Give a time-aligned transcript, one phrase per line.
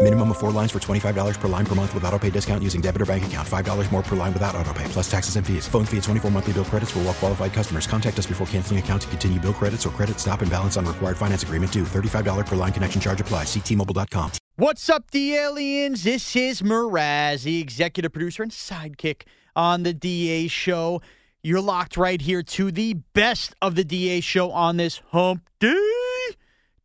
[0.00, 2.80] Minimum of four lines for $25 per line per month with auto pay discount using
[2.80, 3.46] debit or bank account.
[3.46, 5.66] $5 more per line without auto pay, plus taxes and fees.
[5.66, 7.88] Phone fee at 24 monthly bill credits for all well qualified customers.
[7.88, 10.86] Contact us before canceling account to continue bill credits or credit stop and balance on
[10.86, 11.82] required finance agreement due.
[11.82, 13.42] $35 per line connection charge apply.
[13.42, 14.30] Ctmobile.com.
[14.54, 16.04] What's up, the aliens?
[16.04, 19.22] This is Mraz, the executive producer and sidekick
[19.56, 21.02] on the DA show.
[21.42, 25.76] You're locked right here to the best of the DA show on this hump day.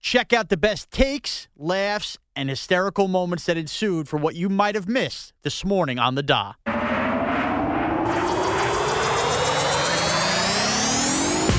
[0.02, 4.76] Check out the best takes, laughs, and hysterical moments that ensued for what you might
[4.76, 6.54] have missed this morning on the Da.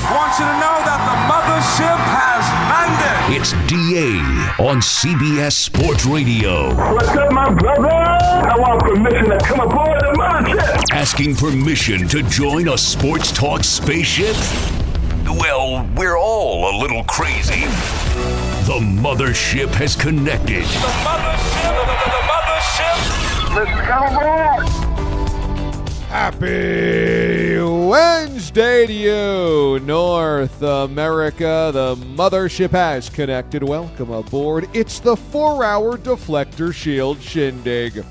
[0.07, 3.15] I want you to know that the mothership has landed.
[3.35, 4.19] It's DA
[4.63, 6.75] on CBS Sports Radio.
[6.93, 7.89] What's up, my brother?
[7.89, 10.91] I want permission to come aboard the mothership.
[10.91, 14.35] Asking permission to join a sports talk spaceship?
[15.25, 17.65] Well, we're all a little crazy.
[18.65, 20.63] The mothership has connected.
[20.63, 22.97] The mothership, the, the, the mothership.
[23.55, 24.65] Let's come aboard.
[26.09, 31.69] Happy Wednesday to you, North America.
[31.71, 33.61] The mothership has connected.
[33.61, 34.67] Welcome aboard.
[34.73, 38.03] It's the four hour Deflector Shield Shindig.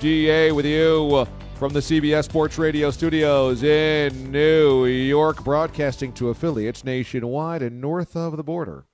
[0.00, 1.26] DA with you
[1.56, 8.16] from the CBS Sports Radio studios in New York, broadcasting to affiliates nationwide and north
[8.16, 8.87] of the border.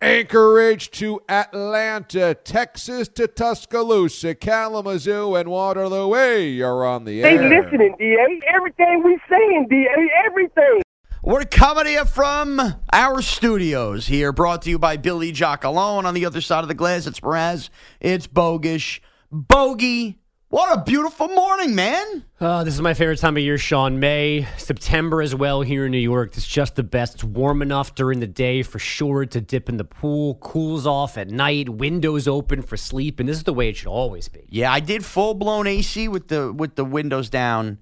[0.00, 6.12] Anchorage to Atlanta, Texas to Tuscaloosa, Kalamazoo, and Waterloo.
[6.14, 7.38] Hey, you're on the air.
[7.38, 7.62] They air.
[7.62, 8.40] listening, DA.
[8.46, 10.10] Everything we saying, DA.
[10.26, 10.82] Everything.
[11.22, 12.60] We're coming to you from
[12.92, 16.04] our studios here, brought to you by Billy Jock alone.
[16.04, 19.00] On the other side of the glass, it's Mraz, it's Bogusch.
[19.32, 20.20] Bogey,
[20.54, 22.22] what a beautiful morning, man.
[22.40, 23.98] Oh, this is my favorite time of year, Sean.
[23.98, 26.36] May, September as well here in New York.
[26.36, 27.14] It's just the best.
[27.14, 31.18] It's warm enough during the day for sure to dip in the pool, cools off
[31.18, 34.46] at night, windows open for sleep, and this is the way it should always be.
[34.48, 37.78] Yeah, I did full blown AC with the with the windows down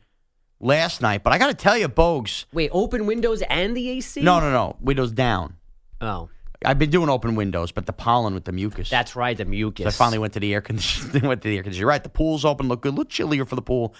[0.59, 2.47] last night, but I got to tell you, Bogues.
[2.55, 4.23] Wait, open windows and the AC?
[4.23, 5.57] No, no, no, windows down.
[6.01, 6.31] Oh,
[6.65, 8.91] I've been doing open windows, but the pollen with the mucus.
[8.91, 9.85] that's right, the mucus.
[9.85, 11.23] So I finally went to the air conditioning.
[11.29, 11.81] went to the air conditioning.
[11.81, 12.03] You're right.
[12.03, 12.69] The pool's open.
[12.69, 12.91] Look good.
[12.91, 13.95] A little chillier for the pool.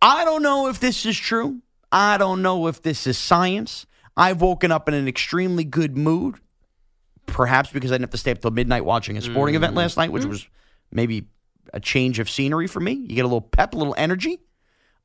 [0.00, 1.60] I don't know if this is true.
[1.90, 3.86] I don't know if this is science.
[4.16, 6.36] I've woken up in an extremely good mood,
[7.26, 9.96] perhaps because I didn't have to stay up till midnight watching a sporting event last
[9.96, 10.30] night, which mm-hmm.
[10.30, 10.48] was
[10.92, 11.26] maybe
[11.72, 12.92] a change of scenery for me.
[12.92, 14.40] You get a little pep, a little energy.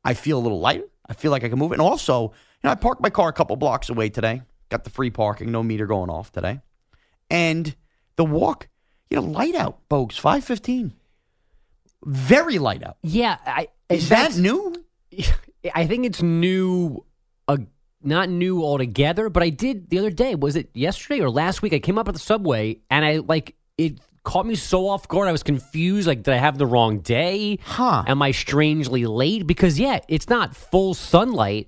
[0.03, 0.87] I feel a little lighter.
[1.07, 1.71] I feel like I can move.
[1.71, 2.29] And also, you
[2.63, 4.43] know, I parked my car a couple blocks away today.
[4.69, 6.61] Got the free parking, no meter going off today.
[7.29, 7.75] And
[8.15, 8.67] the walk,
[9.09, 10.93] you know, light out, Bogues, 515.
[12.05, 12.97] Very light out.
[13.03, 14.75] Yeah, I, Is that new?
[15.75, 17.05] I think it's new,
[17.47, 17.57] uh,
[18.01, 19.29] not new altogether.
[19.29, 20.35] But I did the other day.
[20.35, 21.73] Was it yesterday or last week?
[21.73, 25.27] I came up at the subway and I like it caught me so off guard.
[25.27, 26.07] I was confused.
[26.07, 27.59] Like, did I have the wrong day?
[27.63, 28.03] Huh.
[28.07, 29.47] Am I strangely late?
[29.47, 31.67] Because yeah, it's not full sunlight,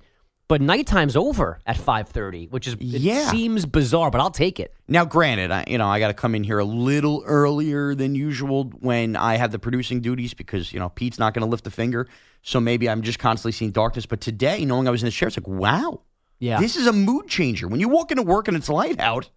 [0.52, 3.22] but nighttime's over at five thirty, which is Yeah.
[3.22, 4.74] it seems bizarre, but I'll take it.
[4.86, 8.14] Now, granted, I, you know, I got to come in here a little earlier than
[8.14, 11.66] usual when I have the producing duties because, you know, Pete's not going to lift
[11.66, 12.06] a finger.
[12.42, 14.04] So maybe I'm just constantly seeing darkness.
[14.04, 16.02] But today, knowing I was in the chair, it's like, wow,
[16.38, 16.60] Yeah.
[16.60, 17.66] this is a mood changer.
[17.66, 19.30] When you walk into work and it's light out,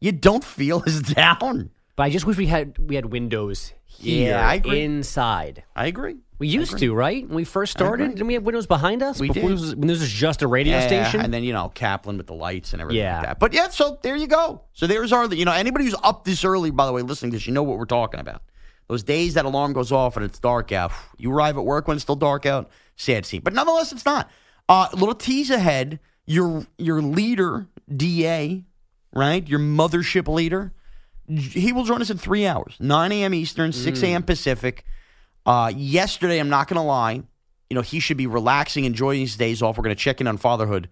[0.00, 1.70] you don't feel as down.
[1.96, 4.82] But I just wish we had we had windows here Yeah, I agree.
[4.84, 5.64] inside.
[5.74, 6.16] I agree.
[6.38, 7.26] We used to, right?
[7.26, 9.18] When we first started, didn't we have windows behind us?
[9.18, 9.52] We Before did.
[9.58, 11.20] This was, when this was just a radio Yeah, station?
[11.20, 13.16] And then, you know, Kaplan with the lights and everything Yeah.
[13.18, 13.38] like that.
[13.40, 14.62] But yeah, so there you go.
[14.72, 17.36] So there's our, you know, anybody who's up this early, by the way, listening to
[17.38, 18.42] this, you know what we're talking about.
[18.86, 20.92] Those days that alarm goes off and it's dark out.
[21.18, 22.70] You arrive at work when it's still dark out.
[22.94, 24.30] Sad scene, but nonetheless, it's not.
[24.68, 25.98] Uh, little tease ahead.
[26.26, 28.62] Your your leader, Da,
[29.12, 29.48] right?
[29.48, 30.72] Your mothership leader.
[31.28, 33.34] He will join us in three hours, 9 a.m.
[33.34, 34.22] Eastern, 6 a.m.
[34.22, 34.84] Pacific.
[35.44, 37.22] Uh, yesterday, I'm not going to lie,
[37.70, 39.76] you know, he should be relaxing, enjoying his days off.
[39.76, 40.88] We're going to check in on fatherhood.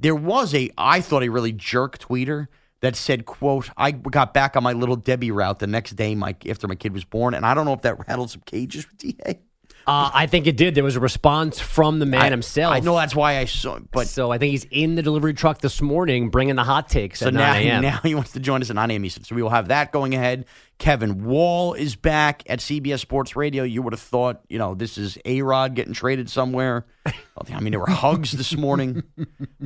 [0.00, 2.48] There was a, I thought, a really jerk tweeter
[2.80, 6.34] that said, quote, I got back on my little Debbie route the next day my,
[6.48, 7.34] after my kid was born.
[7.34, 9.40] And I don't know if that rattled some cages with DA.
[9.86, 10.74] Uh, I think it did.
[10.74, 12.74] There was a response from the man I- himself.
[12.74, 15.60] I know that's why I saw but so I think he's in the delivery truck
[15.60, 18.70] this morning bringing the hot takes So now, 9 now he wants to join us
[18.70, 19.04] at 9 a.m.
[19.04, 19.24] Eastern.
[19.24, 20.46] So we will have that going ahead.
[20.78, 23.62] Kevin Wall is back at CBS Sports Radio.
[23.62, 26.86] You would have thought, you know, this is A Rod getting traded somewhere.
[27.06, 29.02] I mean, there were hugs this morning.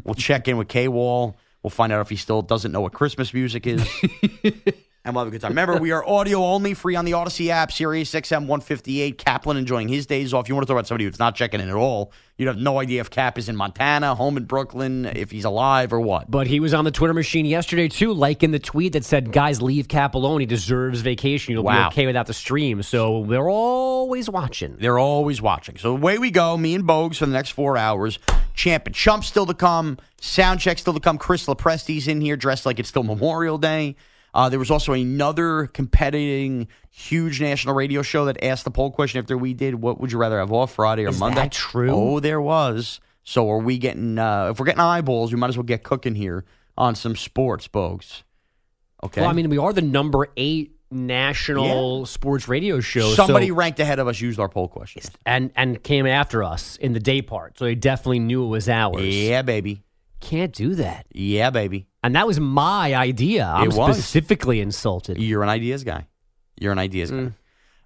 [0.04, 1.36] We'll check in with K Wall.
[1.62, 3.86] We'll find out if he still doesn't know what Christmas music is.
[5.04, 5.50] and we'll have a good time.
[5.52, 9.16] Remember, we are audio only, free on the Odyssey app, Sirius XM 158.
[9.18, 10.48] Kaplan enjoying his days off.
[10.48, 12.12] You want to talk about somebody who's not checking in at all.
[12.36, 15.92] You'd have no idea if Cap is in Montana, home in Brooklyn, if he's alive
[15.92, 16.30] or what.
[16.30, 19.60] But he was on the Twitter machine yesterday too, liking the tweet that said, "Guys,
[19.62, 20.40] leave Cap alone.
[20.40, 21.52] He deserves vacation.
[21.52, 21.88] You'll Wow.
[21.88, 24.76] be okay without the stream." So they're always watching.
[24.78, 25.78] They're always watching.
[25.78, 26.56] So away we go.
[26.56, 28.18] Me and Bogues for the next four hours.
[28.54, 29.98] Champ and Chump still to come.
[30.20, 31.18] Sound check still to come.
[31.18, 33.96] Chris Lepresti's in here dressed like it's still Memorial Day.
[34.38, 39.18] Uh, there was also another competing huge national radio show that asked the poll question
[39.18, 39.74] after we did.
[39.74, 41.40] What would you rather have off Friday or Is Monday?
[41.40, 41.90] that true?
[41.90, 43.00] Oh, there was.
[43.24, 44.16] So are we getting?
[44.16, 46.44] Uh, if we're getting eyeballs, we might as well get cooking here
[46.76, 48.22] on some sports, Bogues.
[49.02, 49.22] Okay.
[49.22, 53.14] Well, I mean, we are the number eight national sports radio show.
[53.14, 55.02] somebody so- ranked ahead of us used our poll question.
[55.26, 58.68] and and came after us in the day part, so they definitely knew it was
[58.68, 59.02] ours.
[59.02, 59.82] Yeah, baby.
[60.20, 61.06] Can't do that.
[61.12, 61.86] Yeah, baby.
[62.02, 63.46] And that was my idea.
[63.46, 63.96] I'm It was.
[63.96, 65.18] specifically insulted.
[65.20, 66.06] You're an ideas guy.
[66.60, 67.32] You're an ideas Mm.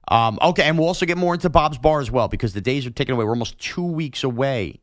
[0.08, 0.26] guy.
[0.29, 2.87] Um, okay, and we'll also get more into Bob's Bar as well because the days
[2.87, 3.25] are ticking away.
[3.25, 4.81] We're almost two weeks away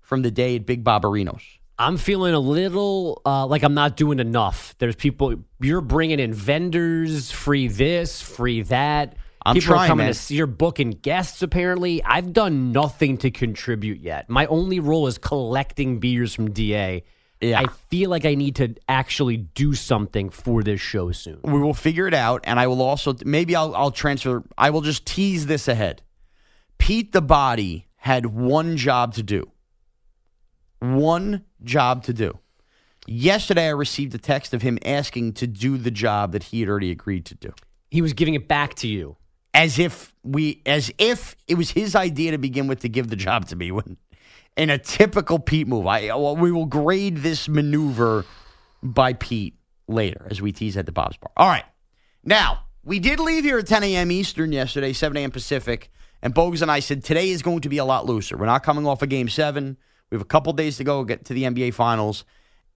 [0.00, 1.42] from the day at Big Bob Bobberino's.
[1.78, 4.74] I'm feeling a little uh, like I'm not doing enough.
[4.78, 9.16] There's people you're bringing in vendors, free this, free that.
[9.44, 10.12] I'm people trying, are coming man.
[10.12, 11.42] to see your booking guests.
[11.42, 14.28] Apparently, I've done nothing to contribute yet.
[14.28, 17.02] My only role is collecting beers from Da.
[17.40, 17.60] Yeah.
[17.60, 21.40] I feel like I need to actually do something for this show soon.
[21.42, 24.44] We will figure it out, and I will also maybe I'll I'll transfer.
[24.58, 26.02] I will just tease this ahead.
[26.76, 29.50] Pete the Body had one job to do.
[30.80, 32.38] One job to do.
[33.06, 36.68] Yesterday, I received a text of him asking to do the job that he had
[36.68, 37.52] already agreed to do.
[37.90, 39.16] He was giving it back to you.
[39.54, 43.16] As if we as if it was his idea to begin with to give the
[43.16, 43.96] job to me when
[44.56, 45.86] in a typical Pete move.
[45.86, 48.24] I we will grade this maneuver
[48.82, 49.54] by Pete
[49.88, 51.30] later as we tease at the Bob's Bar.
[51.36, 51.64] All right.
[52.24, 54.10] Now, we did leave here at 10 a.m.
[54.10, 55.30] Eastern yesterday, 7 a.m.
[55.30, 55.90] Pacific,
[56.22, 58.36] and Bogues and I said today is going to be a lot looser.
[58.36, 59.76] We're not coming off a game seven.
[60.10, 62.24] We have a couple days to go get to the NBA Finals.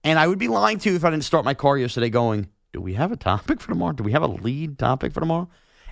[0.03, 2.49] And I would be lying to you if I didn't start my car yesterday going,
[2.73, 3.93] do we have a topic for tomorrow?
[3.93, 5.49] Do we have a lead topic for tomorrow?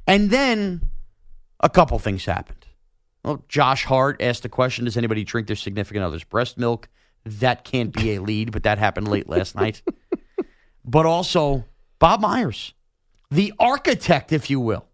[0.07, 0.81] And then
[1.59, 2.65] a couple things happened.
[3.23, 6.89] Well, Josh Hart asked the question Does anybody drink their significant other's breast milk?
[7.25, 9.81] That can't be a lead, but that happened late last night.
[10.85, 11.65] But also,
[11.99, 12.73] Bob Myers,
[13.31, 14.85] the architect, if you will,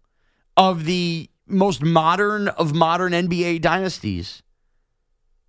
[0.56, 4.42] of the most modern of modern NBA dynasties.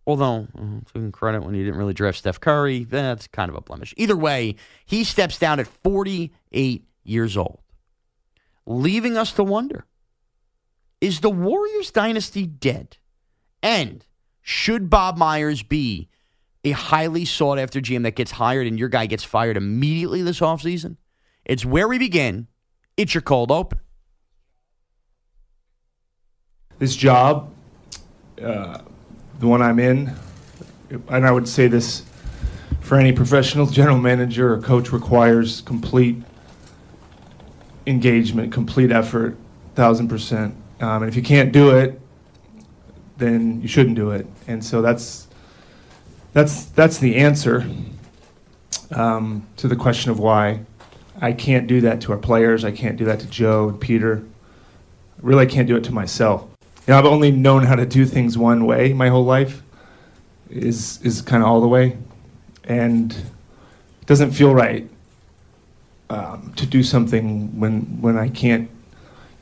[0.08, 3.62] Although, uh, taking credit when he didn't really draft Steph Curry, that's kind of a
[3.62, 3.94] blemish.
[3.98, 7.60] Either way, he steps down at 48 years old,
[8.66, 9.86] leaving us to wonder
[11.00, 12.98] is the Warriors dynasty dead?
[13.64, 14.06] And
[14.42, 16.10] should Bob Myers be
[16.64, 20.40] a highly sought after GM that gets hired and your guy gets fired immediately this
[20.40, 20.98] offseason?
[21.44, 22.48] It's where we begin.
[22.98, 23.80] It's your cold open.
[26.82, 27.54] this job,
[28.44, 28.82] uh,
[29.38, 30.16] the one I'm in,
[31.10, 32.04] and I would say this
[32.80, 36.18] for any professional general manager or coach requires complete
[37.86, 39.38] engagement, complete effort,
[39.76, 40.56] thousand percent.
[40.80, 42.00] Um, and if you can't do it,
[43.18, 44.26] then you shouldn't do it.
[44.48, 45.28] And so that's
[46.34, 47.66] that's that's the answer
[48.92, 50.62] um, to the question of why
[51.22, 52.66] I can't do that to our players.
[52.66, 54.24] I can't do that to Joe and Peter.
[55.22, 56.48] Really, I can't do it to myself.
[56.88, 59.62] You know, I've only known how to do things one way my whole life.
[60.50, 61.98] Is is kind of all the way,
[62.66, 64.90] and it doesn't feel right
[66.12, 68.70] um, to do something when when I can't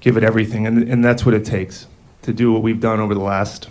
[0.02, 1.88] give it everything, and and that's what it takes
[2.22, 3.70] to do what we've done over the last,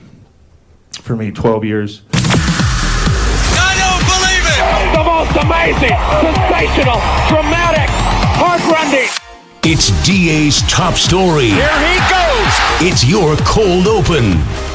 [1.01, 2.03] for me, 12 years.
[2.13, 4.63] I don't believe it!
[4.99, 5.95] The most amazing,
[6.27, 7.89] sensational, dramatic,
[8.35, 9.11] heartrending.
[9.63, 11.51] It's DA's top story.
[11.51, 12.91] Here he goes!
[12.91, 14.33] It's your cold open.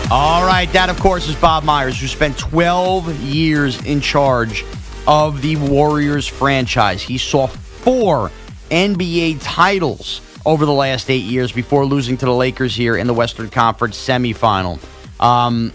[0.09, 4.63] All right, that of course is Bob Myers, who spent 12 years in charge
[5.07, 7.01] of the Warriors franchise.
[7.01, 7.47] He saw
[7.83, 8.31] four
[8.69, 13.13] NBA titles over the last eight years before losing to the Lakers here in the
[13.13, 14.79] Western Conference semifinal.
[15.21, 15.71] Um,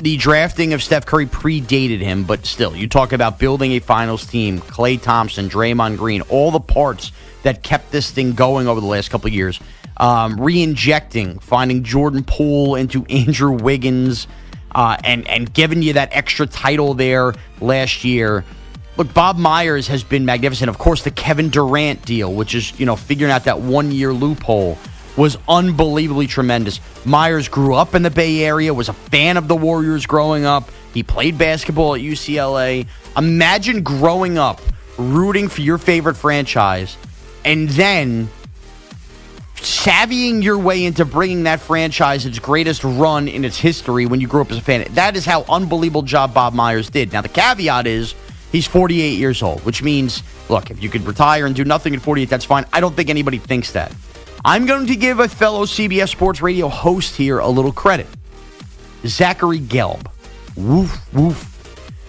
[0.00, 4.26] the drafting of Steph Curry predated him, but still, you talk about building a finals
[4.26, 8.86] team, Klay Thompson, Draymond Green, all the parts that kept this thing going over the
[8.86, 9.60] last couple of years.
[9.96, 14.28] Um, re-injecting, finding Jordan Poole into Andrew Wiggins,
[14.72, 18.44] uh, and and giving you that extra title there last year.
[18.98, 20.68] Look, Bob Myers has been magnificent.
[20.68, 24.12] Of course, the Kevin Durant deal, which is you know figuring out that one year
[24.12, 24.76] loophole,
[25.16, 26.80] was unbelievably tremendous.
[27.04, 30.68] Myers grew up in the Bay Area, was a fan of the Warriors growing up.
[30.92, 32.88] He played basketball at UCLA.
[33.16, 34.60] Imagine growing up
[34.98, 36.96] rooting for your favorite franchise,
[37.44, 38.28] and then
[39.54, 44.26] savvying your way into bringing that franchise its greatest run in its history when you
[44.26, 44.84] grew up as a fan.
[44.94, 47.12] That is how unbelievable job Bob Myers did.
[47.12, 48.16] Now the caveat is
[48.52, 52.00] he's 48 years old, which means look, if you could retire and do nothing at
[52.00, 52.64] 48, that's fine.
[52.72, 53.92] I don't think anybody thinks that.
[54.44, 58.06] I'm going to give a fellow CBS Sports Radio host here a little credit.
[59.04, 60.06] Zachary Gelb.
[60.56, 61.54] Woof, woof.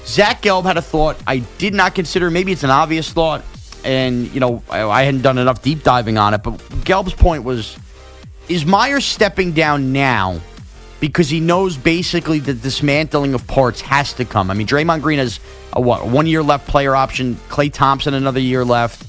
[0.05, 2.31] Zach Gelb had a thought I did not consider.
[2.31, 3.43] Maybe it's an obvious thought
[3.83, 6.43] and you know I, hadn't done enough deep diving on it.
[6.43, 7.77] But Gelb's point was:
[8.47, 10.39] Is Myers stepping down now
[10.99, 14.51] because he knows basically the dismantling of parts has to come?
[14.51, 15.39] I mean, Draymond Green has
[15.73, 17.35] a what one year left player option.
[17.49, 19.05] Klay Thompson another year left.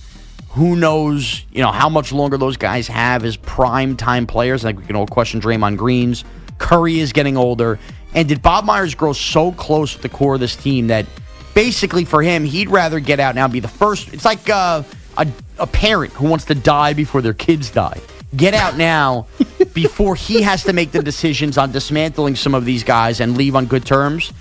[0.50, 1.44] Who knows?
[1.52, 4.64] You know how much longer those guys have as prime time players.
[4.64, 6.24] Like we can all question Draymond Green's.
[6.58, 7.78] Curry is getting older.
[8.14, 11.06] And did Bob Myers grow so close with the core of this team that
[11.54, 14.12] basically for him, he'd rather get out now and be the first.
[14.12, 14.82] It's like uh,
[15.16, 15.28] a,
[15.58, 18.00] a parent who wants to die before their kids die.
[18.36, 19.26] Get out now
[19.74, 23.54] before he has to make the decisions on dismantling some of these guys and leave
[23.54, 24.32] on good terms.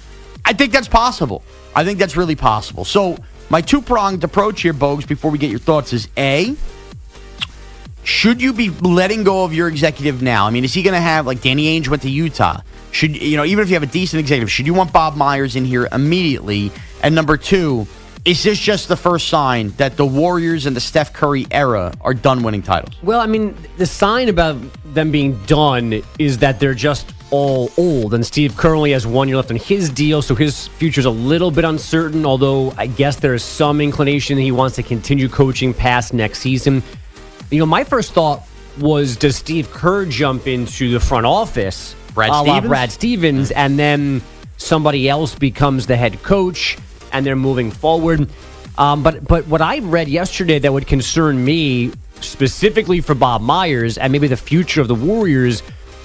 [0.46, 1.44] I think that's possible.
[1.76, 2.86] I think that's really possible.
[2.86, 3.18] So,
[3.50, 6.56] my two pronged approach here, Bogues, before we get your thoughts is A,
[8.04, 10.46] should you be letting go of your executive now?
[10.46, 12.62] I mean, is he going to have, like Danny Ainge went to Utah?
[12.92, 15.56] Should, you know, even if you have a decent executive, should you want Bob Myers
[15.56, 16.72] in here immediately?
[17.04, 17.88] And number two,
[18.30, 22.14] is this just the first sign that the Warriors and the Steph Curry era are
[22.14, 22.96] done winning titles?
[23.02, 24.56] Well, I mean, the sign about
[24.94, 28.14] them being done is that they're just all old.
[28.14, 31.50] And Steve currently has one year left on his deal, so his future's a little
[31.50, 35.74] bit uncertain, although I guess there is some inclination that he wants to continue coaching
[35.74, 36.84] past next season.
[37.50, 38.44] You know, my first thought
[38.78, 42.68] was does Steve Kerr jump into the front office, Brad Stevens?
[42.68, 44.22] Brad Stevens, and then
[44.58, 46.78] somebody else becomes the head coach?
[47.12, 48.30] And they're moving forward.
[48.78, 53.98] Um, but but what I read yesterday that would concern me specifically for Bob Myers
[53.98, 55.64] and maybe the future of the Warriors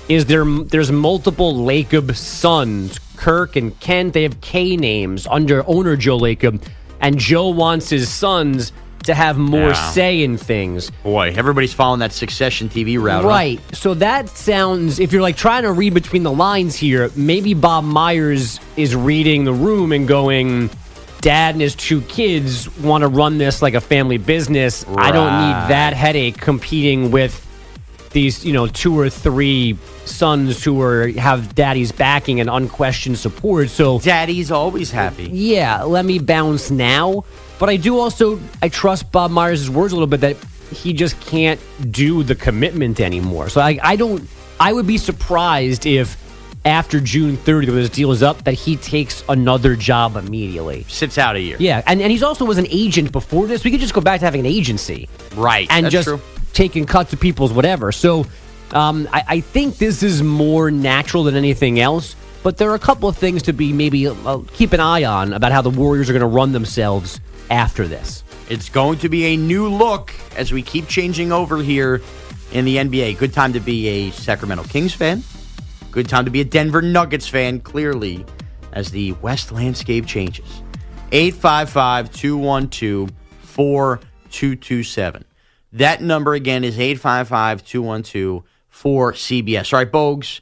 [0.09, 4.13] is there there's multiple Lacob sons, Kirk and Kent.
[4.15, 6.63] They have K names under owner Joe Lacob,
[7.01, 8.73] and Joe wants his sons
[9.05, 9.91] to have more Yeah.
[9.91, 10.91] say in things.
[11.03, 13.23] Boy, everybody's following that Succession TV route.
[13.23, 13.29] huh?
[13.29, 13.61] Right.
[13.73, 17.85] So that sounds, if you're like trying to read between the lines here, maybe Bob
[17.85, 20.71] Myers is reading the room and going,
[21.25, 24.85] Dad and his two kids want to run this like a family business.
[24.88, 27.40] I don't need that headache competing with
[28.11, 33.71] these, you know, two or three sons who are have daddy's backing and unquestioned support.
[33.71, 35.25] So Daddy's always happy.
[35.33, 37.25] yeah, let me bounce now.
[37.59, 40.37] But I do also I trust Bob Myers' words a little bit that
[40.73, 41.59] he just can't
[41.90, 43.49] do the commitment anymore.
[43.49, 44.28] So I, I don't
[44.61, 46.16] I would be surprised if
[46.64, 50.85] after June 30th when this deal is up that he takes another job immediately.
[50.88, 51.56] Sits out a year.
[51.61, 53.64] Yeah, and, and he's also was an agent before this.
[53.64, 55.66] We could just go back to having an agency Right.
[55.71, 56.21] and That's just true.
[56.54, 57.92] taking cuts of people's whatever.
[57.92, 58.26] So
[58.73, 62.16] um, I, I think this is more natural than anything else.
[62.42, 65.33] But there are a couple of things to be maybe uh, keep an eye on
[65.33, 67.18] about how the Warriors are going to run themselves
[67.50, 68.23] after this.
[68.50, 72.02] It's going to be a new look as we keep changing over here
[72.52, 73.16] in the NBA.
[73.16, 75.23] Good time to be a Sacramento Kings fan.
[75.95, 78.27] Good time to be a Denver Nuggets fan, clearly,
[78.73, 80.61] as the West landscape changes.
[81.13, 85.25] 855 212 4227.
[85.73, 89.73] That number again is 855 212 4CBS.
[89.73, 90.41] All right, Bogues,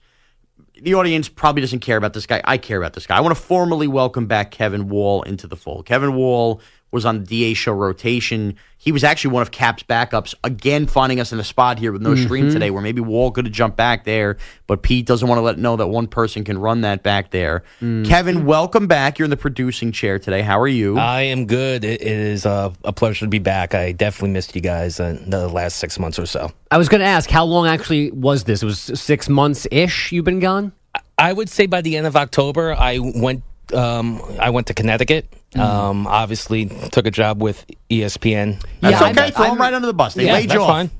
[0.80, 2.40] the audience probably doesn't care about this guy.
[2.46, 3.18] I care about this guy.
[3.18, 5.84] I want to formally welcome back Kevin Wall into the fold.
[5.84, 8.54] Kevin Wall was on the DA show rotation.
[8.76, 12.02] He was actually one of Cap's backups, again finding us in a spot here with
[12.02, 12.52] no stream Mhm.
[12.52, 15.58] today where maybe Wall could have jumped back there, but Pete doesn't want to let
[15.58, 17.62] know that one person can run that back there.
[17.80, 18.04] Mm.
[18.06, 19.18] Kevin, welcome back.
[19.18, 20.42] You're in the producing chair today.
[20.42, 20.98] How are you?
[20.98, 21.84] I am good.
[21.84, 23.74] It it is uh, a pleasure to be back.
[23.74, 26.52] I definitely missed you guys in the last six months or so.
[26.70, 28.62] I was going to ask, how long actually was this?
[28.62, 30.12] It was six months ish.
[30.12, 30.72] You've been gone.
[31.18, 33.42] I would say by the end of October, I went.
[33.74, 35.26] Um, I went to Connecticut.
[35.54, 38.62] Um, obviously, took a job with ESPN.
[38.80, 39.30] That's Uh, okay.
[39.30, 40.14] Throw him right under the bus.
[40.14, 40.68] They yeah, laid you that's off.
[40.68, 40.90] fine.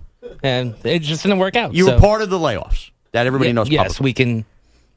[0.43, 1.75] And it just didn't work out.
[1.75, 2.91] You so- were part of the layoffs.
[3.13, 3.69] That everybody Ye- knows.
[3.69, 4.05] Yes, publicly.
[4.05, 4.45] we can.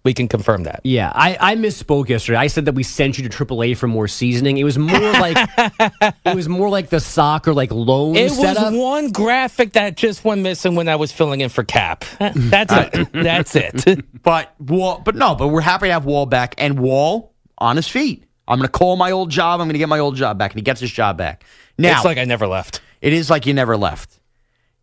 [0.04, 0.82] We can confirm that.
[0.84, 2.38] Yeah, I, I misspoke yesterday.
[2.38, 4.60] I said that we sent you to AAA for more seasoning.
[4.60, 8.72] It was more like it was more like the soccer like loan It setup.
[8.72, 12.06] was one graphic that just went missing when I was filling in for Cap.
[12.20, 13.08] That's it.
[13.14, 14.06] That's it.
[14.22, 17.88] But Wall, but no, but we're happy to have Wall back and Wall on his
[17.88, 18.24] feet.
[18.48, 19.60] I'm going to call my old job.
[19.60, 21.44] I'm going to get my old job back, and he gets his job back.
[21.78, 22.82] Now it's like I never left.
[23.02, 24.20] It is like you never left.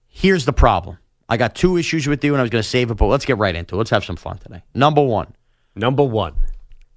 [0.09, 0.99] Here's the problem.
[1.29, 3.25] I got two issues with you, and I was going to save it, but let's
[3.25, 3.79] get right into it.
[3.79, 4.63] Let's have some fun today.
[4.75, 5.35] Number one.
[5.75, 6.35] Number one.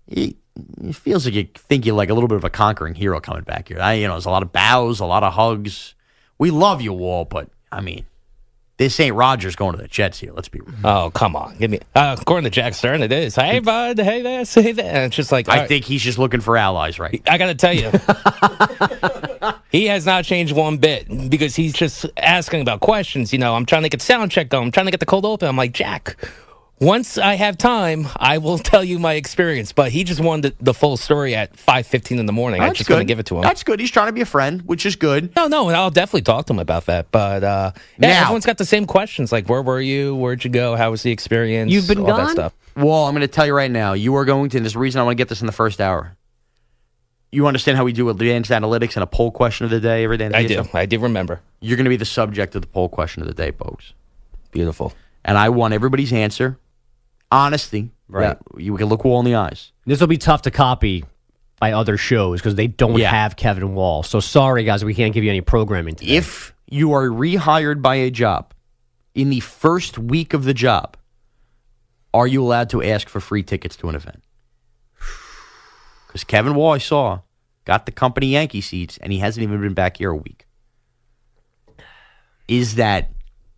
[0.07, 0.35] It,
[0.81, 3.43] it feels like you think you're like a little bit of a conquering hero coming
[3.43, 3.79] back here.
[3.79, 5.95] I, you know, there's a lot of bows, a lot of hugs.
[6.37, 8.05] We love you, Wall, but I mean,
[8.77, 10.33] this ain't Rodgers going to the Jets here.
[10.33, 10.75] Let's be real.
[10.83, 11.79] Oh come on, give me.
[11.93, 13.35] Uh, according to Jack Stern, it is.
[13.35, 14.85] Hey bud, hey this, hey that.
[14.85, 15.67] And it's just like I right.
[15.67, 17.21] think he's just looking for allies, right?
[17.27, 17.91] I got to tell you,
[19.69, 23.31] he has not changed one bit because he's just asking about questions.
[23.31, 24.65] You know, I'm trying to get sound check going.
[24.65, 25.47] I'm trying to get the cold open.
[25.47, 26.17] I'm like Jack.
[26.81, 29.71] Once I have time, I will tell you my experience.
[29.71, 32.59] But he just wanted the, the full story at 5:15 in the morning.
[32.61, 33.41] That's just going to give it to him.
[33.43, 33.79] That's good.
[33.79, 35.33] He's trying to be a friend, which is good.
[35.35, 37.11] No, no, and I'll definitely talk to him about that.
[37.11, 40.15] But uh, yeah, Now- everyone's got the same questions like, where were you?
[40.15, 40.75] Where'd you go?
[40.75, 41.71] How was the experience?
[41.71, 42.53] You've been All that stuff.
[42.75, 43.93] Well, I'm going to tell you right now.
[43.93, 45.53] You are going to, and there's a reason I want to get this in the
[45.53, 46.17] first hour.
[47.31, 50.17] You understand how we do advanced analytics and a poll question of the day every
[50.17, 50.29] day?
[50.33, 50.65] I do.
[50.73, 51.41] I do remember.
[51.61, 53.93] You're going to be the subject of the poll question of the day, folks.
[54.51, 54.93] Beautiful.
[55.23, 56.57] And I want everybody's answer.
[57.31, 57.91] Honesty.
[58.07, 58.37] Right.
[58.37, 59.71] that You can look Wall in the eyes.
[59.85, 61.03] This will be tough to copy
[61.59, 63.09] by other shows because they don't Yeah.
[63.09, 64.03] have Kevin Wall.
[64.03, 66.15] So sorry, guys, we can't give you any programming today.
[66.17, 68.53] If you are rehired by a job
[69.15, 70.97] in the first week of the job,
[72.13, 74.23] are you allowed to ask for free tickets to an event?
[76.07, 77.19] Because Kevin Wall, I saw,
[77.65, 80.45] got the company Yankee seats, and he hasn't even been back here a week.
[82.47, 83.11] Is that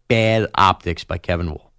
[0.08, 1.72] bad optics by Kevin Wall?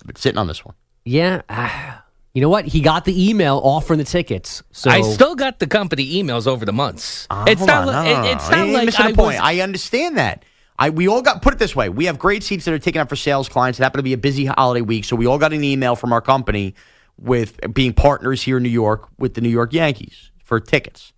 [0.00, 0.74] I've been sitting on this one.
[1.04, 2.64] Yeah, ah, you know what?
[2.66, 4.62] He got the email offering the tickets.
[4.72, 7.26] So I still got the company emails over the months.
[7.30, 7.86] Ah, it's not.
[7.88, 7.88] on.
[7.88, 8.56] li- No, it- no, no, it's no.
[8.56, 9.16] not You're like missing I point.
[9.38, 9.40] was.
[9.42, 10.44] I understand that.
[10.78, 11.88] I we all got put it this way.
[11.90, 13.78] We have great seats that are taken up for sales clients.
[13.78, 16.12] It happened to be a busy holiday week, so we all got an email from
[16.12, 16.74] our company
[17.18, 21.12] with being partners here in New York with the New York Yankees for tickets.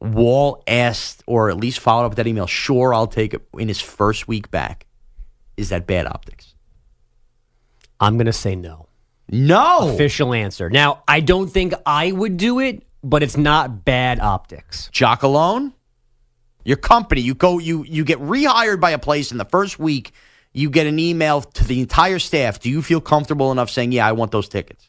[0.00, 2.46] Wall asked, or at least followed up with that email.
[2.46, 4.86] Sure, I'll take it in his first week back.
[5.56, 6.54] Is that bad optics?
[8.00, 8.83] I'm going to say no.
[9.30, 9.90] No.
[9.92, 10.70] Official answer.
[10.70, 14.88] Now, I don't think I would do it, but it's not bad optics.
[14.92, 15.72] Jock alone,
[16.64, 20.12] your company, you go, you you get rehired by a place in the first week.
[20.52, 22.60] You get an email to the entire staff.
[22.60, 24.88] Do you feel comfortable enough saying, "Yeah, I want those tickets"?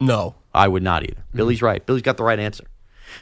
[0.00, 0.36] No.
[0.54, 1.24] I would not either.
[1.34, 1.84] Billy's right.
[1.84, 2.64] Billy's got the right answer.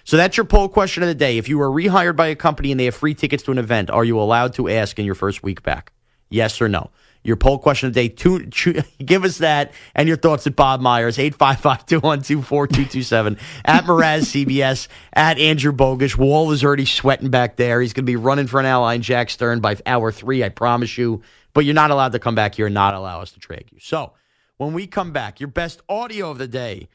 [0.05, 1.39] So that's your poll question of the day.
[1.39, 3.91] If you were rehired by a company and they have free tickets to an event,
[3.91, 5.93] are you allowed to ask in your first week back?
[6.29, 6.91] Yes or no?
[7.25, 10.57] Your poll question of the day, two, choo- give us that and your thoughts at
[10.57, 16.17] Bob Myers, 855-212-4227, at Mraz CBS, at Andrew Bogusch.
[16.17, 17.81] Wall is already sweating back there.
[17.81, 20.49] He's going to be running for an ally in Jack Stern by hour three, I
[20.49, 21.23] promise you.
[21.55, 23.79] But you're not allowed to come back here and not allow us to trade you.
[23.79, 24.15] So
[24.57, 26.89] when we come back, your best audio of the day,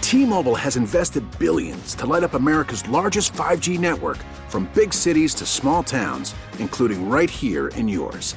[0.00, 5.46] T-Mobile has invested billions to light up America's largest 5G network from big cities to
[5.46, 8.36] small towns, including right here in yours.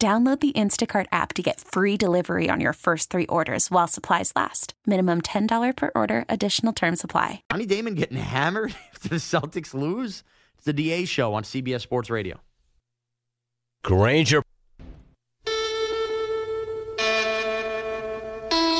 [0.00, 4.32] Download the Instacart app to get free delivery on your first three orders while supplies
[4.34, 4.72] last.
[4.86, 7.42] Minimum $10 per order, additional term supply.
[7.52, 10.24] Johnny Damon getting hammered if the Celtics lose?
[10.54, 12.40] It's the DA show on CBS Sports Radio.
[13.84, 14.42] Granger.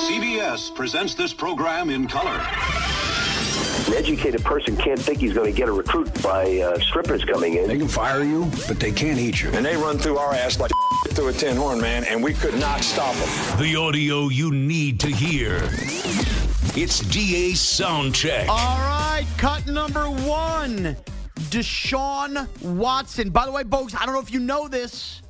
[0.09, 2.41] CBS presents this program in color.
[3.91, 7.55] An educated person can't think he's going to get a recruit by uh, strippers coming
[7.55, 7.67] in.
[7.67, 9.51] They can fire you, but they can't eat you.
[9.51, 10.71] And they run through our ass like
[11.09, 13.59] through a tin horn, man, and we could not stop them.
[13.61, 15.57] The audio you need to hear.
[16.77, 18.47] It's DA Soundcheck.
[18.47, 20.97] All right, cut number one.
[21.51, 23.31] Deshaun Watson.
[23.31, 25.21] By the way, Bogues, I don't know if you know this.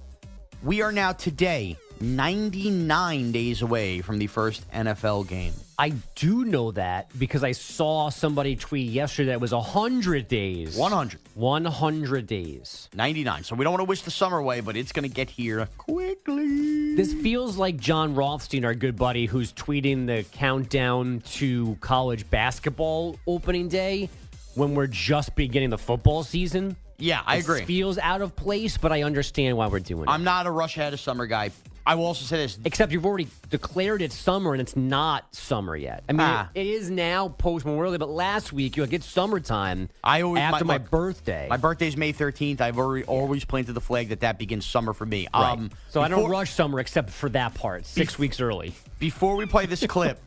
[0.63, 5.55] We are now today 99 days away from the first NFL game.
[5.81, 10.77] I do know that because I saw somebody tweet yesterday that it was 100 days.
[10.77, 11.19] 100.
[11.35, 12.91] 100 days.
[12.95, 13.45] 99.
[13.45, 15.67] So we don't want to wish the summer away, but it's going to get here
[15.79, 16.97] quickly.
[16.97, 23.19] This feels like John Rothstein, our good buddy, who's tweeting the countdown to college basketball
[23.27, 24.11] opening day
[24.57, 26.77] when we're just beginning the football season.
[26.99, 27.65] Yeah, I It agree.
[27.65, 30.11] feels out of place, but I understand why we're doing it.
[30.11, 31.53] I'm not a rush ahead of summer guy.
[31.91, 32.57] I will also say this.
[32.65, 36.05] Except you've already declared it's summer and it's not summer yet.
[36.09, 36.49] I mean, Ah.
[36.55, 39.89] it, it is now post Memorial Day, but last week you're like it's summertime.
[40.05, 41.49] I always after my, look, birthday.
[41.51, 42.61] My birthday's May 13th.
[42.61, 45.27] I've already always planted the flag that that begins summer for me.
[45.35, 45.51] Right.
[45.51, 48.73] Um, so I don't rush summer except for that part, six weeks early.
[49.01, 50.21] Before we play this clip,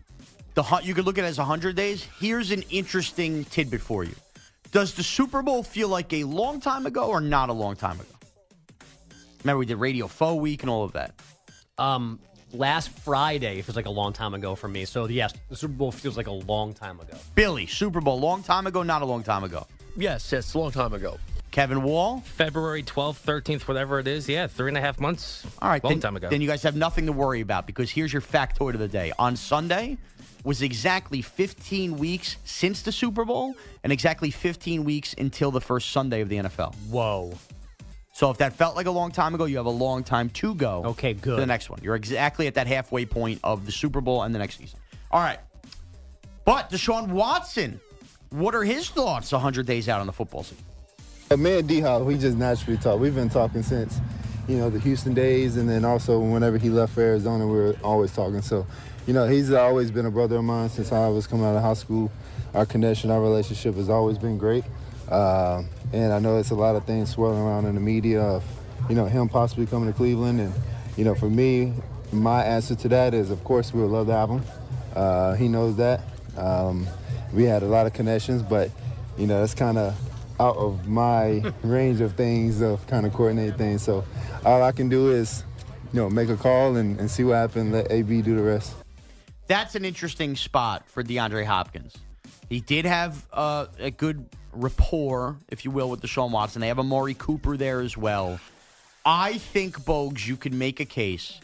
[0.55, 2.05] the you could look at it as 100 days.
[2.19, 4.15] Here's an interesting tidbit for you.
[4.73, 8.01] Does the Super Bowl feel like a long time ago or not a long time
[8.01, 8.09] ago?
[9.45, 11.13] Remember we did Radio Faux Week and all of that.
[11.79, 12.19] Um,
[12.53, 14.85] last Friday feels like a long time ago for me.
[14.85, 17.17] So yes, the Super Bowl feels like a long time ago.
[17.33, 19.65] Billy, Super Bowl, long time ago, not a long time ago.
[19.97, 21.17] Yes, yes, a long time ago.
[21.49, 22.19] Kevin Wall?
[22.21, 24.29] February 12th, 13th, whatever it is.
[24.29, 25.45] Yeah, three and a half months.
[25.61, 26.29] All right, long then, time ago.
[26.29, 29.11] Then you guys have nothing to worry about because here's your factoid of the day.
[29.17, 29.97] On Sunday
[30.43, 35.89] was exactly 15 weeks since the Super Bowl and exactly 15 weeks until the first
[35.89, 36.75] Sunday of the NFL.
[36.89, 37.33] Whoa.
[38.15, 40.53] So if that felt like a long time ago, you have a long time to
[40.53, 40.83] go.
[40.85, 41.39] Okay, To good.
[41.39, 41.79] the next one.
[41.81, 44.77] You're exactly at that halfway point of the Super Bowl and the next season.
[45.09, 45.39] All right.
[46.45, 47.79] But Deshaun Watson,
[48.29, 50.63] what are his thoughts 100 days out on the football season?
[51.41, 52.99] Me and D Hop, we just naturally talk.
[52.99, 53.99] We've been talking since,
[54.47, 57.75] you know, the Houston days, and then also whenever he left for Arizona, we were
[57.83, 58.43] always talking.
[58.43, 58.67] So,
[59.07, 61.63] you know, he's always been a brother of mine since I was coming out of
[61.63, 62.11] high school.
[62.53, 64.63] Our connection, our relationship has always been great.
[65.09, 68.43] Uh, and I know it's a lot of things swirling around in the media of,
[68.89, 70.39] you know, him possibly coming to Cleveland.
[70.39, 70.53] And,
[70.97, 71.73] you know, for me,
[72.11, 74.43] my answer to that is, of course, we would love to have him.
[74.95, 76.01] Uh, he knows that.
[76.37, 76.87] Um,
[77.33, 78.71] we had a lot of connections, but,
[79.17, 79.95] you know, that's kind of
[80.39, 83.83] out of my range of things of kind of coordinate things.
[83.83, 84.03] So
[84.45, 85.43] all I can do is,
[85.91, 87.73] you know, make a call and, and see what happens.
[87.73, 88.73] Let AB do the rest.
[89.47, 91.97] That's an interesting spot for DeAndre Hopkins.
[92.53, 96.61] He did have uh, a good rapport, if you will, with Deshaun Watson.
[96.61, 98.39] They have a Cooper there as well.
[99.03, 101.39] I think, Bogues, you could make a case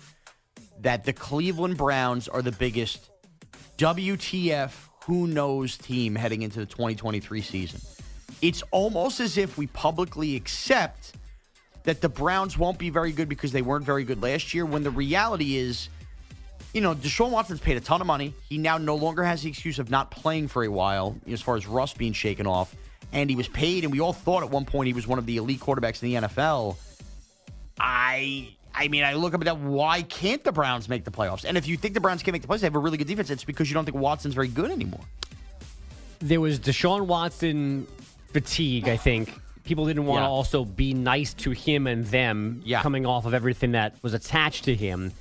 [0.81, 3.09] that the Cleveland Browns are the biggest
[3.77, 4.71] WTF,
[5.05, 7.81] who knows team heading into the 2023 season.
[8.43, 11.13] It's almost as if we publicly accept
[11.83, 14.83] that the Browns won't be very good because they weren't very good last year, when
[14.83, 15.89] the reality is
[16.73, 18.33] you know, Deshaun Watson's paid a ton of money.
[18.47, 21.55] He now no longer has the excuse of not playing for a while, as far
[21.55, 22.75] as rust being shaken off.
[23.11, 25.25] And he was paid, and we all thought at one point he was one of
[25.25, 26.75] the elite quarterbacks in the NFL.
[27.79, 29.57] I, I mean, I look up at that.
[29.57, 31.45] Why can't the Browns make the playoffs?
[31.45, 33.07] And if you think the Browns can't make the playoffs, they have a really good
[33.07, 33.29] defense.
[33.29, 35.01] It's because you don't think Watson's very good anymore.
[36.19, 37.87] There was Deshaun Watson
[38.33, 42.81] fatigue, I think, people didn't want to also be nice to him and them Yeah.
[42.81, 45.13] coming off of everything that was attached to him.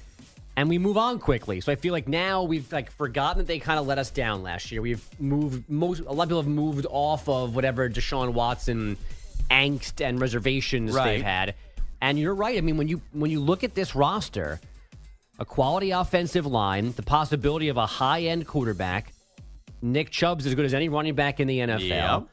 [0.59, 1.61] And we move on quickly.
[1.61, 4.42] So I feel like now we've like forgotten that they kind of let us down
[4.42, 4.83] last year.
[4.83, 8.97] We've moved most a lot of people have moved off of whatever Deshaun Watson
[9.53, 11.05] angst and reservations Right.
[11.12, 11.55] they've had.
[12.01, 12.59] And you're right.
[12.59, 14.59] I mean, when you when you look at this roster,
[15.38, 19.12] a quality offensive line, the possibility of a high end quarterback,
[19.81, 21.88] Nick Chubb's as good as any running back in the NFL.
[21.88, 22.27] Yep.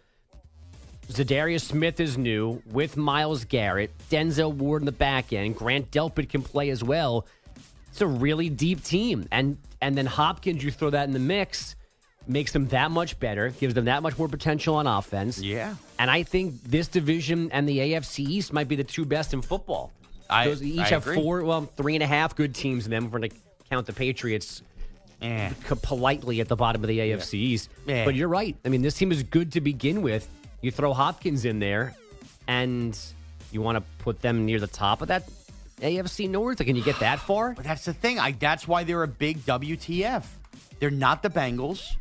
[1.10, 6.28] Za'Darius Smith is new with Myles Garrett, Denzel Ward in the back end, Grant Delpit
[6.30, 7.28] can play as well.
[7.96, 11.78] It's a really deep team, and and then Hopkins, you throw that in the mix,
[12.28, 15.40] makes them that much better, gives them that much more potential on offense.
[15.40, 15.76] Yeah.
[15.98, 19.42] and I think this division and the AFC East might be the two best in
[19.42, 19.94] football.
[20.30, 21.16] I- Those each I have agree.
[21.22, 23.06] four, well, three and a half good teams in them.
[23.06, 23.38] If we're going to
[23.70, 24.62] count the Patriots
[25.22, 25.52] Eh.
[25.82, 27.70] politely at the bottom of the AFC East.
[27.88, 28.04] Yeah.
[28.04, 28.58] But you're right.
[28.66, 30.28] I mean, this team is good to begin with.
[30.62, 31.96] You throw Hopkins in there,
[32.46, 33.00] and
[33.54, 35.24] you want to put them near the top of that
[35.78, 36.58] AFC North.
[36.58, 37.54] Can you get that far?
[37.54, 38.20] But that's the thing.
[38.20, 40.26] I that's why they're a big WTF.
[40.80, 41.96] They're not the Bengals.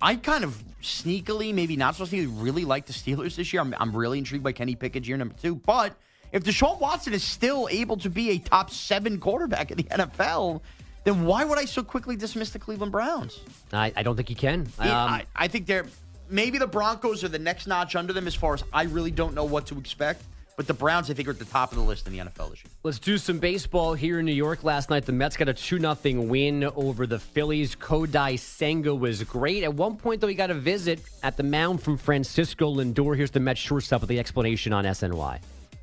[0.00, 3.62] I kind of sneakily, maybe not so sneakily, really like the Steelers this year.
[3.62, 5.54] I'm, I'm really intrigued by Kenny Pickett year number two.
[5.54, 5.94] But
[6.32, 10.60] if Deshaun Watson is still able to be a top seven quarterback in the NFL,
[11.04, 13.40] then why would I so quickly dismiss the Cleveland Browns?
[13.72, 14.62] I, I don't think he can.
[14.78, 15.86] Um, I, I think they're
[16.28, 19.34] maybe the Broncos are the next notch under them as far as I really don't
[19.34, 20.22] know what to expect.
[20.56, 22.50] But the Browns, I think, are at the top of the list in the NFL
[22.50, 22.70] this year.
[22.84, 25.04] Let's do some baseball here in New York last night.
[25.04, 27.74] The Mets got a 2 0 win over the Phillies.
[27.74, 29.64] Kodai Senga was great.
[29.64, 33.16] At one point, though, he got a visit at the mound from Francisco Lindor.
[33.16, 35.40] Here's the Mets shortstop with the explanation on SNY.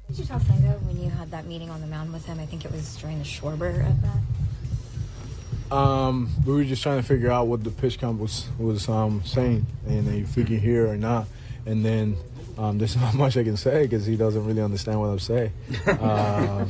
[0.08, 2.40] Did you tell Senga when you had that meeting on the mound with him?
[2.40, 5.78] I think it was during the Schwarber at bat.
[5.78, 9.22] Um, we were just trying to figure out what the pitch count was was um,
[9.26, 11.28] saying, and if we can hear or not.
[11.66, 12.18] And then
[12.62, 15.52] um, there's not much I can say because he doesn't really understand what I'm saying,
[15.88, 16.70] um,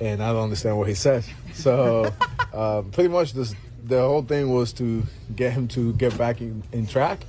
[0.00, 1.28] and I don't understand what he says.
[1.54, 2.12] So
[2.52, 5.04] um, pretty much this, the whole thing was to
[5.36, 7.20] get him to get back in, in track,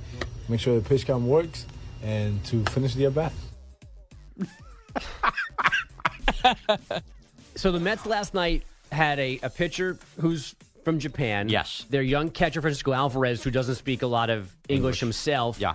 [0.48, 1.66] make sure the pitch count works,
[2.02, 3.32] and to finish the at bat.
[7.54, 11.48] So the Mets last night had a, a pitcher who's from Japan.
[11.48, 11.84] Yes.
[11.90, 15.60] Their young catcher, Francisco Alvarez, who doesn't speak a lot of English, himself.
[15.60, 15.74] Yeah.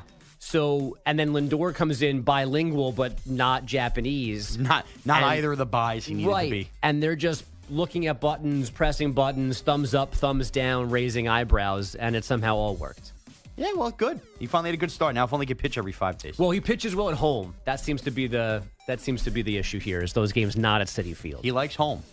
[0.50, 4.58] So, and then Lindor comes in bilingual, but not Japanese.
[4.58, 6.46] Not not And- either of the buys he needed right.
[6.46, 6.70] to be.
[6.82, 12.16] And they're just looking at buttons, pressing buttons, thumbs up, thumbs down, raising eyebrows, and
[12.16, 13.12] it somehow all worked.
[13.58, 14.22] Yeah, well, good.
[14.40, 15.16] He finally had a good start.
[15.16, 16.40] Now, if only he could pitch every five days.
[16.40, 17.54] Well, he pitches well at home.
[17.66, 20.02] That seems to be the that seems to be the issue here.
[20.02, 21.44] Is those games not at Citi Field?
[21.44, 22.04] He likes home.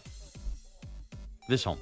[1.49, 1.79] This home.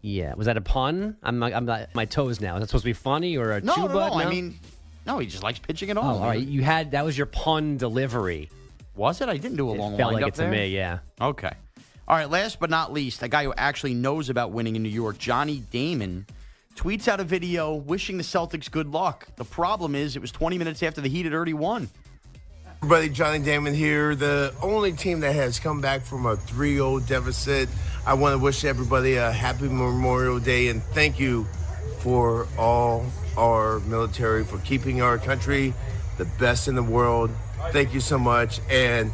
[0.00, 1.16] Yeah, was that a pun?
[1.24, 2.54] I'm not, I'm not my toes now.
[2.56, 3.88] Is that supposed to be funny or a No, tuba?
[3.88, 4.14] no, no.
[4.14, 4.58] I mean,
[5.06, 6.18] no, he just likes pitching at oh, all.
[6.18, 6.46] all right.
[6.46, 8.48] You had that was your pun delivery.
[8.94, 9.28] Was it?
[9.28, 10.50] I didn't do a It long felt like wind-up it to there.
[10.50, 10.68] me.
[10.68, 10.98] Yeah.
[11.20, 11.52] Okay.
[12.06, 12.28] All right.
[12.30, 15.62] Last but not least, a guy who actually knows about winning in New York, Johnny
[15.70, 16.26] Damon,
[16.76, 19.28] tweets out a video wishing the Celtics good luck.
[19.36, 21.88] The problem is, it was 20 minutes after the Heat had already won.
[22.82, 24.14] Everybody, Johnny Damon here.
[24.16, 27.68] The only team that has come back from a 3 0 deficit.
[28.04, 31.44] I want to wish everybody a happy Memorial Day and thank you
[32.00, 35.74] for all our military for keeping our country
[36.18, 37.30] the best in the world.
[37.70, 38.60] Thank you so much.
[38.70, 39.12] And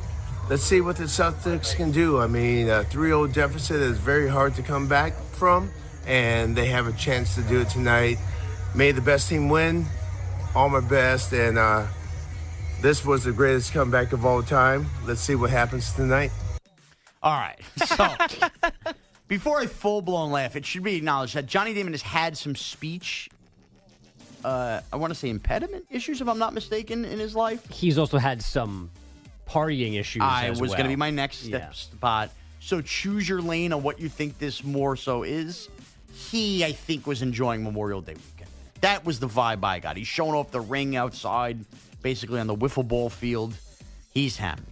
[0.48, 2.18] let's see what the Celtics can do.
[2.18, 5.70] I mean, a 3 0 deficit is very hard to come back from,
[6.07, 8.18] and they have a chance to do it tonight.
[8.74, 9.87] May the best team win.
[10.54, 11.33] All my best.
[11.33, 11.87] And, uh,
[12.81, 14.87] this was the greatest comeback of all time.
[15.04, 16.31] Let's see what happens tonight.
[17.22, 17.59] All right.
[17.87, 18.14] So,
[19.26, 22.54] before a full blown laugh, it should be acknowledged that Johnny Damon has had some
[22.54, 23.28] speech,
[24.44, 27.68] uh, I want to say impediment issues, if I'm not mistaken, in his life.
[27.70, 28.90] He's also had some
[29.48, 30.22] partying issues.
[30.22, 31.70] I as was going to be my next step Yeah.
[31.72, 32.31] spot.
[32.61, 35.68] So choose your lane on what you think this more so is.
[36.12, 38.51] He, I think, was enjoying Memorial Day weekend.
[38.81, 39.96] That was the vibe I got.
[39.96, 41.64] He's showing off the ring outside,
[42.03, 43.55] basically on the wiffle ball field.
[44.12, 44.64] He's hammered.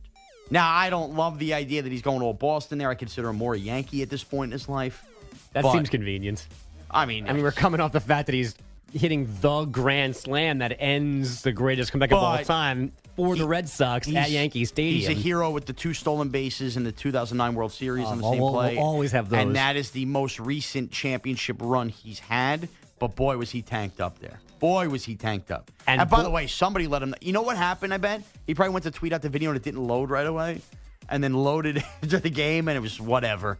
[0.51, 2.89] Now, I don't love the idea that he's going to a Boston there.
[2.91, 5.05] I consider him more a Yankee at this point in his life.
[5.53, 6.47] That seems convenient.
[6.91, 8.55] I mean, I mean, we're coming off the fact that he's
[8.93, 13.69] hitting the grand slam that ends the greatest comeback of all time for the Red
[13.69, 14.97] Sox at Yankee Stadium.
[14.99, 18.19] He's a hero with the two stolen bases in the 2009 World Series Oh, on
[18.19, 18.75] the same we'll- play.
[18.77, 19.41] we'll always have those.
[19.41, 22.69] And that is the most recent championship run he's had.
[22.99, 24.41] But boy, was he tanked up there.
[24.59, 25.71] Boy, was he tanked up.
[25.87, 27.15] And And, by bo- the way, somebody let him.
[27.21, 27.93] You know what happened?
[27.93, 30.27] I bet he probably went to tweet out the video and it didn't load right
[30.27, 30.63] away,
[31.11, 33.59] and then loaded into the game and it was whatever.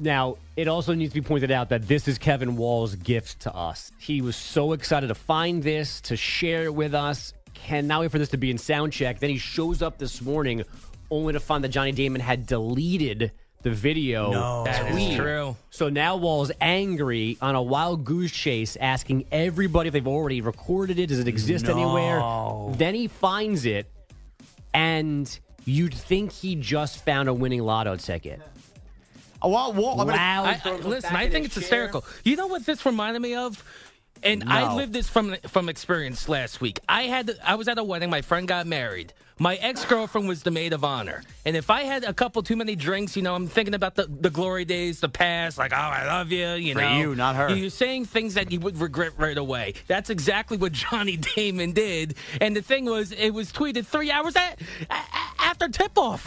[0.00, 3.54] Now, it also needs to be pointed out that this is Kevin Wall's gift to
[3.54, 3.92] us.
[3.98, 7.34] He was so excited to find this, to share it with us.
[7.52, 9.20] cannot wait for this to be in sound check.
[9.20, 10.64] Then he shows up this morning
[11.10, 13.32] only to find that Johnny Damon had deleted
[13.62, 14.30] the video.
[14.32, 14.64] No.
[14.64, 15.54] That is true.
[15.68, 20.98] So now Wall's angry on a wild goose chase, asking everybody if they've already recorded
[20.98, 21.08] it.
[21.08, 21.72] Does it exist No.
[21.76, 22.78] anywhere?
[22.78, 23.92] Then he finds it,
[24.72, 28.40] and you'd think he just found a winning lotto ticket.
[29.42, 30.46] Oh, well, well, I'm gonna- Loud.
[30.46, 31.60] I, I, listen, I think it's chair.
[31.62, 32.04] hysterical.
[32.24, 33.62] You know what this reminded me of?
[34.22, 36.78] And I lived this from from experience last week.
[36.86, 38.10] I had I was at a wedding.
[38.10, 39.14] My friend got married.
[39.38, 41.22] My ex girlfriend was the maid of honor.
[41.46, 44.02] And if I had a couple too many drinks, you know, I'm thinking about the,
[44.06, 46.98] the glory days, the past, like, oh, I love you, you For know.
[46.98, 47.48] you, not her.
[47.56, 49.72] You're saying things that you would regret right away.
[49.86, 52.16] That's exactly what Johnny Damon did.
[52.42, 56.26] And the thing was, it was tweeted three hours at, a- a- after tip off.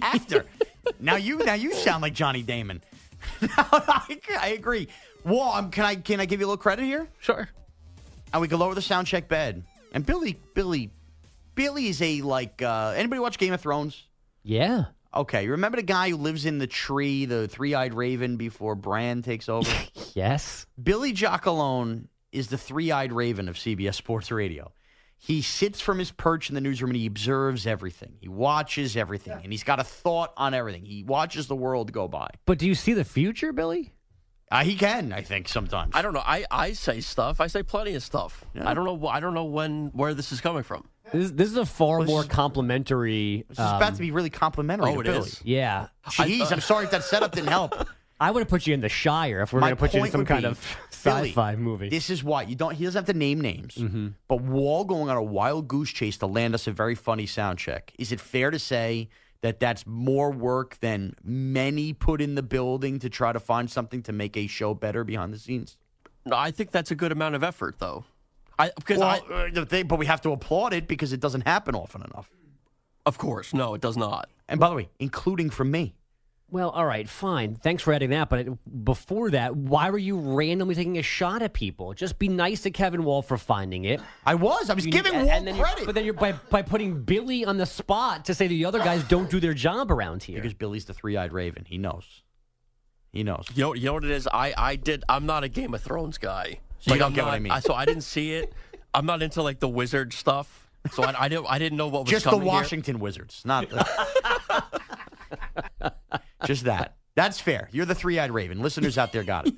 [0.00, 0.46] after.
[1.00, 2.82] now you now you sound like Johnny Damon.
[3.42, 4.88] I, I agree.
[5.24, 7.08] Wall, um, can I can I give you a little credit here?
[7.20, 7.48] Sure.
[8.32, 9.62] And we can lower the sound check bed.
[9.92, 10.90] And Billy Billy
[11.54, 14.06] Billy is a like uh anybody watch Game of Thrones?
[14.42, 14.86] Yeah.
[15.14, 19.22] Okay, you remember the guy who lives in the tree, the three-eyed raven before Bran
[19.22, 19.70] takes over?
[20.14, 20.66] Yes.
[20.82, 24.72] Billy Jockalone is the three-eyed raven of CBS Sports Radio.
[25.24, 28.14] He sits from his perch in the newsroom and he observes everything.
[28.20, 30.84] He watches everything, and he's got a thought on everything.
[30.84, 32.26] He watches the world go by.
[32.44, 33.92] But do you see the future, Billy?
[34.50, 35.92] Uh, he can, I think, sometimes.
[35.94, 36.24] I don't know.
[36.26, 37.40] I, I say stuff.
[37.40, 38.44] I say plenty of stuff.
[38.52, 38.68] Yeah.
[38.68, 39.06] I don't know.
[39.06, 40.88] I don't know when where this is coming from.
[41.12, 43.44] This, this is a far Well, more is- complimentary.
[43.48, 45.18] This is about to be really complimentary Oh, to it Billy.
[45.28, 45.40] is?
[45.44, 45.86] Yeah.
[46.08, 47.74] Jeez, I'm sorry if that setup didn't help.
[48.22, 50.10] I would have put you in the Shire if we're going to put you in
[50.10, 51.88] some kind be, of Billy, sci-fi movie.
[51.88, 52.74] This is why you don't.
[52.74, 54.08] He doesn't have to name names, Mm-hmm.
[54.28, 57.58] but Wall going on a wild goose chase to land us a very funny sound
[57.58, 57.92] check.
[57.98, 59.08] Is it fair to say
[59.40, 64.02] that that's more work than many put in the building to try to find something
[64.04, 65.76] to make a show better behind the scenes?
[66.24, 68.04] No, I think that's a good amount of effort, though.
[68.58, 71.18] I because Well, I, uh, the thing- but we have to applaud it because it
[71.18, 72.30] doesn't happen often enough.
[73.04, 74.28] of course, no, it does not.
[74.48, 75.94] And by the way, including from me.
[76.52, 77.56] Well, all right, fine.
[77.56, 78.28] Thanks for adding that.
[78.28, 78.46] But
[78.84, 81.94] before that, why were you randomly taking a shot at people?
[81.94, 84.00] Just be nice to Kevin Wall for finding it.
[84.24, 84.68] I was.
[84.70, 85.86] I was You- giving and- Wall and then you're- credit.
[85.86, 89.02] but then you're by, by putting Billy on the spot to say the other guys
[89.04, 90.36] don't do their job around here.
[90.36, 91.64] because Billy's the three-eyed raven.
[91.66, 92.04] He knows.
[93.12, 93.46] He knows.
[93.54, 94.26] You know, you know what it is.
[94.26, 95.04] I I did.
[95.08, 96.60] I'm not a Game of Thrones guy.
[96.80, 97.52] So you don't I'm get what I mean.
[97.60, 98.52] so I didn't see it.
[98.94, 100.68] I'm not into like the wizard stuff.
[100.92, 101.46] So I, I didn't.
[101.48, 102.52] I didn't know what was Just the coming here.
[102.54, 104.64] Washington Wizards, not the.
[106.46, 106.96] Just that.
[107.14, 107.68] That's fair.
[107.72, 108.60] You're the three eyed raven.
[108.60, 109.54] Listeners out there got it.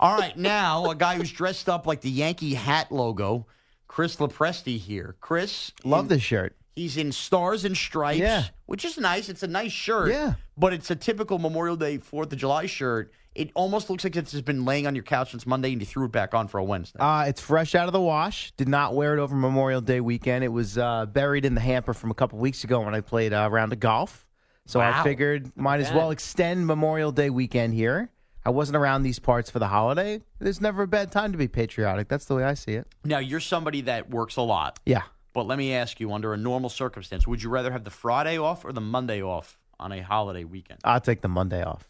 [0.00, 3.46] All right, now a guy who's dressed up like the Yankee hat logo,
[3.88, 5.16] Chris Lopresti here.
[5.20, 6.54] Chris, Love this shirt.
[6.76, 8.44] He's in stars and stripes, Yeah.
[8.66, 9.28] which is nice.
[9.28, 10.10] It's a nice shirt.
[10.10, 10.34] Yeah.
[10.56, 13.12] But it's a typical Memorial Day, Fourth of July shirt.
[13.34, 15.86] It almost looks like it's just been laying on your couch since Monday and you
[15.86, 16.98] threw it back on for a Wednesday.
[17.00, 18.52] Uh, it's fresh out of the wash.
[18.56, 20.44] Did not wear it over Memorial Day weekend.
[20.44, 23.32] It was uh, buried in the hamper from a couple weeks ago when I played
[23.32, 24.24] uh, a round of golf.
[24.68, 25.00] So Wow.
[25.00, 28.10] I figured might as well extend Memorial Day weekend here.
[28.44, 30.20] I wasn't around these parts for the holiday.
[30.40, 32.08] There's never a bad time to be patriotic.
[32.08, 32.86] That's the way I see it.
[33.02, 34.78] now, you're somebody that works a lot.
[34.84, 35.02] Yeah.
[35.32, 38.36] But let me ask you, under a normal circumstance, would you rather have the Friday
[38.38, 40.80] off or the Monday off on a holiday weekend?
[40.84, 41.88] I'll take the Monday off.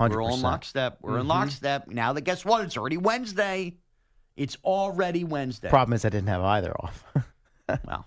[0.00, 0.10] 100%.
[0.10, 0.98] We're all in lockstep.
[1.02, 1.28] We're in Mhm.
[1.28, 1.88] lockstep.
[1.88, 2.64] Now that guess what?
[2.64, 3.74] It's already Wednesday.
[4.36, 5.68] It's already Wednesday.
[5.68, 7.04] Problem is, I didn't have either off.
[7.86, 8.06] well,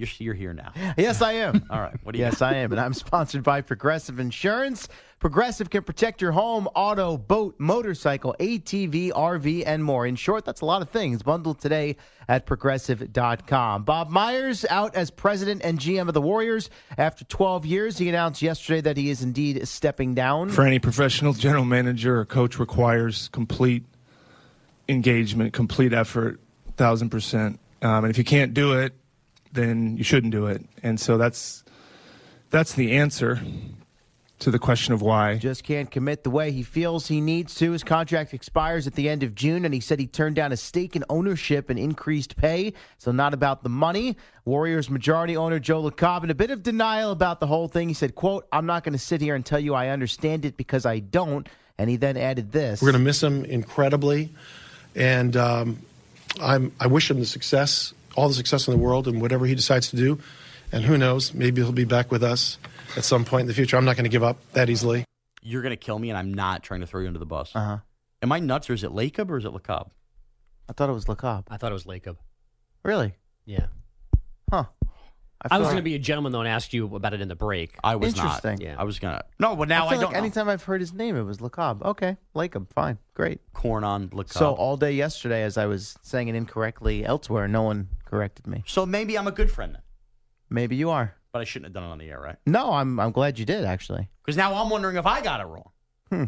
[0.00, 0.72] you're you're here now.
[0.96, 1.64] yes, I am.
[1.70, 1.96] All right.
[2.02, 2.24] What do you?
[2.24, 2.72] Yes, I am.
[2.72, 4.88] And I'm sponsored by Progressive Insurance.
[5.18, 10.06] Progressive can protect your home, auto, boat, motorcycle, ATV, RV, and more.
[10.06, 11.22] In short, that's a lot of things.
[11.22, 13.84] Bundled today at progressive.com.
[13.84, 16.70] Bob Myers out as president and GM of the Warriors.
[16.96, 20.48] After 12 years, he announced yesterday that he is indeed stepping down.
[20.48, 23.84] For any professional general manager or coach requires complete
[24.88, 26.40] engagement, complete effort,
[26.78, 27.60] thousand percent.
[27.82, 28.94] Um, and if you can't do it,
[29.52, 30.64] then you shouldn't do it.
[30.82, 31.64] And so that's
[32.50, 33.40] that's the answer
[34.40, 35.36] to the question of why.
[35.36, 37.72] Just can't commit the way he feels he needs to.
[37.72, 40.56] His contract expires at the end of June, and he said he turned down a
[40.56, 42.72] stake in ownership and increased pay.
[42.98, 44.16] So, not about the money.
[44.44, 47.88] Warriors majority owner Joe LaCobb in a bit of denial about the whole thing.
[47.88, 50.56] He said, quote, I'm not going to sit here and tell you I understand it
[50.56, 51.48] because I don't.
[51.78, 52.82] And he then added this.
[52.82, 54.30] We're going to miss him incredibly,
[54.94, 55.78] and um,
[56.40, 59.54] I'm, I wish him the success, all the success in the world, and whatever he
[59.54, 60.18] decides to do.
[60.72, 62.58] And who knows, maybe he'll be back with us
[62.96, 63.76] at some point in the future.
[63.76, 65.04] I'm not going to give up that easily.
[65.42, 67.52] You're gonna kill me, and I'm not trying to throw you under the bus.
[67.56, 67.78] Uh huh.
[68.22, 69.88] Am I nuts, or is it Lacob, or is it LaCobb?
[70.68, 71.44] I thought it was LaCobb.
[71.50, 72.18] I thought it was Lacob.
[72.84, 73.14] Really?
[73.46, 73.66] Yeah.
[74.50, 74.64] Huh.
[75.42, 77.28] I, was feel- going to be a gentleman though and ask you about it in
[77.28, 77.74] the break.
[77.82, 78.44] I was not.
[78.44, 78.60] Interesting.
[78.66, 78.76] Yeah.
[78.78, 79.24] I was gonna.
[79.38, 80.12] No, but now I I, feel don't.
[80.12, 81.82] like anytime I've heard his name, it was LaCobb.
[81.82, 82.18] Okay.
[82.36, 82.70] Lacob.
[82.74, 82.98] Fine.
[83.14, 83.40] Great.
[83.54, 84.32] Corn on LaCobb.
[84.34, 88.62] So all day yesterday, as I was saying it incorrectly elsewhere, no one corrected me.
[88.66, 89.82] So maybe I'm a good friend then.
[90.50, 91.14] Maybe you are.
[91.32, 92.36] But I shouldn't have done it on the air, right?
[92.44, 94.08] No, I'm I'm glad you did actually.
[94.24, 95.70] Because now I'm wondering if I got it wrong.
[96.10, 96.24] Hmm.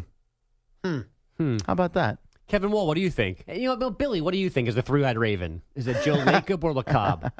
[0.83, 0.99] Hmm.
[1.37, 1.57] Hmm.
[1.65, 2.19] How about that?
[2.47, 3.43] Kevin Wall, what do you think?
[3.47, 5.61] You know, Bill- Billy, what do you think is the three-eyed raven?
[5.75, 7.31] Is it Joe Lacob or LeCobb?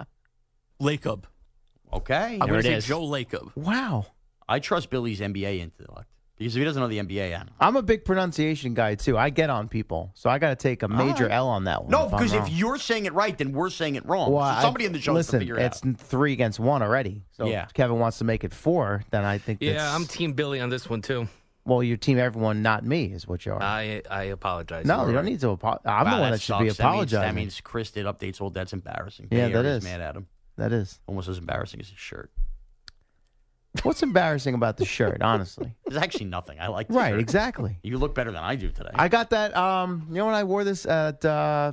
[0.80, 1.24] Lacob.
[1.92, 2.34] Okay.
[2.34, 2.86] I'm There going it to say is.
[2.86, 3.54] Joe Lacob.
[3.56, 4.06] Wow.
[4.48, 6.08] I trust Billy's NBA intellect.
[6.38, 7.52] Because if he doesn't know the NBA, I don't know.
[7.60, 9.16] I'm a big pronunciation guy too.
[9.16, 10.96] I get on people, so I got to take a ah.
[10.96, 11.32] major right.
[11.34, 11.90] L on that one.
[11.90, 12.50] No, I'm because if wrong.
[12.52, 14.32] you're saying it right, then we're saying it wrong.
[14.32, 15.96] Well, so I- somebody in the show has to listen, figure it it's out.
[15.98, 17.22] three against one already.
[17.32, 17.64] So Yeah.
[17.64, 20.58] if Kevin wants to make it four, then I think Yeah, that's, I'm Team Billy
[20.60, 21.28] on this one too.
[21.64, 23.62] well, your team, everyone, not me, is what you are.
[23.62, 24.84] I I apologize.
[24.84, 25.82] no, You're don't need to apologize.
[25.86, 26.78] I'm Wow, the one that, that should be sucks.
[26.78, 28.54] That means- That means, Chris did updates old.
[28.54, 29.28] That's embarrassing.
[29.30, 29.84] Yeah, Bay that Area's is.
[29.84, 30.26] mad at him.
[30.56, 30.98] that is.
[31.06, 32.30] Almost as embarrassing as his shirt.
[33.82, 35.74] What's embarrassing about the shirt, honestly?
[35.86, 36.60] There's actually nothing.
[36.60, 37.20] I like the Right, shirt.
[37.20, 37.78] exactly.
[37.82, 38.90] You look better than I do today.
[38.94, 39.56] I got that.
[39.56, 41.72] Um, you know when I wore this at uh,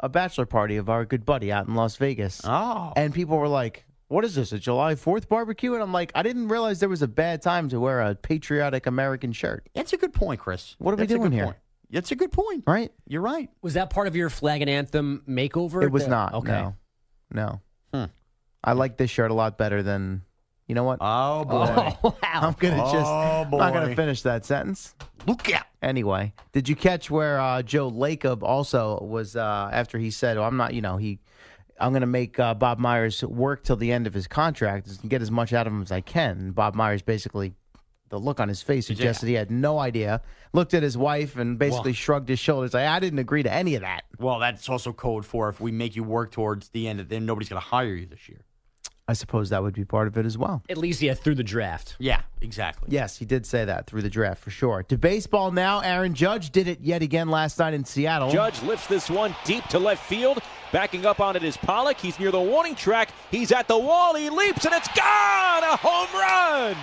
[0.00, 2.40] a bachelor party of our good buddy out in Las Vegas.
[2.44, 2.92] Oh.
[2.96, 4.50] And people were like, "What is this?
[4.52, 7.68] A July Fourth barbecue?" And I'm like, "I didn't realize there was a bad time
[7.68, 10.74] to wear a patriotic American shirt." That's a good point, Chris.
[10.80, 11.44] What are we That's a doing good here?
[11.44, 11.56] point.
[11.90, 12.64] That's a good point.
[12.66, 12.90] Right?
[13.06, 13.48] You're right.
[13.62, 15.84] Was that part of your flag and anthem makeover?
[15.84, 16.34] It was The- not.
[16.34, 16.50] Okay.
[16.50, 16.74] No.
[17.30, 17.60] No.
[17.94, 18.04] Hmm.
[18.64, 20.22] I like this shirt a lot better than.
[20.66, 20.98] You know what?
[21.00, 21.96] Oh boy.
[22.02, 22.40] Oh, wow.
[22.42, 23.06] I'm gonna just.
[23.06, 24.94] Oh, I'm not gonna finish that sentence.
[25.26, 25.64] Look out.
[25.82, 30.42] Anyway, did you catch where uh, Joe Lacob also was uh, after he said, oh,
[30.44, 31.18] "I'm not," you know, he,
[31.80, 35.10] I'm going to make uh, Bob Myers work till the end of his contract and
[35.10, 36.38] get as much out of him as I can.
[36.38, 37.54] And Bob Myers basically,
[38.08, 40.22] the look on his face suggested he had no idea.
[40.52, 42.72] Looked at his wife and basically Well- shrugged his shoulders.
[42.72, 44.04] Like, I didn't agree to any of that.
[44.18, 47.48] Well, that's also code for if we make you work towards the end, then nobody's
[47.48, 48.40] going to hire you this year.
[49.08, 50.62] I suppose that would be part of it as well.
[50.68, 51.94] At least, yeah, through the draft.
[52.00, 52.88] Yeah, exactly.
[52.90, 54.82] Yes, he did say that through the draft for sure.
[54.84, 58.32] To baseball now, Aaron Judge did it yet again last night in Seattle.
[58.32, 60.40] Judge lifts this one deep to left field.
[60.72, 61.98] Backing up on it is Pollock.
[61.98, 63.10] He's near the warning track.
[63.30, 64.16] He's at the wall.
[64.16, 65.62] He leaps and it's gone!
[65.62, 66.76] A home run!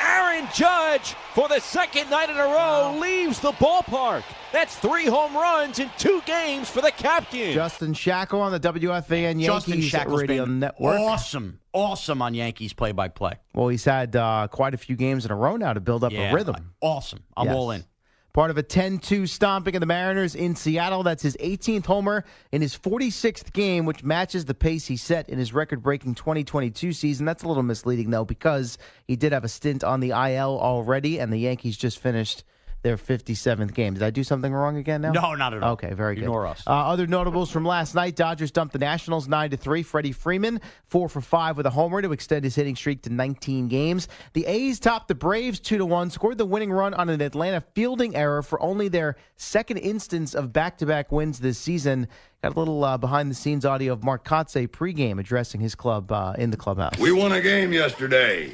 [0.00, 4.24] Aaron Judge, for the second night in a row, leaves the ballpark.
[4.52, 7.52] That's three home runs in two games for the captain.
[7.52, 10.98] Justin Shackil on the WFAN Justin Yankees Shackil's radio network.
[10.98, 13.32] awesome, awesome on Yankees play-by-play.
[13.54, 16.12] Well, he's had uh, quite a few games in a row now to build up
[16.12, 16.72] Yeah, a rhythm.
[16.80, 17.20] Awesome.
[17.36, 17.54] I'm Yes.
[17.56, 17.84] all in.
[18.32, 21.02] Part of a 10 2 stomping of the Mariners in Seattle.
[21.02, 25.38] That's his 18th homer in his 46th game, which matches the pace he set in
[25.38, 27.26] his record breaking 2022 season.
[27.26, 31.18] That's a little misleading, though, because he did have a stint on the IL already,
[31.18, 32.44] and the Yankees just finished
[32.82, 33.94] their 57th game.
[33.94, 35.12] Did I do something wrong again now?
[35.12, 35.72] No, not at all.
[35.72, 36.22] Okay, very good.
[36.22, 36.62] Ignore us.
[36.66, 39.82] Uh, other notables from last night: Dodgers dumped the Nationals nine to three.
[39.82, 43.68] Freddie Freeman four for five with a homer to extend his hitting streak to 19
[43.68, 44.08] games.
[44.32, 47.60] The A's topped the Braves two to one, scored the winning run on an Atlanta
[47.74, 52.08] fielding error for only their second instance of back-to-back wins this season.
[52.42, 56.50] Got a little uh, behind-the-scenes audio of Mark Kotsay pregame addressing his club uh, in
[56.50, 56.96] the clubhouse.
[56.98, 58.52] We won a game yesterday.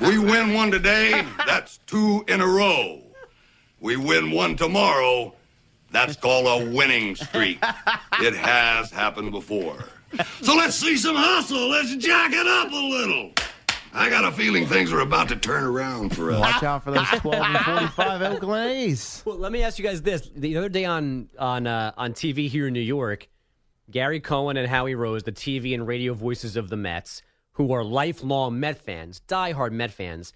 [0.00, 3.03] we win one today, that's two in a row.
[3.84, 5.34] We win one tomorrow,
[5.90, 7.62] that's called a winning streak.
[8.20, 9.84] It has happened before.
[10.40, 11.68] So let's see some hustle.
[11.68, 13.32] Let's jack it up a little.
[13.92, 16.40] I got a feeling things are about to turn around for us.
[16.40, 19.22] Watch out for those 12 and 45 Oakland A's.
[19.26, 22.48] Well, let me ask you guys this: the other day on on uh, on TV
[22.48, 23.28] here in New York,
[23.90, 27.20] Gary Cohen and Howie Rose, the TV and radio voices of the Mets,
[27.54, 30.32] who are lifelong Met fans, diehard Met fans.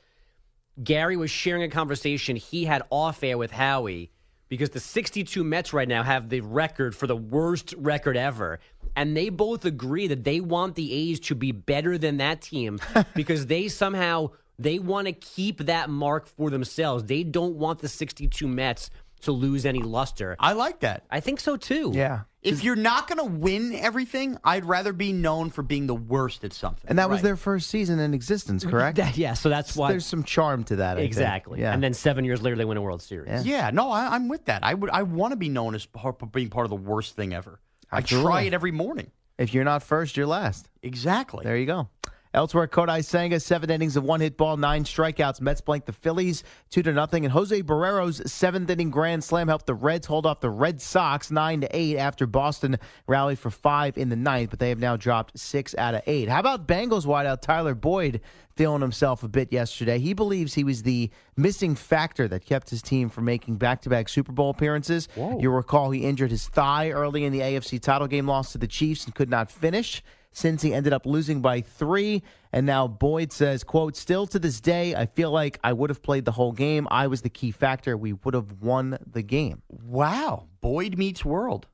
[0.82, 4.10] Gary was sharing a conversation he had off air with Howie
[4.48, 8.60] because the 62 Mets right now have the record for the worst record ever.
[8.96, 12.80] And they both agree that they want the A's to be better than that team
[13.14, 17.04] because they somehow they want to keep that mark for themselves.
[17.04, 18.90] They don't want the 62 Mets
[19.20, 20.36] to lose any luster.
[20.38, 21.04] I like that.
[21.10, 21.92] I think so too.
[21.94, 22.20] Yeah.
[22.40, 26.44] If you're not going to win everything, I'd rather be known for being the worst
[26.44, 26.84] at something.
[26.88, 27.24] And that was Right.
[27.24, 28.96] their first season in existence, correct?
[28.98, 30.96] That- yeah, so that's why There's some charm to that.
[30.96, 31.06] I think.
[31.08, 31.60] exactly.
[31.60, 31.74] Yeah.
[31.74, 33.44] And then seven years later, they win a World Series.
[33.44, 34.62] Yeah, no, I, I'm with that.
[34.64, 37.34] I would, I want to be known as part, being part of the worst thing
[37.34, 37.60] ever.
[37.90, 38.46] I try Absolutely.
[38.46, 39.10] it every morning.
[39.36, 40.68] If you're not first, you're last.
[40.82, 41.44] Exactly.
[41.44, 41.88] There you go.
[42.34, 45.40] Elsewhere, Kodai Senga, seven innings of one hit ball, nine strikeouts.
[45.40, 47.24] Mets blank the Phillies two to nothing.
[47.24, 51.30] And Jose Barrero's seventh inning grand slam helped the Reds hold off the Red Sox
[51.30, 54.96] nine to eight after Boston rallied for five in the ninth, but they have now
[54.96, 56.28] dropped six out of eight.
[56.28, 58.20] How about Bengals wideout Tyler Boyd
[58.56, 59.98] feeling himself a bit yesterday?
[59.98, 64.32] He believes he was the missing factor that kept his team from making back-to-back Super
[64.32, 65.08] Bowl appearances.
[65.16, 68.66] You'll recall he injured his thigh early in the AFC title game, loss to the
[68.66, 70.02] Chiefs, and could not finish
[70.32, 72.22] since he ended up losing by three.
[72.52, 76.02] And now Boyd says, quote, still to this day, I feel like I would have
[76.02, 76.86] played the whole game.
[76.90, 77.96] I was the key factor.
[77.96, 79.62] We would have won the game.
[79.68, 80.48] Wow.
[80.60, 81.66] Boyd meets world.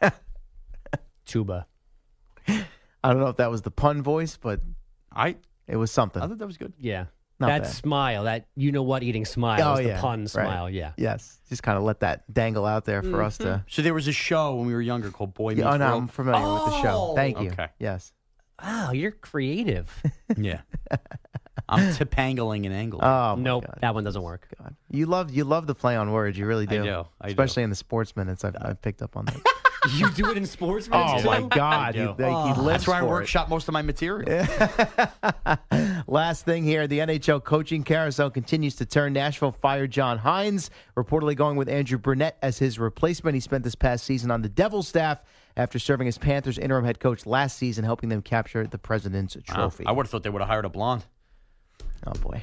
[1.26, 1.66] Tuba.
[2.48, 4.60] I don't know if that was the pun voice, but
[5.12, 6.22] I it was something.
[6.22, 6.72] I thought that was good.
[6.78, 7.06] Yeah.
[7.40, 7.72] Not that bad.
[7.72, 10.30] smile, that you know what eating smile oh is the yeah, pun right.
[10.30, 10.68] smile.
[10.68, 10.92] Yeah.
[10.98, 11.40] Yes.
[11.48, 13.44] Just kind of let that dangle out there for us to.
[13.44, 13.62] Mm-hmm.
[13.66, 15.86] So there was a show when we were younger called Boy Meets Yeah, oh, no,
[15.86, 16.02] World.
[16.02, 17.08] I'm familiar with the show.
[17.10, 17.14] Oh!
[17.14, 17.50] Thank you.
[17.50, 17.68] Okay.
[17.78, 18.12] Yes.
[18.62, 19.90] Wow, you're creative.
[20.36, 20.60] Yeah.
[21.68, 23.00] I'm tipangling an angle.
[23.02, 23.78] Oh my nope, God.
[23.80, 24.46] that one doesn't work.
[24.58, 24.76] God.
[24.90, 26.38] You love you love the play on words.
[26.38, 26.82] You really I do.
[26.84, 27.30] do, I do.
[27.30, 28.44] Especially in the sports minutes.
[28.44, 29.36] I've, I've picked up on that.
[29.96, 31.40] You do it in sports oh minutes, my?
[31.42, 31.94] God!
[31.94, 32.14] He, do.
[32.18, 33.10] like, he lives That's where I for it.
[33.10, 34.46] workshop most of my material.
[36.06, 39.12] Last thing here, the NHL coaching carousel continues to turn.
[39.12, 43.34] Nashville fired John Hynes, reportedly going with Andrew Brunette as his replacement.
[43.34, 45.24] He spent this past season on the Devils staff
[45.56, 49.54] after serving as Panthers interim head coach last season, helping them capture the President's Wow.
[49.54, 49.86] Trophy.
[49.86, 51.04] I would have thought they would have hired a blonde.
[52.06, 52.42] Oh boy.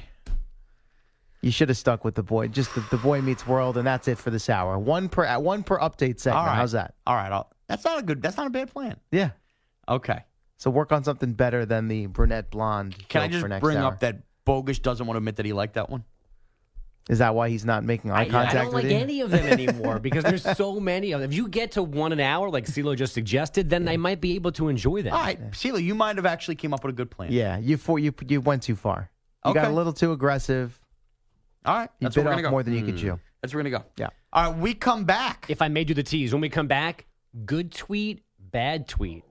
[1.40, 2.48] You should have stuck with the boy.
[2.48, 4.78] Just the, the boy meets world, and that's it for this hour.
[4.78, 6.40] One per uh, one per update segment.
[6.40, 6.56] All right.
[6.56, 6.94] How's that?
[7.06, 7.30] All right.
[7.30, 8.20] I'll, that's not a good.
[8.20, 8.96] That's not a bad plan.
[9.12, 9.30] Yeah.
[9.88, 10.24] Okay.
[10.56, 12.96] So work on something better than the brunette blonde.
[13.08, 13.92] Can I just for next bring hour.
[13.92, 16.04] up that Bogusch doesn't want to admit that he liked that one?
[17.08, 18.98] Is that why he's not making eye I, contact I don't with like you?
[18.98, 21.30] any of them anymore because there's so many of them.
[21.30, 24.34] If you get to one an hour, like CeeLo just suggested, then I might be
[24.34, 25.14] able to enjoy them.
[25.14, 27.32] All right, Sheila, you might have actually came up with a good plan.
[27.32, 29.10] Yeah, you for you you went too far.
[29.46, 30.78] You got a little too aggressive.
[31.68, 32.50] All right, You that's bit where we're off gonna go.
[32.50, 33.00] more than you could Hmm.
[33.00, 33.20] chew.
[33.42, 33.90] That's where we're gonna go.
[33.98, 34.08] Yeah.
[34.32, 35.46] All right, we come back.
[35.48, 37.06] If I made you the tease, when we come back,
[37.44, 39.24] good tweet, bad tweet,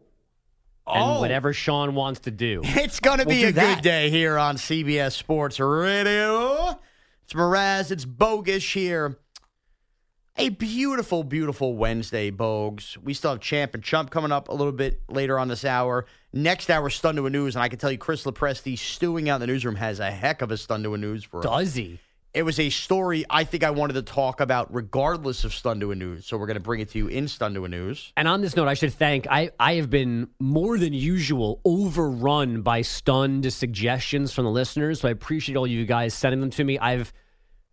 [0.85, 0.93] Oh.
[1.13, 2.61] and whatever Sean wants to do.
[2.65, 3.75] It's going to We'll be a that.
[3.77, 6.79] good day here on CBS Sports Radio.
[7.23, 7.91] It's Mraz.
[7.91, 9.17] It's Bogusch here.
[10.39, 12.95] A beautiful, beautiful Wednesday, Bogues.
[12.97, 16.05] We still have Champ and Chump coming up a little bit later on this hour.
[16.31, 19.35] Next hour, Stun to a News, and I can tell you, Chris Lopresti stewing out
[19.37, 21.43] in the newsroom has a heck of a Stun to a News for us.
[21.43, 21.99] Does he?
[22.33, 25.91] It was a story I think I wanted to talk about regardless of Stun to
[25.91, 28.13] a News, so we're going to bring it to you in Stun to a News.
[28.15, 32.61] And on this note, I should thank I, I have been more than usual overrun
[32.61, 35.01] by stunned suggestions from the listeners.
[35.01, 36.77] So I appreciate all you guys sending them to me.
[36.77, 37.11] I've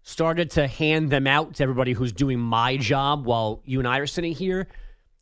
[0.02, 3.98] started to hand them out to everybody who's doing my job while you and I
[3.98, 4.68] are sitting here.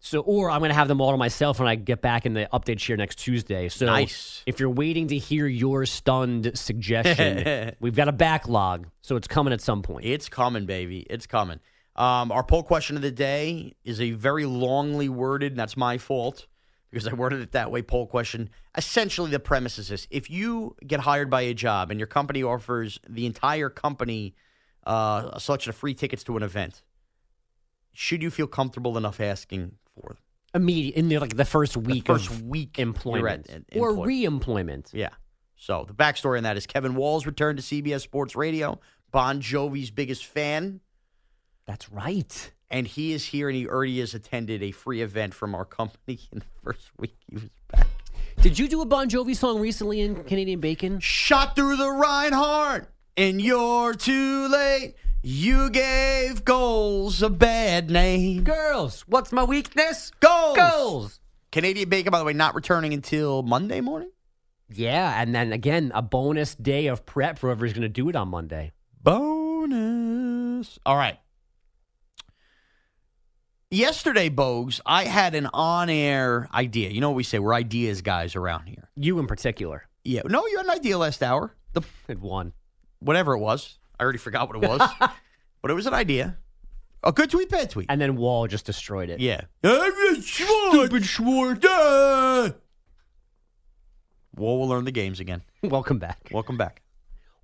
[0.04, 2.34] So, or I'm going to have them all to myself when I get back in
[2.34, 3.68] the update share next Tuesday.
[3.68, 4.42] So, Nice.
[4.46, 9.52] if you're waiting to hear your stunned suggestion, we've got a backlog, so it's coming
[9.52, 10.04] at some point.
[10.04, 11.06] It's coming, baby.
[11.08, 11.60] It's coming.
[11.94, 15.98] Um, our poll question of the day is a very longly worded, and that's my
[15.98, 16.48] fault
[16.90, 17.80] because I worded it that way.
[17.82, 18.50] Poll question.
[18.76, 22.42] Essentially, the premise is this: If you get hired by a job and your company
[22.42, 24.34] offers the entire company
[24.84, 26.82] uh, a selection of free tickets to an event,
[27.92, 30.16] should you feel comfortable enough asking for?
[30.54, 34.06] Immediate in the, like the first week first of week employment you're at- or employed.
[34.06, 34.90] re-employment.
[34.92, 35.08] Yeah.
[35.56, 38.78] So the backstory on that is Kevin Walls returned to CBS Sports Radio,
[39.12, 40.80] Bon Jovi's biggest fan.
[41.66, 42.52] That's right.
[42.70, 46.20] And he is here and he already has attended a free event from our company
[46.32, 47.86] in the first week he was back.
[48.40, 51.00] Did you do a Bon Jovi song recently in Canadian Bacon?
[51.00, 54.94] Shot through the Reinhardt and you're too late.
[55.24, 58.42] You gave goals a bad name.
[58.42, 60.10] Girls, what's my weakness?
[60.18, 60.56] Goals.
[60.56, 61.20] Goals.
[61.52, 64.10] Canadian Bacon, by the way, not returning until Monday morning.
[64.68, 68.16] Yeah, and then again, a bonus day of prep for whoever's going to do it
[68.16, 68.72] on Monday.
[69.00, 70.78] Bonus.
[70.84, 71.18] All right.
[73.70, 76.90] Yesterday, Bogues, I had an on air idea.
[76.90, 77.38] You know what we say?
[77.38, 78.88] We're ideas guys around here.
[78.96, 79.84] You in particular.
[80.04, 80.22] Yeah.
[80.24, 81.54] No, you had an idea last hour.
[81.74, 82.52] The Had one.
[82.98, 83.78] whatever it was.
[84.02, 84.80] I already forgot what it was.
[85.62, 86.36] but it was an idea.
[87.04, 87.86] A good tweet, bad tweet.
[87.88, 89.20] And then Wall just destroyed it.
[89.20, 89.42] Yeah.
[89.62, 91.64] Stupid Schwartz.
[94.34, 95.42] Wall will learn the games again.
[95.62, 96.30] Welcome back.
[96.32, 96.82] Welcome back.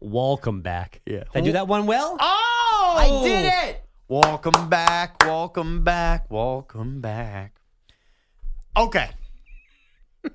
[0.00, 1.00] Welcome back.
[1.06, 1.24] Yeah.
[1.32, 2.16] Did I do that one well?
[2.18, 2.94] Oh!
[2.98, 3.84] I did it.
[4.09, 7.61] Welcome back, welcome back, welcome back.
[8.74, 9.11] Okay.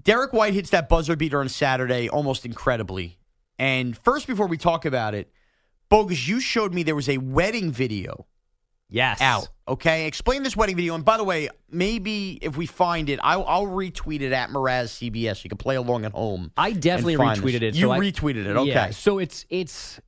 [0.00, 3.18] Derrick White hits that buzzer beater on Saturday almost incredibly.
[3.60, 5.30] And first, before we talk about it,
[5.90, 8.26] Bogusch, you showed me there was a wedding video
[8.88, 9.20] Yes.
[9.20, 9.48] out.
[9.68, 10.94] Okay, explain this wedding video.
[10.94, 14.88] And by the way, maybe if we find it, I'll, I'll retweet it at Mraz
[15.12, 15.44] CBS.
[15.44, 16.50] You can play along at home.
[16.56, 17.62] I definitely retweeted this.
[17.62, 17.74] it.
[17.76, 18.56] You so I- retweeted it.
[18.56, 18.70] Okay.
[18.70, 20.00] Yeah, so it's it's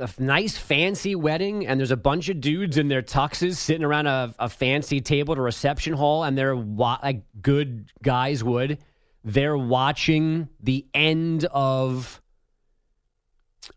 [0.00, 4.08] a nice fancy wedding, and there's a bunch of dudes in their tuxes sitting around
[4.08, 8.78] a, a fancy table at a reception hall, and they're wa- like good guys would.
[9.22, 12.20] They're watching the end of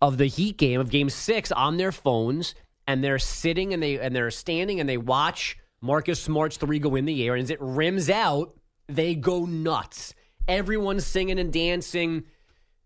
[0.02, 2.56] of the Heat game of Game Six on their phones,
[2.88, 6.96] and they're sitting and they and they're standing and they watch Marcus Smart's three go
[6.96, 8.56] in the air, and as it rims out,
[8.88, 10.14] they go nuts.
[10.48, 12.24] Everyone's singing and dancing.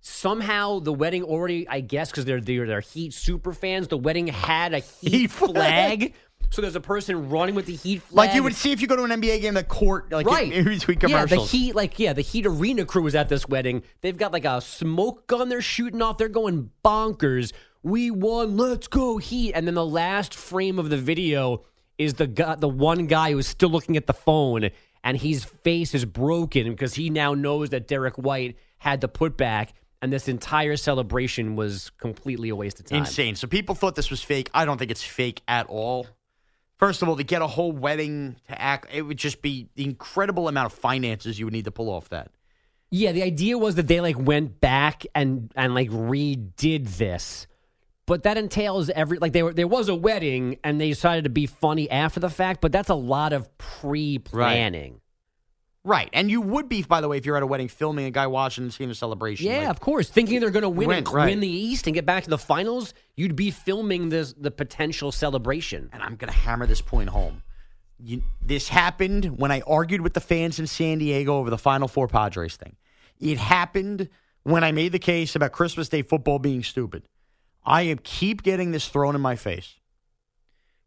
[0.03, 3.87] Somehow the wedding already, I guess, because they're, they're they're Heat super fans.
[3.87, 6.13] The wedding had a Heat, Heat flag.
[6.51, 8.27] So there's a person running with the Heat flag.
[8.27, 10.51] Like you would see if you go to an NBA game, the court, like right.
[10.51, 11.37] in between Yeah, the.
[11.37, 13.83] Heat, like yeah, the Heat arena crew was at this wedding.
[14.01, 16.17] They've got like a smoke gun they're shooting off.
[16.17, 17.53] They're going bonkers.
[17.83, 18.57] We won.
[18.57, 19.53] Let's go Heat.
[19.53, 21.63] And then the last frame of the video
[21.97, 24.71] is the guy, the one guy who's still looking at the phone,
[25.05, 29.69] and his face is broken because he now knows that Derrick White had the putback,
[30.01, 32.99] and this entire celebration was completely a waste of time.
[32.99, 33.35] Insane.
[33.35, 34.49] So people thought this was fake.
[34.53, 36.07] I don't think it's fake at all.
[36.82, 39.84] First of all, to get a whole wedding to act, it would just be the
[39.84, 42.32] incredible amount of finances you would need to pull off that.
[42.89, 47.45] Yeah, the idea was that they like went back and and like redid this.
[48.07, 51.29] But that entails every like they were there was a wedding and they decided to
[51.29, 54.93] be funny after the fact, but that's a lot of pre-planning.
[54.93, 55.00] Right.
[56.13, 58.27] And you would be, by the way, if you're at a wedding filming a guy
[58.27, 59.47] watching and seeing a celebration.
[59.47, 60.09] Yeah, Like, of course.
[60.09, 61.25] Thinking they're going to win, Win, and right.
[61.25, 65.11] win the East and get back to the finals, you'd be filming this the potential
[65.11, 65.89] celebration.
[65.91, 67.41] And I'm going to hammer this point home.
[68.03, 71.88] You, this happened when I argued with the fans in San Diego over the Final
[71.88, 72.75] Four Padres thing.
[73.19, 74.09] It happened
[74.43, 77.03] when I made the case about Christmas Day football being stupid.
[77.63, 79.75] I am keep getting this thrown in my face.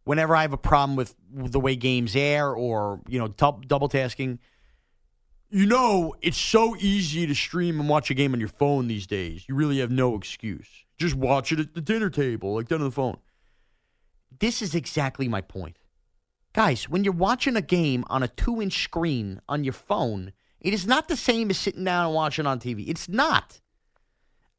[0.04, 3.88] Whenever I have a problem with the way games air or you know dou- double
[3.88, 4.38] tasking,
[5.54, 9.06] you know it's so easy to stream and watch a game on your phone these
[9.06, 9.44] days.
[9.48, 10.68] You really have no excuse.
[10.98, 13.18] Just watch it at the dinner table, like done on the phone.
[14.36, 15.78] This is exactly my point.
[16.54, 20.74] Guys, when you're watching a game on a two inch screen on your phone, it
[20.74, 22.88] is not the same as sitting down and watching on TV.
[22.88, 23.60] It's not.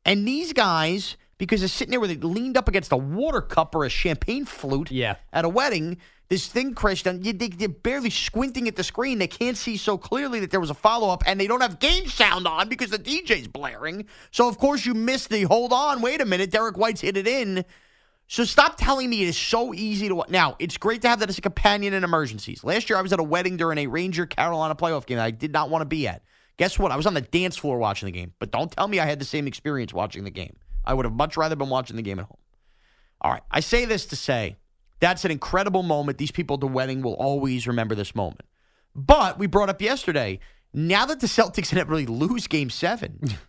[0.06, 3.76] And these guys, because they're sitting there with it leaned up against a water cup
[3.76, 5.16] or a champagne flute yeah.
[5.34, 5.98] at a wedding,
[6.30, 7.20] this thing crashed down.
[7.20, 9.20] They, they're barely squinting at the screen.
[9.20, 11.80] They can't see so clearly that there was a follow up, and they don't have
[11.80, 14.06] game sound on because the DJ's blaring.
[14.32, 17.28] So, of course, you miss the hold on, wait a minute, Derrick White's hit it
[17.28, 17.66] in.
[18.28, 20.24] So stop telling me it is so easy to.
[20.30, 22.64] Now it's great to have that as a companion in emergencies.
[22.64, 25.32] Last year I was at a wedding during a Ranger Carolina playoff game that I
[25.32, 26.24] did not want to be at.
[26.58, 26.92] Guess what?
[26.92, 28.34] I was on the dance floor watching the game.
[28.40, 30.56] But don't tell me I had the same experience watching the game.
[30.86, 32.38] I would have much rather been watching the game at home.
[33.22, 34.58] All right, I say this to say
[35.00, 36.18] that's an incredible moment.
[36.18, 38.42] These people at the wedding will always remember this moment.
[38.96, 40.40] But we brought up yesterday.
[40.74, 43.20] Now that the Celtics inevitably lose Game Seven.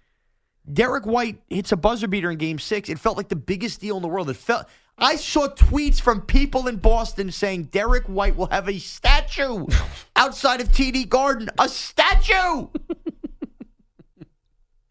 [0.72, 2.88] Derrick White hits a buzzer beater in game six.
[2.88, 4.28] It felt like the biggest deal in the world.
[4.28, 4.66] It felt
[4.98, 9.66] I saw tweets from people in Boston saying Derrick White will have a statue
[10.16, 11.50] outside of TD Garden.
[11.58, 12.68] A statue!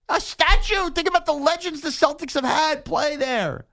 [0.10, 0.90] A statue!
[0.92, 3.66] Think about the legends the Celtics have had play there.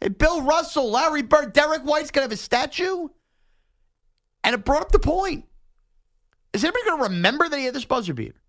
[0.00, 3.08] Hey, Bill Russell, Larry Bird, Derrick White's gonna have a statue?
[4.42, 5.44] And it brought up the point.
[6.52, 8.40] Is anybody gonna remember that he had this buzzer beater?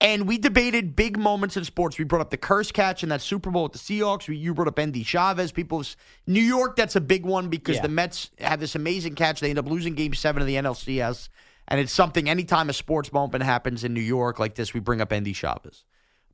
[0.00, 1.98] And we debated big moments in sports.
[1.98, 4.28] We brought up the Kearse catch in that Super Bowl with the Seahawks.
[4.28, 5.52] We, you brought up Endy Chavez.
[5.52, 5.82] People,
[6.26, 7.82] New York, that's a big one because Yeah.
[7.82, 9.40] the Mets have this amazing catch.
[9.40, 11.30] They end up losing Game Seven of the NLCS,
[11.68, 12.28] and it's something.
[12.28, 15.84] Anytime a sports moment happens in New York like this, we bring up Endy Chavez.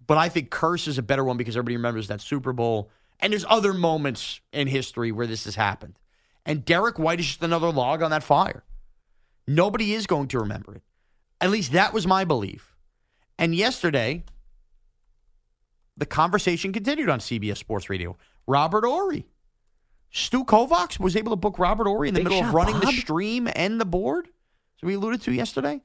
[0.07, 2.91] But I think Kearse is a better one because everybody remembers that Super Bowl.
[3.21, 5.99] And there's other moments in history where this has happened.
[6.45, 8.65] And Derrick White is just another log on that fire.
[9.47, 10.83] Nobody is going to remember it.
[11.41, 12.75] At least that was my belief.
[13.39, 14.25] And yesterday,
[15.97, 18.17] the conversation continued on CBS Sports Radio.
[18.47, 19.27] Robert Horry.
[20.11, 22.93] Stu Kovacs was able to book Robert Horry in the Big middle of running the
[22.93, 24.29] stream and the board.
[24.81, 25.81] So we alluded to yesterday.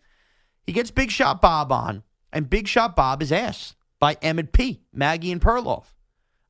[0.65, 2.03] He gets Big Shot Bob on,
[2.33, 5.85] and Big Shot Bob is asked by Emmett P., Maggie, and Perloff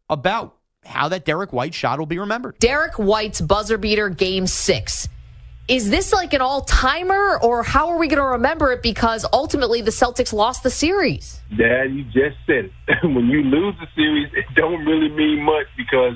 [0.09, 2.57] about how that Derrick White shot will be remembered.
[2.59, 5.09] Derrick White's buzzer beater game six.
[5.67, 8.81] Is this like an all timer, or how are we going to remember it?
[8.81, 11.41] Because ultimately the Celtics lost the series.
[11.57, 13.03] Dad, you just said it.
[13.03, 16.13] when you lose the series, it don't really mean much because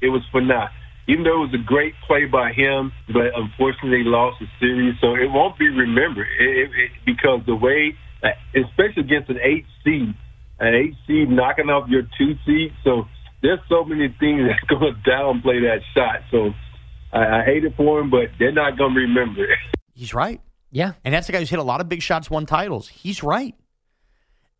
[0.00, 0.70] it was for naught.
[1.06, 4.94] Even though it was a great play by him, but unfortunately they lost the series,
[5.02, 9.38] so it won't be remembered it, it, it, because the way, uh, especially against an
[9.42, 10.14] eight seed,
[10.58, 12.72] an eight seed knocking off your two seed.
[12.82, 13.04] So
[13.42, 16.20] there's so many things that's going to downplay that shot.
[16.30, 16.50] So
[17.12, 19.58] I, I hate it for him, but they're not going to remember it.
[19.94, 20.40] He's right.
[20.70, 20.92] Yeah.
[21.04, 22.88] And that's the guy who's hit a lot of big shots, won titles.
[22.88, 23.54] He's right.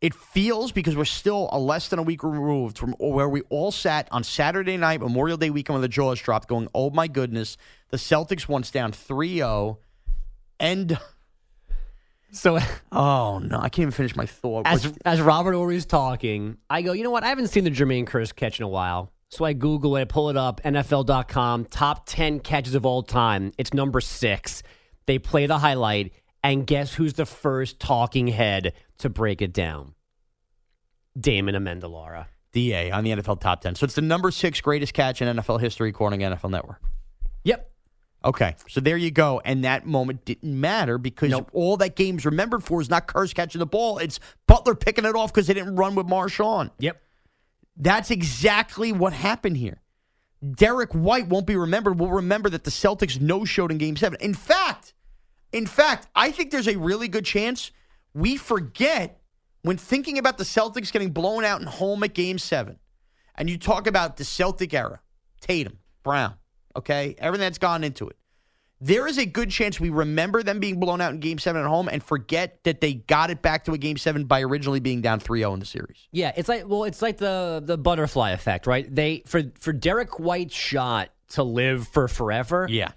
[0.01, 3.73] It feels because we're still a less than a week removed from where we all
[3.73, 7.57] sat on Saturday night, Memorial Day weekend when the jaws dropped, going, oh my goodness,
[7.89, 9.79] the Celtics once down 3 0.
[10.61, 10.99] And.
[12.35, 12.59] So.
[12.93, 13.59] Oh, no.
[13.59, 14.67] I can't even finish my thought.
[14.67, 17.25] As, as Robert Horry's talking, I go, you know what?
[17.25, 19.11] I haven't seen the Jermaine Kearse catch in a while.
[19.31, 23.53] So I Google it, I pull it up, NFL.com, top 10 catches of all time.
[23.59, 24.63] It's number six.
[25.07, 26.13] They play the highlight,
[26.45, 29.95] and guess who's the first talking head to break it down?
[31.19, 32.27] Damon Amendolara.
[32.53, 33.75] DA on the NFL top 10.
[33.75, 36.81] So it's the number six greatest catch in NFL history, according to NFL Network.
[37.43, 37.69] Yep.
[38.25, 39.43] Okay, so there you go.
[39.45, 43.59] And that moment didn't matter because all that game's remembered for is not Kearse catching
[43.59, 43.99] the ball.
[43.99, 46.71] It's Butler picking it off because they didn't run with Marshawn.
[46.79, 47.03] Yep.
[47.77, 49.83] That's exactly what happened here.
[50.53, 51.99] Derrick White won't be remembered.
[51.99, 54.19] We'll remember that the Celtics no showed in game seven.
[54.21, 54.95] In fact,
[55.53, 57.73] in fact, I think there's a really good chance
[58.15, 59.21] we forget
[59.63, 62.79] when thinking about the Celtics getting blown out in home at game seven.
[63.35, 65.01] And you talk about the Celtic era,
[65.41, 66.35] Tatum, Brown,
[66.77, 68.17] okay, everything that's gone into it.
[68.81, 71.69] There is a good chance we remember them being blown out in game seven at
[71.69, 75.01] home and forget that they got it back to a game seven by originally being
[75.01, 76.09] down 3 0 in the series.
[76.11, 78.93] Yeah, it's like well, it's like the the butterfly effect, right?
[78.93, 82.67] They for for Derrick White's shot to live for forever.
[82.69, 82.91] Yeah.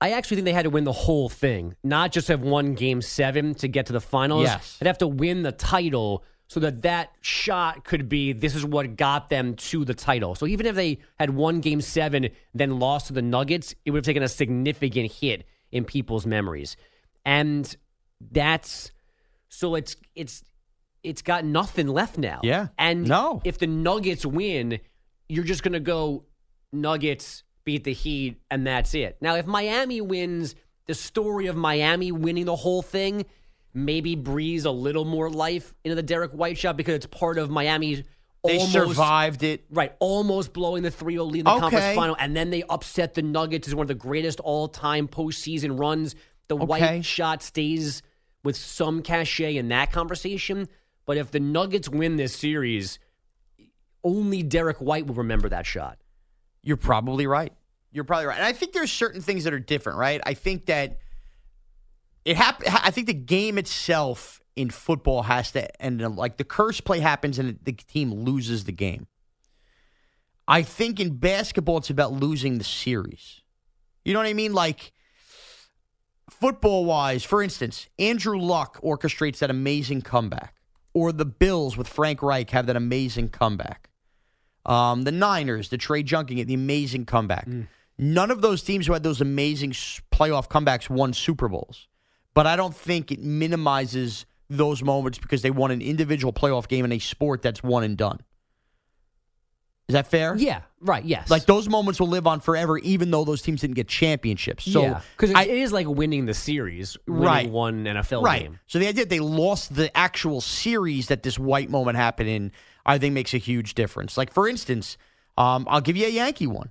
[0.00, 3.02] I actually think they had to win the whole thing, not just have won game
[3.02, 4.44] 7 to get to the finals.
[4.44, 4.78] Yes.
[4.78, 8.96] They'd have to win the title so that that shot could be this is what
[8.96, 10.34] got them to the title.
[10.34, 13.98] So even if they had won game 7 then lost to the Nuggets, it would
[13.98, 16.76] have taken a significant hit in people's memories.
[17.24, 17.72] And
[18.32, 18.90] that's
[19.48, 20.42] so it's it's
[21.04, 22.40] it's got nothing left now.
[22.42, 22.66] Yeah.
[22.76, 23.40] And No.
[23.44, 24.80] if the Nuggets win,
[25.28, 26.24] you're just going to go
[26.72, 29.18] Nuggets beat the Heat and that's it.
[29.20, 30.56] Now, if Miami wins,
[30.88, 33.24] the story of Miami winning the whole thing
[33.74, 37.50] maybe breathes a little more life into the Derrick White shot because it's part of
[37.50, 38.02] Miami's
[38.44, 39.64] They almost, survived it.
[39.70, 41.60] Right, almost blowing the 3 0 lead in the Okay.
[41.60, 45.08] conference final, and then they upset the Nuggets as one of the greatest all time
[45.08, 46.14] postseason runs.
[46.48, 46.64] The Okay.
[46.66, 48.02] White shot stays
[48.42, 50.68] with some cachet in that conversation.
[51.06, 52.98] But if the Nuggets win this series,
[54.02, 55.98] only Derrick White will remember that shot.
[56.62, 57.52] You're probably right.
[57.92, 58.36] You're probably right.
[58.36, 60.20] And I think there's certain things that are different, right?
[60.24, 60.98] I think that
[62.24, 66.84] it hap- I think the game itself in football has to uh, like the Kearse
[66.84, 69.06] play happens and the team loses the game.
[70.46, 73.42] I think in basketball it's about losing the series.
[74.04, 74.52] You know what I mean?
[74.52, 74.92] Like
[76.28, 80.54] football wise, for instance, Andrew Luck orchestrates that amazing comeback.
[80.92, 83.90] Or the Bills with Frank Reich have that amazing comeback.
[84.66, 87.46] Um, the Niners, the Trey Junkin, the amazing comeback.
[87.96, 91.86] None of those teams who had those amazing playoff comebacks won Super Bowls.
[92.40, 96.86] But I don't think it minimizes those moments because they won an individual playoff game
[96.86, 98.20] in a sport that's one and done.
[99.88, 100.34] Is that fair?
[100.38, 101.28] Yeah, right, yes.
[101.28, 104.64] Like those moments will live on forever, even though those teams didn't get championships.
[104.64, 107.50] So yeah, because I- it is like winning the series, winning Right.
[107.50, 108.44] one NFL right.
[108.44, 108.58] game.
[108.66, 112.52] So the idea that they lost the actual series that this white moment happened in,
[112.86, 114.16] I think makes a huge difference.
[114.16, 114.96] Like for instance,
[115.36, 116.70] um, I'll give you a Yankee one.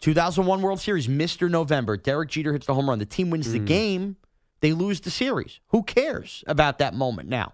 [0.00, 1.50] 2001 World Series, Mr.
[1.50, 1.96] November.
[1.96, 2.98] Derek Jeter hits the home run.
[2.98, 4.16] The team wins the game.
[4.60, 5.60] They lose the series.
[5.68, 7.52] Who cares about that moment now?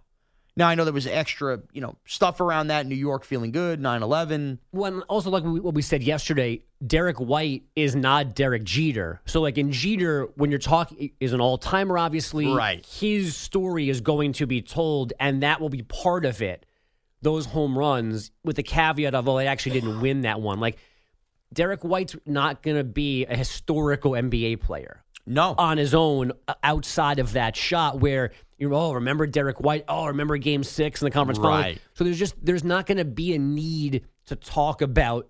[0.55, 2.86] Now I know there was extra, you know, stuff around that.
[2.86, 4.59] New York feeling good, 9/11.
[4.70, 9.22] When also like we- what we said yesterday, Derrick White is not Derek Jeter.
[9.24, 11.96] So like in Jeter, when you're talking, is an all timer.
[11.96, 12.84] Obviously, Right.
[12.84, 16.66] His story is going to be told, and that will be part of it.
[17.22, 20.61] Those home runs, with the caveat of, oh, they actually didn't win that one.
[20.61, 20.76] Like
[21.53, 25.03] Derrick White's not going to be a historical NBA player.
[25.27, 25.55] No.
[25.57, 29.85] On his own, uh, outside of that shot where you're, oh, remember Derrick White?
[29.89, 31.59] Oh, remember game six in the conference final?
[31.59, 31.79] Right.
[31.95, 35.29] So there's just, there's not going to be a need to talk about,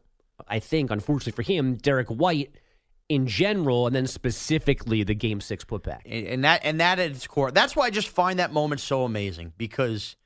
[0.49, 2.55] I think, unfortunately for him, Derrick White
[3.09, 6.01] in general, and then specifically the game six putback.
[6.07, 8.81] and, and that and that at its core that's why i just find that moment
[8.81, 10.17] so amazing because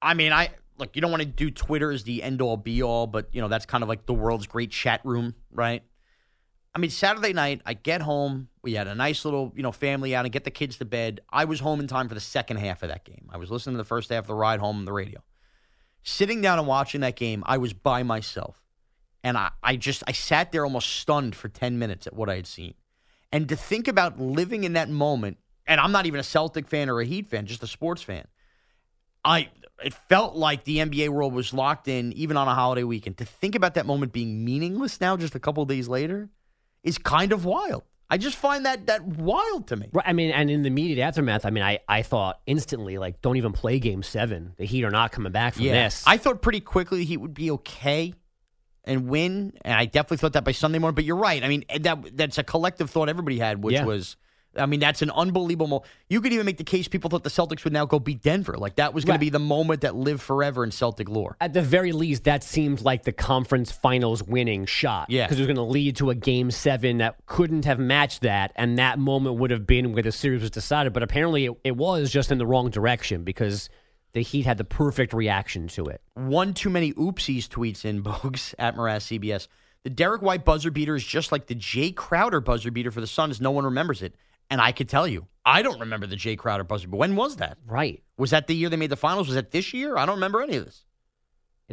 [0.00, 2.82] i mean i look you don't want to do twitter as the end all be
[2.84, 5.82] all but you know that's kind of like the world's great chat room right
[6.74, 8.48] i mean saturday night i get home.
[8.62, 11.20] We had a nice little you know family out and get the kids to bed.
[11.30, 13.28] I was home in time for the second half of that game.
[13.30, 15.22] I was listening to the first half of the ride home on the radio.
[16.02, 18.62] Sitting down and watching that game i was by myself.
[19.22, 22.36] And I, I just i sat there almost stunned for 10 minutes at what i
[22.36, 22.74] had seen.
[23.32, 26.88] And to think about living in that moment, and I'm not even a Celtic fan
[26.88, 28.26] or a Heat fan, just a sports fan.
[29.24, 29.50] I
[29.82, 33.18] it felt like the NBA world was locked in even on a holiday weekend.
[33.18, 36.30] To think about that moment being meaningless now just a couple days later
[36.84, 37.82] is kind of wild.
[38.10, 39.88] I just find that that wild to me.
[39.92, 40.04] Right.
[40.06, 43.36] I mean, and in the immediate aftermath, I mean, I, I thought instantly, like, don't
[43.38, 44.52] even play game seven.
[44.58, 45.72] The Heat are not coming back from Yeah.
[45.84, 46.04] this.
[46.06, 48.12] I thought pretty quickly the Heat would be okay
[48.84, 50.94] and win, and I definitely thought that by Sunday morning.
[50.94, 51.42] But you're right.
[51.42, 53.84] I mean, that that's a collective thought everybody had, which Yeah.
[53.84, 54.16] was,
[54.56, 55.84] I mean, that's an unbelievable.
[56.08, 58.54] You could even make the case people thought the Celtics would now go beat Denver.
[58.56, 59.18] Like that was going Right.
[59.18, 61.36] to be the moment that lived forever in Celtic lore.
[61.40, 65.10] At the very least, that seemed like the conference finals winning shot.
[65.10, 65.24] Yeah.
[65.26, 68.52] Because it was going to lead to a game seven that couldn't have matched that.
[68.56, 70.92] And that moment would have been where the series was decided.
[70.92, 73.68] But apparently, it, it was just in the wrong direction because
[74.12, 76.00] the Heat had the perfect reaction to it.
[76.14, 79.48] One too many oopsies tweets in Bogues at Mraz CBS.
[79.82, 83.06] The Derrick White buzzer beater is just like the Jay Crowder buzzer beater for the
[83.06, 83.38] Suns.
[83.40, 84.14] No one remembers it.
[84.54, 86.88] And I could tell you, I don't remember the Jay Crowder buzzer.
[86.88, 87.58] But when was that?
[87.66, 88.02] Right.
[88.16, 89.26] Was that the year they made the finals?
[89.26, 89.96] Was that this year?
[89.96, 90.84] I don't remember any of this.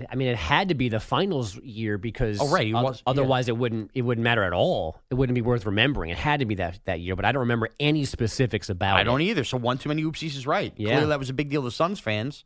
[0.09, 3.09] I mean, it had to be the finals year because Oh, right, oth- was- yeah.
[3.11, 4.99] otherwise it wouldn't it wouldn't matter at all.
[5.09, 6.09] It wouldn't be worth remembering.
[6.11, 8.99] It had to be that that year, but I don't remember any specifics about I
[8.99, 9.01] it.
[9.01, 9.43] I don't either.
[9.43, 10.73] So one too many oopsies is right.
[10.77, 10.91] Yeah.
[10.91, 12.45] Clearly that was a big deal to Suns fans.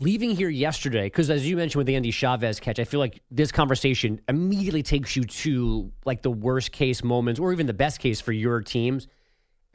[0.00, 3.22] leaving here yesterday, because as you mentioned with the Endy Chavez catch, I feel like
[3.30, 8.00] this conversation immediately takes you to like the worst case moments or even the best
[8.00, 9.06] case for your teams.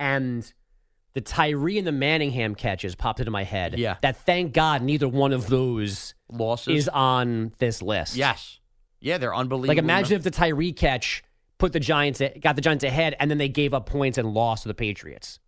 [0.01, 0.51] And
[1.13, 3.77] the Tyree and the Manningham catches popped into my head.
[3.77, 3.97] Yeah.
[4.01, 8.15] That thank God neither one of those Losses is on this list.
[8.15, 8.59] Yes.
[8.99, 9.67] Yeah, they're unbelievable.
[9.67, 11.23] Like imagine if the Tyree catch
[11.57, 14.63] put the Giants got the Giants ahead and then they gave up points and lost
[14.63, 15.39] to the Patriots.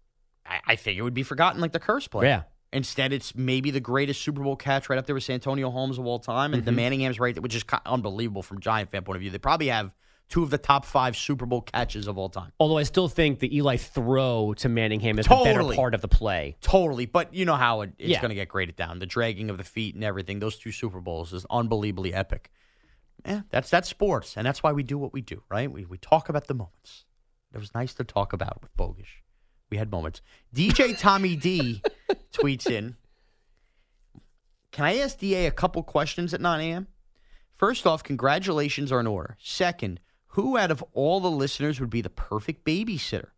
[0.45, 2.27] I, I think it would be forgotten like the Kearse play.
[2.27, 2.43] Yeah.
[2.73, 6.05] Instead, it's maybe the greatest Super Bowl catch right up there with Santonio Holmes of
[6.07, 6.75] all time, and the Mhm.
[6.75, 9.29] Manningham's right, which is unbelievable from Giant fan point of view.
[9.29, 9.91] They probably have
[10.34, 12.51] two of the top five Super Bowl catches of all time.
[12.59, 16.07] Although I still think the Eli throw to Manningham is the better part of the
[16.07, 16.55] play.
[16.59, 18.19] Totally, but you know how it, it's Yeah.
[18.19, 18.97] going to get graded down.
[18.97, 20.39] The dragging of the feet and everything.
[20.39, 22.49] Those two Super Bowls is unbelievably epic.
[23.23, 25.71] Yeah, that's that's sports, and that's why we do what we do, right?
[25.71, 27.05] We we talk about the moments.
[27.53, 29.21] It was nice to talk about with Bogusch.
[29.69, 30.21] We had moments.
[30.55, 31.84] DJ Tommy D
[32.34, 32.95] tweets in.
[34.71, 36.88] Can I ask DA a couple questions at 9 a.m.?
[37.53, 39.38] First off, congratulations are in order.
[39.39, 39.99] Second,
[40.34, 43.29] who out of all the listeners would be the perfect babysitter?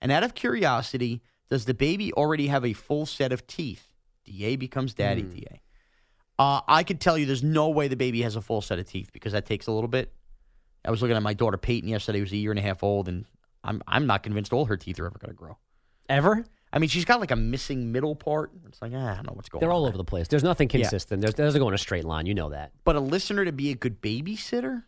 [0.00, 3.92] And out of curiosity, does the baby already have a full set of teeth?
[4.24, 5.60] DA becomes daddy, DA.
[6.38, 8.86] Uh, I could tell you there's no way the baby has a full set of
[8.86, 10.12] teeth because that takes a little bit.
[10.84, 13.08] I was looking at my daughter Peyton yesterday, who's a year and a half old,
[13.08, 13.24] and
[13.62, 15.58] I'm I'm not convinced all her teeth are ever going to grow.
[16.08, 16.44] Ever?
[16.72, 18.50] I mean, she's got like a missing middle part.
[18.66, 19.60] It's like, ah, I don't know what's going on.
[19.60, 19.76] They're on.
[19.76, 19.90] all there.
[19.90, 20.26] over the place.
[20.26, 20.80] There's nothing Yeah.
[20.80, 21.20] consistent.
[21.20, 22.26] There's, there's go in a straight line.
[22.26, 22.72] You know that.
[22.84, 24.84] But a listener to be a good babysitter?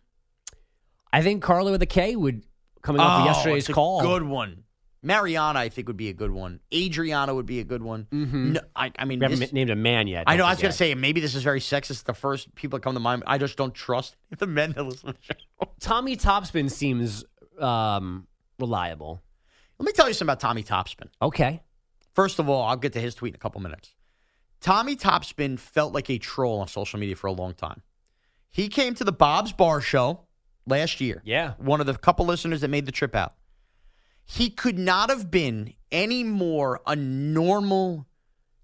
[1.15, 2.45] I think Carlo with a K would
[2.83, 4.01] coming off of Oh, yesterday's call.
[4.03, 4.65] Good one.
[5.03, 6.61] Mariana, I think, would be a good one.
[6.73, 8.07] Adriana would be a good one.
[8.11, 10.25] No, I, I mean, We haven't this- named a man yet.
[10.27, 10.47] I know.
[10.47, 12.05] I was going to say maybe this is very sexist.
[12.05, 15.09] The first people that come to mind, I just don't trust the men that listen
[15.09, 15.71] to the show.
[15.79, 17.23] Tommy Topspin seems
[17.61, 18.27] um,
[18.59, 19.21] reliable.
[19.79, 21.09] Let me tell you something about Tommy Topspin.
[21.21, 21.63] Okay.
[22.15, 23.95] First of all, I'll get to his tweet in a couple minutes.
[24.63, 27.83] Tommy Topspin felt like a troll on social media for a long time.
[28.51, 30.21] He came to the Bob's Bar Show
[30.67, 31.23] last year.
[31.25, 31.55] Yeah.
[31.59, 33.35] One of the couple listeners that made the trip out.
[34.25, 38.07] He could not have been any more a normal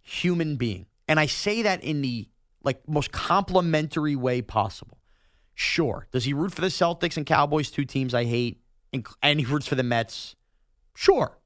[0.01, 0.87] human being.
[1.07, 2.29] And I say that in the
[2.63, 4.99] like most complimentary way possible.
[5.55, 6.07] Sure.
[6.13, 9.47] Does he root for the Celtics and Cowboys, two teams I hate, and, and he
[9.47, 10.35] roots for the Mets?
[10.95, 11.39] Sure.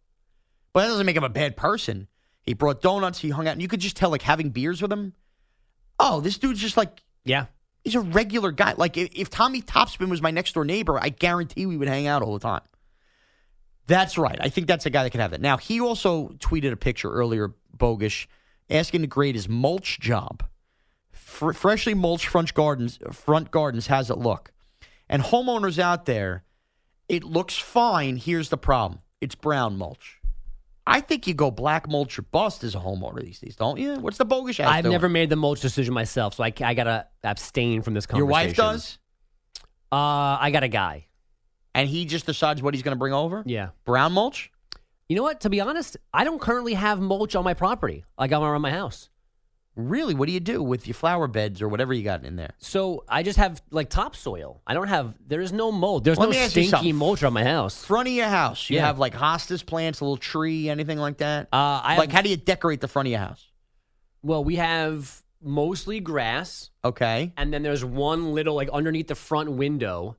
[0.73, 2.09] But that doesn't make him a bad person.
[2.43, 4.93] He brought donuts, he hung out, and you could just tell, like, having beers with
[4.93, 5.15] him,
[5.99, 7.47] oh, this dude's just like, yeah,
[7.85, 8.75] he's a regular guy.
[8.77, 12.07] Like, if, if Tommy Topspin was my next door neighbor, I guarantee we would hang
[12.07, 12.63] out all the time.
[13.87, 14.39] That's right.
[14.41, 15.43] I think that's a guy that could have that.
[15.43, 18.27] Now, he also tweeted a picture earlier, Bogusch,
[18.71, 20.43] asking to grade his mulch job.
[21.13, 24.53] Fr- freshly mulched front gardens, front gardens has it look.
[25.09, 26.45] And homeowners out there,
[27.09, 28.17] it looks fine.
[28.17, 30.21] Here's the problem: it's brown mulch.
[30.87, 33.95] I think you go black mulch or bust as a homeowner these days, don't you?
[33.95, 34.61] What's the Bogusch?
[34.63, 34.93] I've doing?
[34.93, 38.27] never made the mulch decision myself, so I, I gotta abstain from this conversation.
[38.27, 38.99] Your wife does,
[39.91, 41.07] Uh, I got a guy.
[41.75, 43.43] and he just decides what he's going to bring over.
[43.47, 43.69] Yeah.
[43.85, 44.51] Brown mulch.
[45.09, 45.41] You know what?
[45.43, 48.05] To be honest, I don't currently have mulch on my property.
[48.19, 49.09] I got one around my house.
[49.77, 50.15] Really?
[50.15, 52.53] What do you do with your flower beds or whatever you got in there?
[52.59, 54.61] So I just have like topsoil.
[54.67, 55.19] I don't have.
[55.27, 56.05] There is no mold.
[56.05, 56.95] There's Let no me ask you stinky something.
[56.97, 57.85] mulch on my house.
[57.85, 58.87] Front of your house, you Yeah.
[58.87, 61.49] have like hostas plants, a little tree, anything like that.
[61.53, 63.49] Uh, I like, have- how do you decorate the front of your house?
[64.23, 67.33] Well, we have mostly grass, Okay.
[67.37, 70.17] and then there's one little like underneath the front window.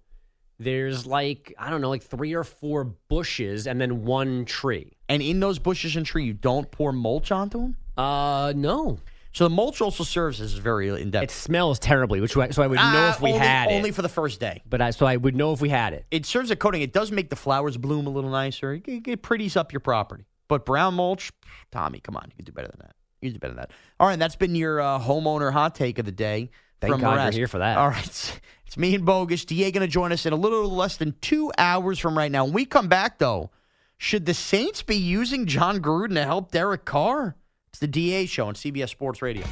[0.60, 4.98] There's like I don't know, like three or four bushes, and then one tree.
[5.08, 7.78] And in those bushes and tree, you don't pour mulch onto them.
[7.98, 9.00] Uh, no.
[9.36, 11.26] So the mulch also serves as very in depth.
[11.26, 13.74] It smells terribly, which I- so I would know if we only, had it.
[13.74, 14.62] only for the first day.
[14.66, 16.06] But I so I would know if we had it.
[16.10, 16.82] It serves a coating.
[16.82, 18.76] It does make the flowers bloom a little nicer.
[18.76, 20.24] It, it pretties up your property.
[20.48, 21.34] But brown mulch,
[21.70, 22.96] Tommy, come on, you can do better than that.
[23.22, 23.72] You can do better than that.
[24.00, 26.50] All right, that's been your uh, homeowner hot take of the day.
[26.80, 27.34] Thank from God you're Mraz.
[27.34, 27.78] here for that.
[27.78, 29.46] All right, it's me and Bogusch.
[29.46, 32.46] Da going to join us in a little less than two hours from right now.
[32.46, 33.52] When we come back, though,
[33.98, 37.36] should the Saints be using Jon Gruden to help Derek Carr?
[37.76, 39.46] It's the DA show on CBS Sports Radio.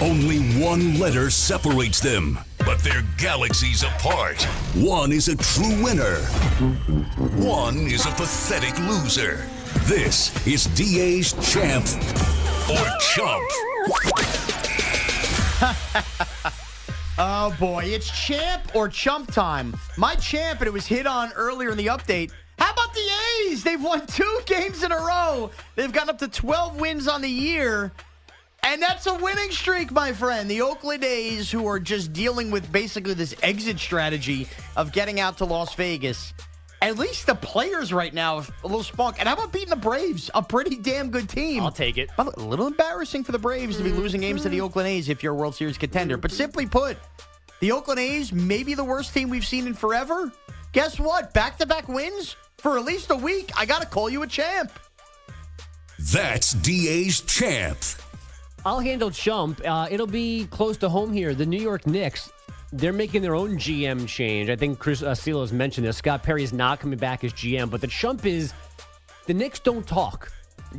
[0.00, 4.42] Only one letter separates them, but they're galaxies apart.
[4.74, 6.20] One is a true winner,
[7.36, 9.46] one is a pathetic loser.
[9.84, 11.84] This is DA's Champ
[12.70, 13.44] or Chump.
[17.20, 19.74] Oh boy, it's champ or chump time.
[19.96, 22.30] My champ, and it was hit on earlier in the update.
[22.60, 23.08] How about the
[23.50, 23.64] A's?
[23.64, 25.50] They've won two games in a row.
[25.74, 27.90] They've gotten up to 12 wins on the year.
[28.62, 30.48] And that's a winning streak, my friend.
[30.48, 34.46] The Oakland A's, who are just dealing with basically this exit strategy
[34.76, 36.32] of getting out to Las Vegas.
[36.80, 39.16] At least the players right now have a little spunk.
[39.18, 40.30] And how about beating the Braves?
[40.34, 41.62] A pretty damn good team.
[41.62, 42.08] I'll take it.
[42.16, 44.60] By the way, a little embarrassing for the Braves to be losing games to the
[44.60, 46.16] Oakland A's if you're a World Series contender.
[46.16, 46.96] But simply put,
[47.60, 50.32] the Oakland A's may be the worst team we've seen in forever.
[50.72, 51.34] Guess what?
[51.34, 53.50] Back to back wins for at least a week.
[53.56, 54.70] I got to call you a champ.
[56.12, 57.78] That's DA's Champ.
[58.64, 59.60] I'll handle Chump.
[59.64, 61.34] Uh, it'll be close to home here.
[61.34, 62.30] The New York Knicks,
[62.72, 64.50] they're making their own GM change.
[64.50, 65.96] I think Chris uh, Silos mentioned this.
[65.96, 68.52] Scott Perry is not coming back as GM, but the Chump is
[69.26, 70.30] the Knicks don't talk.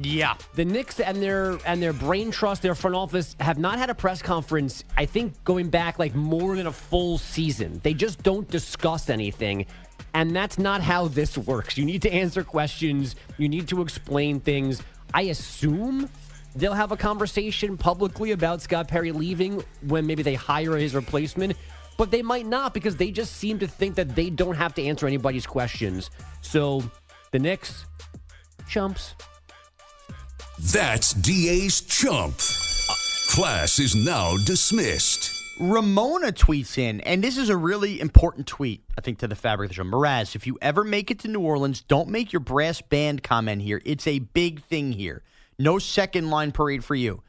[0.01, 0.35] Yeah.
[0.53, 3.95] The Knicks and their and their brain trust, their front office have not had a
[3.95, 7.79] press conference, I think going back like more than a full season.
[7.83, 9.65] They just don't discuss anything.
[10.13, 11.77] And that's not how this works.
[11.77, 14.81] You need to answer questions, you need to explain things.
[15.13, 16.09] I assume
[16.55, 21.55] they'll have a conversation publicly about Scott Perry leaving when maybe they hire his replacement,
[21.99, 24.81] but they might not because they just seem to think that they don't have to
[24.81, 26.09] answer anybody's questions.
[26.39, 26.81] So
[27.31, 27.85] the Knicks,
[28.69, 29.15] chumps.
[30.71, 32.37] That's DA's Chump.
[33.31, 35.35] Class is now dismissed.
[35.59, 39.69] Ramona tweets in, and this is a really important tweet, I think, to the fabric
[39.69, 39.83] of the show.
[39.83, 43.61] Mraz, if you ever make it to New Orleans, don't make your brass band comment
[43.61, 43.81] here.
[43.83, 45.21] It's a big thing here.
[45.57, 47.23] No second line parade for you.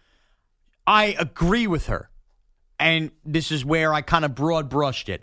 [0.86, 2.09] I agree with her.
[2.80, 5.22] And this is where I kind of broad brushed it.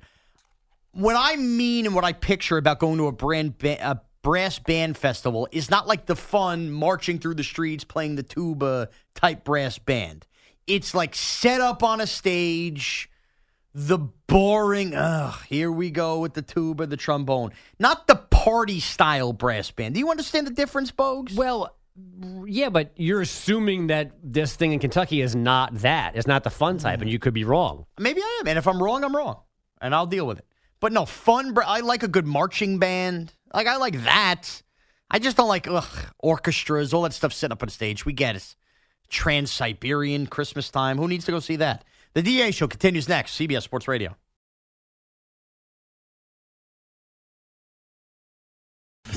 [0.91, 4.59] What I mean and what I picture about going to a brand ba- a brass
[4.59, 9.43] band festival is not like the fun marching through the streets playing the tuba type
[9.43, 10.27] brass band.
[10.67, 13.09] It's like set up on a stage,
[13.73, 13.97] the
[14.27, 17.53] boring, ugh, here we go with the tuba, the trombone.
[17.79, 19.93] Not the party style brass band.
[19.93, 21.35] Do you understand the difference, Bogues?
[21.35, 21.75] Well,
[22.45, 26.15] yeah, but you're assuming that this thing in Kentucky is not that.
[26.15, 27.13] It's not the fun type, and mm.
[27.13, 27.85] you could be wrong.
[27.99, 28.47] Maybe I am.
[28.47, 29.41] And if I'm wrong, I'm wrong.
[29.81, 30.45] And I'll deal with it.
[30.79, 31.53] But no, fun.
[31.53, 33.33] br- I like a good marching band.
[33.53, 34.61] Like, I like that.
[35.09, 38.05] I just don't like ugh, orchestras, all that stuff set up on stage.
[38.05, 38.55] We get it.
[39.09, 40.97] Trans Siberian Christmas time.
[40.97, 41.85] Who needs to go see that?
[42.13, 43.37] The DA show continues next.
[43.37, 44.15] CBS Sports Radio.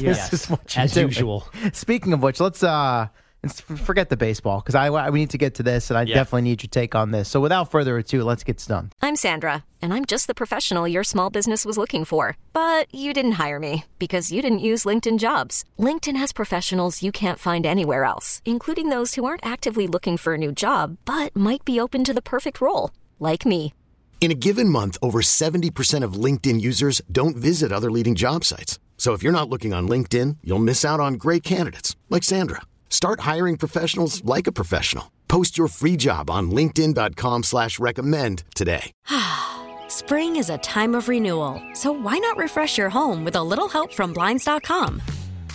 [0.07, 1.03] Yes, this is what you as do.
[1.03, 1.47] usual.
[1.73, 3.09] Speaking of which, let's uh
[3.43, 6.03] let's forget the baseball because I, I we need to get to this and I
[6.03, 6.15] Yeah.
[6.17, 7.29] definitely need your take on this.
[7.29, 8.91] So without further ado, let's get done.
[9.01, 12.37] I'm Sandra, and I'm just the professional your small business was looking for.
[12.53, 15.65] But you didn't hire me because you didn't use LinkedIn jobs.
[15.79, 20.35] LinkedIn has professionals you can't find anywhere else, including those who aren't actively looking for
[20.35, 23.73] a new job but might be open to the perfect role, like me.
[24.21, 28.79] In a given month, over 70% of LinkedIn users don't visit other leading job sites.
[29.01, 32.61] So if you're not looking on LinkedIn, you'll miss out on great candidates like Sandra.
[32.91, 35.11] Start hiring professionals like a professional.
[35.27, 38.93] Post your free job on linkedin.com slash recommend today.
[39.89, 43.69] Spring is a time of renewal, so why not refresh your home with a little
[43.69, 45.01] help from Blinds.com?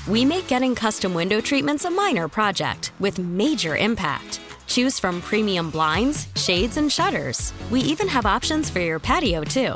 [0.07, 4.39] We make getting custom window treatments a minor project with major impact.
[4.65, 7.53] Choose from premium blinds, shades, and shutters.
[7.69, 9.75] We even have options for your patio, too.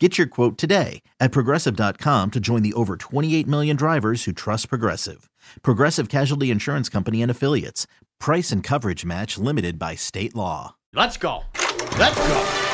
[0.00, 4.70] Get your quote today at progressive.com to join the over 28 million drivers who trust
[4.70, 5.28] Progressive.
[5.62, 7.86] Progressive Casualty Insurance Company and Affiliates.
[8.18, 10.76] Price and coverage match limited by state law.
[10.94, 11.42] Let's go.
[11.98, 12.69] Let's go.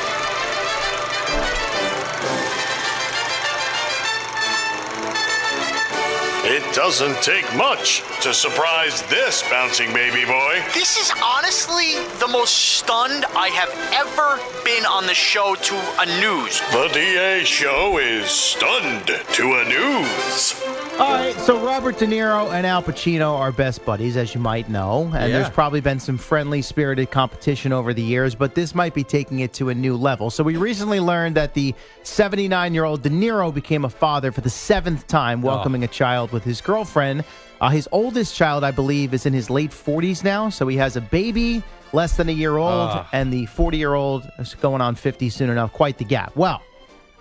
[6.77, 10.61] Doesn't take much to surprise this bouncing baby boy.
[10.75, 16.05] This is honestly the most stunned I have ever been on the show to a
[16.21, 16.61] news.
[16.71, 20.63] The DA show is stunned to a news.
[20.99, 24.69] All right, so Robert De Niro and Al Pacino are best buddies, as you might
[24.69, 25.39] know, and Yeah.
[25.39, 29.39] there's probably been some friendly spirited competition over the years, but this might be taking
[29.39, 30.29] it to a new level.
[30.29, 31.73] So we recently learned that the
[32.03, 35.47] 79 year old De Niro became a father for the seventh time, oh.
[35.47, 37.23] welcoming a child with his girlfriend.
[37.59, 40.95] Uh, his oldest child, I believe, is in his late 40s now, so he has
[40.95, 41.63] a baby
[41.93, 43.05] less than a year old, Ugh.
[43.13, 45.73] and the 40 year old is going on 50 soon enough.
[45.73, 46.35] Quite the gap.
[46.35, 46.61] Well,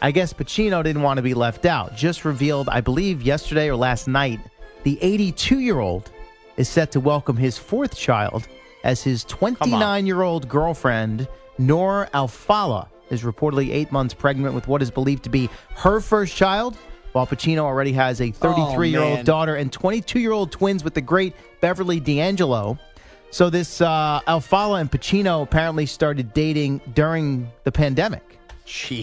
[0.03, 1.97] I guess Pacino didn't want to be left out.
[1.97, 4.41] Just revealed, I believe, yesterday or last night,
[4.83, 6.11] the 82 year old
[6.59, 8.47] is set to welcome his fourth child
[8.85, 11.29] as his 29 year old girlfriend,
[11.59, 16.37] Noor Alfallah, is reportedly eight months pregnant with what is believed to be her first
[16.37, 16.77] child.
[17.17, 20.93] While Pacino already has a 33 year old daughter and 22 year old twins with
[20.93, 22.79] the great Beverly D'Angelo.
[23.31, 28.39] So, this uh, Alfallah and Pacino apparently started dating during the pandemic.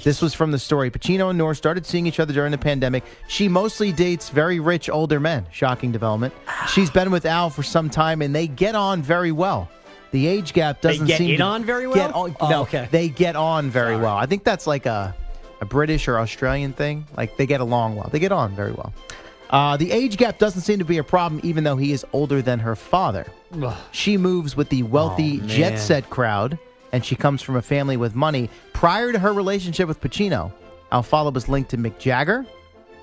[0.03, 0.91] This was from the story.
[0.91, 3.03] Pacino and Noor started seeing each other during the pandemic.
[3.28, 5.47] She mostly dates very rich older men.
[5.51, 6.36] Shocking development.
[6.68, 9.72] She's been with Al for some time, and they get on very well.
[10.11, 12.26] The age gap doesn't get seem it to on very get well?
[12.26, 12.88] on- Oh, no, okay.
[12.91, 14.16] they get on very well.
[14.16, 15.16] I think that's like a
[15.61, 17.05] a British or Australian thing.
[17.17, 18.09] Like they get along well.
[18.11, 18.93] They get on very well.
[19.49, 22.41] Uh, the age gap doesn't seem to be a problem, even though he is older
[22.41, 23.27] than her father.
[23.91, 26.57] She moves with the wealthy Oh, jet set crowd,
[26.91, 28.49] and she comes from a family with money.
[28.73, 30.51] Prior to her relationship with Pacino,
[30.91, 32.45] Alfallah was linked to Mick Jagger,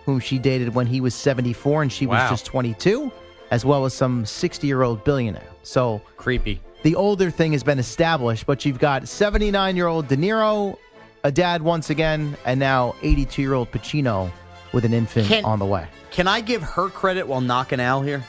[0.05, 3.13] whom she dated when he was 74 and she was just 22,
[3.53, 5.47] as well as some 60 year old billionaire.
[5.63, 6.61] So creepy.
[6.83, 10.77] The older thing has been established, but you've got 79 year old De Niro,
[11.25, 14.31] a dad once again, and now 82 year old Pacino
[14.73, 15.87] with an infant Can- on the way.
[16.11, 18.25] Can I give her credit while knocking Al here?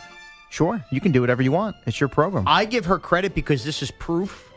[0.50, 1.76] Sure, you can do whatever you want.
[1.88, 2.44] It's your program.
[2.46, 4.52] I give her credit because this is proof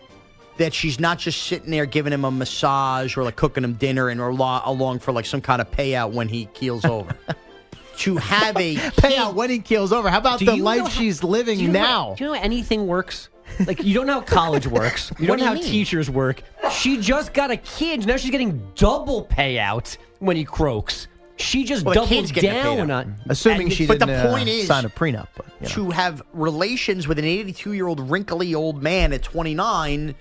[0.57, 4.09] that she's not just sitting there giving him a massage or like cooking him dinner
[4.09, 7.17] and or lo- along for like some kind of payout when he keels over.
[7.99, 10.11] to have a payout when he keels over.
[10.11, 12.15] How about Do the life how- she's living do you know now?
[12.17, 13.29] do you know anything works?
[13.67, 15.13] Like you don't know how college works.
[15.19, 15.63] You don't know do how mean?
[15.65, 16.43] teachers work.
[16.73, 18.07] She just got a kid.
[18.07, 21.07] Now she's getting double payout when he croaks.
[21.37, 22.97] She just Well, the doubled kid's getting a down payout.
[22.97, 23.17] on.
[23.29, 25.29] Assuming and- she but the didn't uh, point is- sign a prenup.
[25.37, 25.75] But, you know.
[25.75, 30.15] to have relations with an 82 year old wrinkly old man at 29,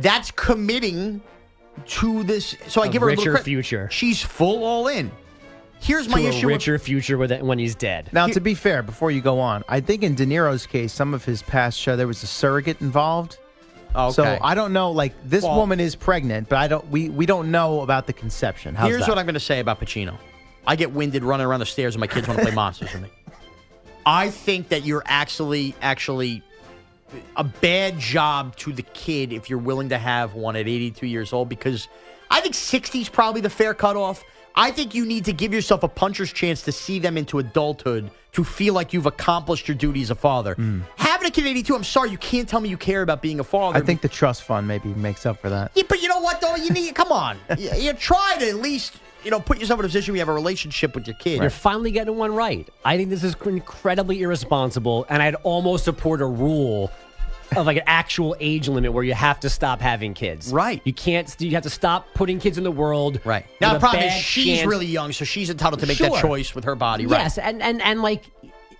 [0.00, 1.22] that's committing
[1.86, 2.56] to this.
[2.68, 3.44] So I A give her a richer little credit.
[3.44, 3.88] future.
[3.90, 5.10] She's full all in.
[5.86, 6.46] Here's my to issue.
[6.46, 8.10] a with- richer future with it when he's dead.
[8.12, 11.14] Now, to be fair, before you go on, I think in De Niro's case, some
[11.14, 13.38] of his past show there was a surrogate involved.
[13.94, 14.12] Oh, okay.
[14.14, 14.90] So I don't know.
[14.90, 16.86] Like this Well- woman is pregnant, but I don't.
[16.90, 18.74] We we don't know about the conception.
[18.74, 19.08] How's Here's that?
[19.08, 20.16] what I'm going to say about Pacino.
[20.66, 23.02] I get winded running around the stairs and my kids want to play monsters with
[23.02, 23.08] me.
[24.04, 26.42] I think that you're actually actually
[27.36, 31.32] a bad job to the kid if you're willing to have one at 82 years
[31.32, 31.86] old because
[32.30, 34.24] I think 60 is probably the fair cutoff.
[34.56, 38.10] I think you need to give yourself a puncher's chance to see them into adulthood
[38.32, 40.54] to feel like you've accomplished your duty as a father.
[40.54, 40.80] Hmm.
[40.96, 43.38] Having a kid at 82, I'm sorry, you can't tell me you care about being
[43.40, 43.78] a father.
[43.78, 45.72] I think the trust fund maybe makes up for that.
[45.74, 46.56] Yeah, but you know what though?
[46.56, 47.38] You need come on.
[47.58, 48.94] you, you try to at least
[49.24, 51.40] you know put yourself in a position where you have a relationship with your kid.
[51.40, 52.68] You're finally getting one right.
[52.84, 56.90] I think this is incredibly irresponsible, and I'd almost support a rule
[57.56, 60.52] of like an actual age limit where you have to stop having kids.
[60.52, 60.80] Right.
[60.84, 61.34] You can't.
[61.40, 63.20] You have to stop putting kids in the world.
[63.24, 63.46] Right.
[63.60, 66.54] Now the problem is she's chance- really young, so she's entitled to make that choice
[66.54, 67.04] with her body.
[67.04, 67.46] Yes, Right.
[67.46, 68.24] and and and like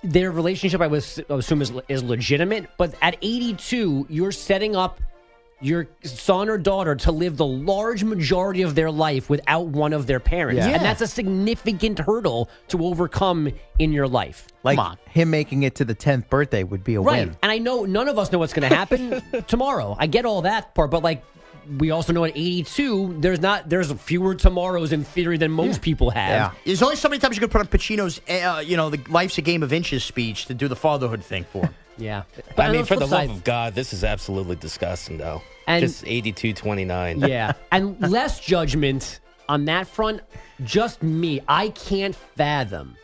[0.05, 2.69] their relationship, I was I assume is is legitimate.
[2.79, 5.01] But at 82, you're setting up
[5.61, 10.07] your son or daughter to live the large majority of their life without one of
[10.07, 10.75] their parents, Yeah.
[10.75, 14.47] and that's a significant hurdle to overcome in your life.
[14.63, 14.79] Like
[15.09, 17.27] him making it to the tenth birthday would be a Right.
[17.29, 17.37] win.
[17.43, 19.97] And I know none of us know what's going to happen tomorrow.
[19.99, 21.25] I get all that part, but like
[21.79, 26.11] we also know at 82, there's not there's fewer tomorrows in theory than most people
[26.11, 26.55] have.
[26.65, 29.39] There's only so many times you could put on Pacino's, uh, you know, the "Life's
[29.39, 31.75] a Game of Inches" speech to do the fatherhood thing for him.
[31.99, 32.23] Yeah.
[32.55, 35.43] But I mean, for the love of God, this is absolutely disgusting, though.
[35.67, 37.21] And- Just 82 29.
[37.21, 37.53] yeah.
[37.73, 40.21] And less judgment on that front.
[40.65, 41.41] Just me.
[41.49, 42.97] I can't fathom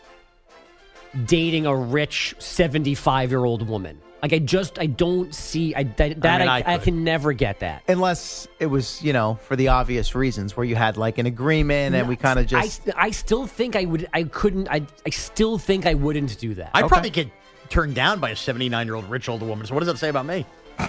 [1.27, 4.01] dating a rich 75 year old woman.
[4.23, 7.32] Like, I just, I don't see, I, that, that mean, I, I I, can never
[7.32, 7.82] get that.
[7.89, 11.97] Unless it was, you know, for the obvious reasons where you had like an agreement
[11.97, 12.89] and we kind of just.
[12.89, 16.55] I, I still think I would, I couldn't, I, I still think I wouldn't do
[16.55, 16.70] that.
[16.73, 17.31] I'd probably get
[17.73, 19.66] turned down by a 79 year old rich old woman.
[19.66, 20.47] So what does that say about me?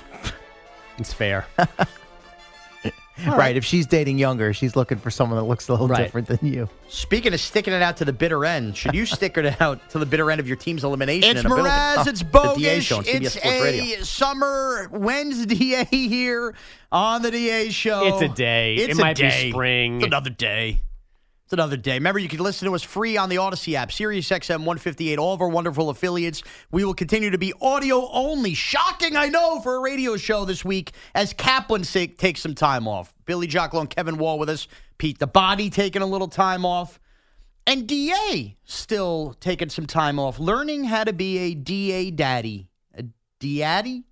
[0.99, 1.47] It's fair.
[3.27, 3.55] right.
[3.57, 6.03] If she's dating younger, she's looking for someone that looks a little Right.
[6.03, 6.69] different than you.
[6.87, 9.97] Speaking of sticking it out to the bitter end, should you stick it out to
[9.97, 11.37] the bitter end of your team's elimination?
[11.37, 11.49] It's a?
[11.49, 14.03] Mraz, it's it's The DA bogus, show on it's a Radio.
[14.03, 16.53] Summer Wednesday here
[16.91, 18.05] on the DA show.
[18.07, 18.75] It's a day.
[18.75, 19.95] It's It a might be spring.
[19.97, 20.81] It's another day.
[21.53, 21.93] Another day.
[21.93, 25.35] Remember, you can listen to us free on the Audacy app, Sirius XM 158, all
[25.35, 26.41] of our wonderful affiliates.
[26.71, 28.55] We will continue to be audio only.
[28.55, 33.13] Shocking, I know, for a radio show this week as Kaplan takes some time off.
[33.25, 34.67] Billy Jocklo and Kevin Wall with us.
[34.97, 36.99] Pete the Body taking a little time off.
[37.67, 42.67] And DA still taking some time off, learning how to be a DA daddy.
[42.95, 43.05] A
[43.39, 44.05] daddy?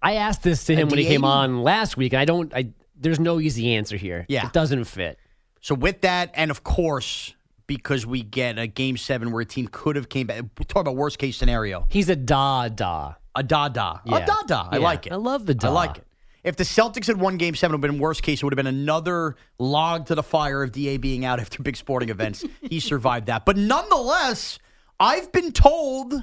[0.00, 2.54] I asked this to him A when he came on last week, and I don't.
[2.54, 2.70] I
[3.00, 4.26] there's no easy answer here.
[4.28, 4.46] Yeah.
[4.46, 5.18] it doesn't fit.
[5.60, 7.34] So with that, and of course,
[7.66, 10.40] because we get a game seven where a team could have came back.
[10.42, 11.86] We're talking about worst case scenario.
[11.88, 13.14] He's a da da.
[13.36, 13.98] A da da.
[14.04, 14.16] Yeah.
[14.16, 14.68] A da da.
[14.70, 14.82] I Yeah.
[14.82, 15.12] like it.
[15.12, 15.68] I love the da.
[15.68, 16.06] I like it.
[16.42, 18.40] If the Celtics had won game seven, it would have been worst case.
[18.42, 21.76] It would have been another log to the fire of DA being out after big
[21.76, 22.44] sporting events.
[22.62, 23.44] he survived that.
[23.44, 24.58] But nonetheless,
[24.98, 26.14] I've been told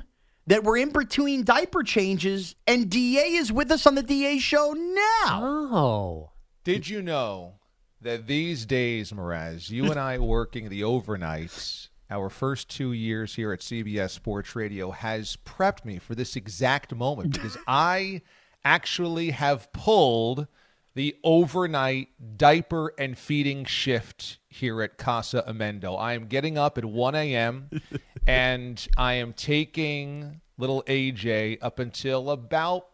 [0.47, 4.73] that we're in between diaper changes and DA is with us on the DA show
[4.73, 5.43] now.
[5.43, 6.31] Oh.
[6.63, 7.56] Did you know
[8.01, 13.51] that these days, Mraz, you and I working the overnights, our first two years here
[13.51, 18.21] at CBS Sports Radio has prepped me for this exact moment because I
[18.63, 20.47] actually have pulled
[20.93, 25.99] the overnight diaper and feeding shift here at Casa Amendo.
[25.99, 27.69] I am getting up at 1 a.m.
[28.27, 32.87] and I am taking little AJ up until about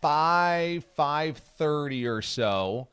[0.00, 2.88] 5 5:30 or so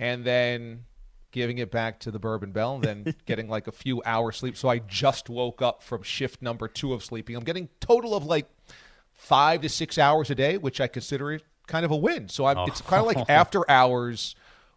[0.00, 0.86] and then
[1.30, 4.56] giving it back to the Bourbon Bell and then getting like a few hours sleep.
[4.56, 7.36] So I just woke up from shift number 2 of sleeping.
[7.36, 8.48] I'm getting total of like
[9.12, 12.28] 5 to 6 hours a day, which I consider it kind of a win.
[12.28, 13.24] So I'm, it's kind of like oh.
[13.28, 14.34] after hours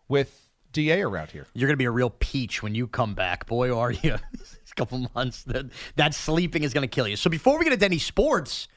[0.07, 0.39] with
[0.71, 1.47] DA around here.
[1.53, 3.45] You're going to be a real peach when you come back.
[3.45, 4.17] Boy, are you.
[4.31, 7.15] These couple months, that, that sleeping is going to kill you.
[7.15, 8.67] So before we get into any sports,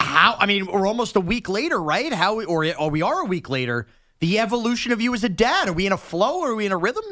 [0.00, 2.12] how, I mean, we're almost a week later, right?
[2.12, 3.86] How, or, or we are a week later.
[4.20, 5.68] The evolution of you as a dad.
[5.68, 6.42] Are we in a flow?
[6.42, 7.04] Are we in a rhythm?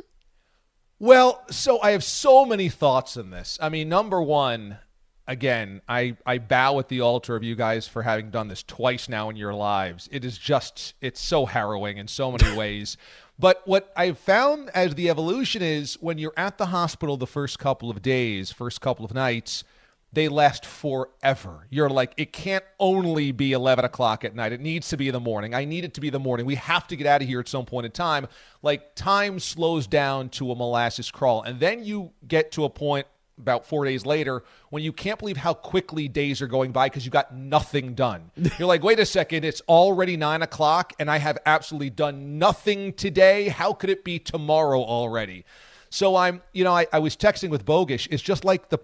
[0.98, 3.58] Well, so I have so many thoughts in this.
[3.60, 4.78] I mean, number one,
[5.26, 9.08] again, I, I bow at the altar of you guys for having done this twice
[9.08, 10.08] now in your lives.
[10.12, 12.96] It is just, it's so harrowing in so many ways.
[13.38, 17.58] But what I've found as the evolution is when you're at the hospital the first
[17.58, 19.64] couple of days, first couple of nights,
[20.12, 21.66] they last forever.
[21.70, 24.52] You're like, it can't only be 11 o'clock at night.
[24.52, 25.54] It needs to be in the morning.
[25.54, 26.44] I need it to be the morning.
[26.44, 28.28] We have to get out of here at some point in time.
[28.62, 31.42] Like, time slows down to a molasses crawl.
[31.42, 33.06] And then you get to a point
[33.38, 37.04] about four days later when you can't believe how quickly days are going by because
[37.04, 38.30] you got nothing done.
[38.58, 42.92] You're like, wait a second, it's already nine o'clock and I have absolutely done nothing
[42.92, 43.48] today.
[43.48, 45.44] How could it be tomorrow already?
[45.90, 48.08] So I'm, you know, I, I was texting with Bogusch.
[48.10, 48.78] It's just like the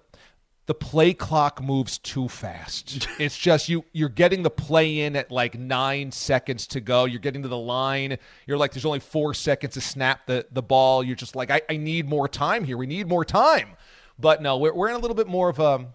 [0.69, 3.09] the play clock moves too fast.
[3.19, 7.07] It's just you you're getting the play in at like nine seconds to go.
[7.07, 8.19] You're getting to the line.
[8.47, 11.03] You're like, there's only four seconds to snap the, the ball.
[11.03, 12.77] You're just like, I, I need more time here.
[12.77, 13.71] We need more time.
[14.19, 15.87] But no, we're we're in a little bit more of a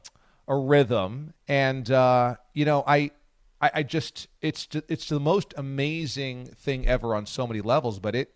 [0.48, 1.34] a rhythm.
[1.48, 3.12] And uh, you know, I
[3.62, 8.16] I, I just it's it's the most amazing thing ever on so many levels, but
[8.16, 8.34] it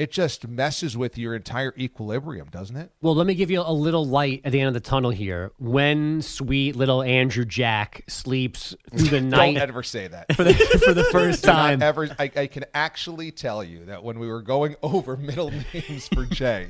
[0.00, 2.90] it just messes with your entire equilibrium, doesn't it?
[3.02, 5.52] Well, let me give you a little light at the end of the tunnel here.
[5.58, 10.54] When sweet little Andrew Jack sleeps through the night, Don't ever say that for the
[10.54, 11.82] for the first time.
[11.82, 16.08] Ever, I, I can actually tell you that when we were going over middle names
[16.08, 16.68] for Jay,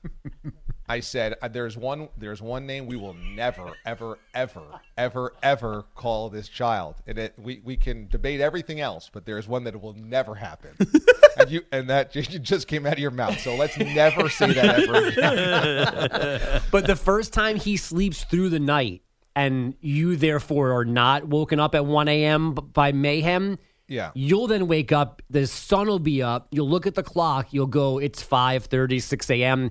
[0.92, 4.64] I said uh, there's one there's one name we will never ever ever
[4.98, 9.48] ever ever call this child, and it, we we can debate everything else, but there's
[9.48, 10.72] one that will never happen,
[11.38, 13.40] and you and that j- just came out of your mouth.
[13.40, 16.62] So let's never say that ever again.
[16.70, 19.00] but the first time he sleeps through the night,
[19.34, 22.52] and you therefore are not woken up at 1 a.m.
[22.52, 23.58] by mayhem.
[23.88, 24.10] Yeah.
[24.14, 27.66] You'll then wake up, the sun will be up, you'll look at the clock, you'll
[27.66, 29.70] go, it's 5 6 a.m.,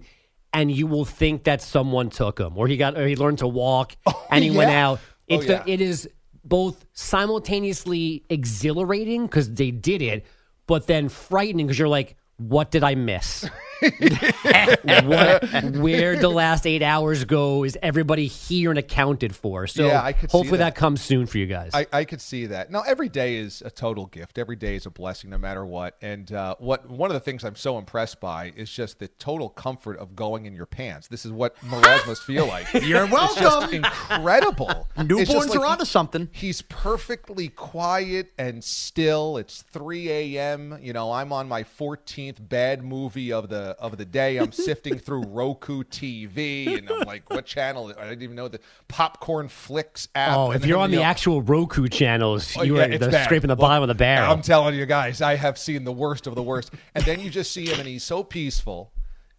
[0.54, 3.48] and you will think that someone took him, or he got or he learned to
[3.48, 4.88] walk oh, and he went yeah?
[4.88, 5.00] out.
[5.30, 5.64] Oh, yeah.
[5.64, 6.10] the, it is
[6.44, 10.26] both simultaneously exhilarating because they did it,
[10.68, 12.16] but then frightening because you're like,
[12.48, 13.48] what did I miss?
[13.82, 19.68] what, where the last eight hours go is everybody here and accounted for.
[19.68, 20.76] So Yeah, I could hopefully that.
[20.76, 20.80] that.
[20.80, 21.72] comes soon for you guys.
[21.74, 22.72] I, I could see that.
[22.72, 24.38] Now, every day is a total gift.
[24.38, 25.98] Every day is a blessing, no matter what.
[26.02, 29.50] And uh, what one of the things I'm so impressed by is just the total
[29.50, 31.08] comfort of going in your pants.
[31.08, 32.72] This is what Mraz must feel like.
[32.74, 33.74] You're It's just welcome.
[33.76, 34.88] incredible.
[34.98, 36.30] Newborns just like are onto something.
[36.32, 39.38] He's perfectly quiet and still.
[39.38, 40.78] It's 3 a.m.
[40.82, 44.38] You know, I'm on my 14th bad movie of the of the day.
[44.38, 47.94] I'm sifting through Roku TV, and I'm like, what channel?
[47.98, 48.60] I didn't even know the
[48.90, 50.38] Popcornflix app.
[50.38, 53.48] oh, if you're on the know, actual Roku channels, Oh, you yeah, are the, scraping
[53.48, 54.32] the Well, bottom of the barrel.
[54.32, 56.74] I'm telling you guys, I have seen the worst of the worst.
[56.96, 58.92] And then you just see him, and he's so peaceful,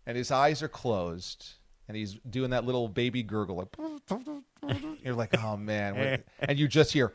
[0.06, 1.52] and his eyes are closed,
[1.88, 3.56] and he's doing that little baby gurgle.
[3.56, 7.12] Like, you're like, oh man, and you just hear.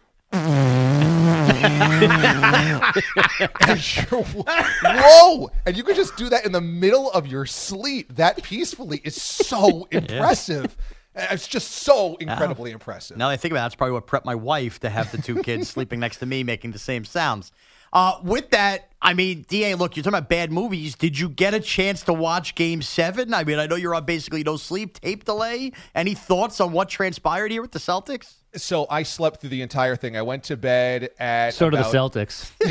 [4.83, 5.51] Whoa!
[5.65, 9.21] And you could just do that in the middle of your sleep that peacefully is
[9.21, 10.75] so impressive.
[11.15, 13.17] It's just so incredibly impressive.
[13.17, 15.17] Now that I think about it, that's probably what prepped my wife to have the
[15.17, 17.51] two kids sleeping next to me making the same sounds.
[17.93, 20.95] Uh, with that, I mean, DA, look, you're talking about bad movies.
[20.95, 23.33] Did you get a chance to watch Game 7?
[23.33, 25.71] I mean, I know you're on basically no sleep, tape delay.
[25.95, 28.35] Any thoughts on what transpired here with the Celtics?
[28.57, 30.17] So I slept through the entire thing.
[30.17, 32.51] I went to bed at so do the about- Celtics.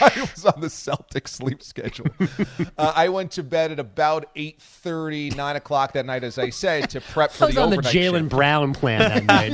[0.00, 2.06] I was on the Celtics sleep schedule.
[2.78, 6.90] uh, I went to bed at about 8.30, 9 o'clock that night, as I said,
[6.90, 8.28] to prep for I was the on the Jaylen.
[8.28, 9.52] Brown plan that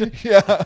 [0.00, 0.24] night.
[0.24, 0.64] yeah.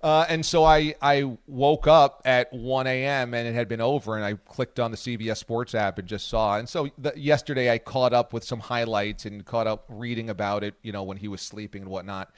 [0.00, 3.34] Uh, and so I, I woke up at 1 a.m.
[3.34, 6.28] and it had been over, and I clicked on the CBS Sports app and just
[6.28, 6.56] saw.
[6.56, 10.62] And so the, yesterday I caught up with some highlights and caught up reading about
[10.62, 12.30] it, you know, when he was sleeping and whatnot.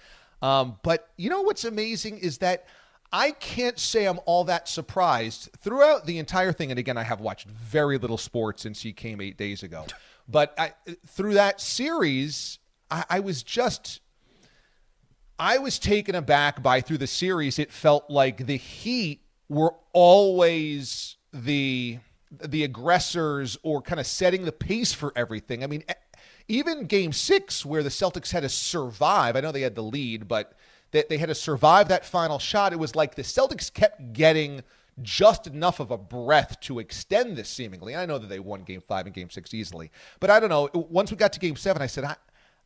[0.43, 2.67] Um, but you know what's amazing is that
[3.13, 6.71] I can't say I'm all that surprised throughout the entire thing.
[6.71, 9.87] And again, I have watched very little sports since he came eight days ago.
[10.29, 10.75] But I,
[11.09, 14.01] through that series, I, I was just
[15.41, 17.59] I was taken aback by through the series.
[17.59, 21.99] It felt like the Heat were always the
[22.31, 25.65] the aggressors or kind of setting the pace for everything.
[25.65, 25.83] I mean,
[26.51, 29.37] even Game Six, where the Celtics had to survive.
[29.37, 30.53] I know they had the lead, but
[30.91, 32.73] that they had to survive that final shot.
[32.73, 34.63] It was like the Celtics kept getting
[35.03, 37.95] just enough of a breath to extend this seemingly.
[37.97, 40.69] I know that they won game five and game six easily, but I don't know.
[40.75, 42.17] Once we got to game seven, I said, I,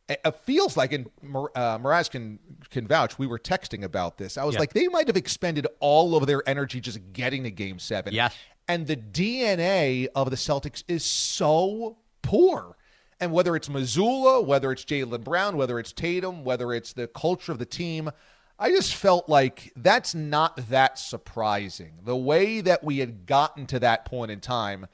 [0.09, 2.39] it feels like, and uh, Mraz can,
[2.71, 4.37] can vouch, we were texting about this.
[4.37, 4.59] I was Yeah.
[4.61, 8.13] like, they might have expended all of their energy just getting to game seven.
[8.13, 8.35] Yes.
[8.67, 12.74] And the DNA of the Celtics is so poor.
[13.19, 17.51] And whether it's Mazzulla, whether it's Jaylen Brown, whether it's Tatum, whether it's the culture
[17.51, 18.11] of the team,
[18.57, 21.93] I just felt like that's not that surprising.
[22.03, 24.87] The way that we had gotten to that point in time.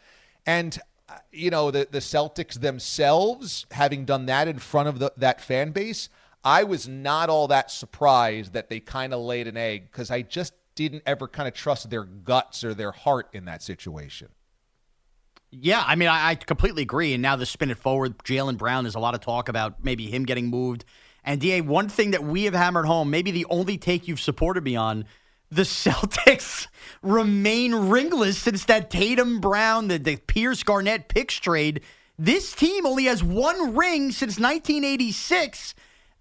[0.45, 0.77] And,
[1.09, 5.41] uh, you know, the, the Celtics themselves, having done that in front of the, that
[5.41, 6.09] fan base,
[6.43, 10.23] I was not all that surprised that they kind of laid an egg because I
[10.23, 14.29] just didn't ever kind of trust their guts or their heart in that situation.
[15.51, 17.13] Yeah, I mean, I, I completely agree.
[17.13, 20.07] And now to spin it forward, Jaylen Brown, there's a lot of talk about maybe
[20.07, 20.85] him getting moved.
[21.23, 24.63] And DA, one thing that we have hammered home, maybe the only take you've supported
[24.63, 25.05] me on,
[25.51, 26.67] the Celtics
[27.01, 31.81] remain ringless since that Tatum Brown, the, the Pierce Garnett picks trade.
[32.17, 35.75] This team only has one ring since 1986.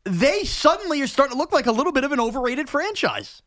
[0.04, 3.42] They suddenly are starting to look like a little bit of an overrated franchise.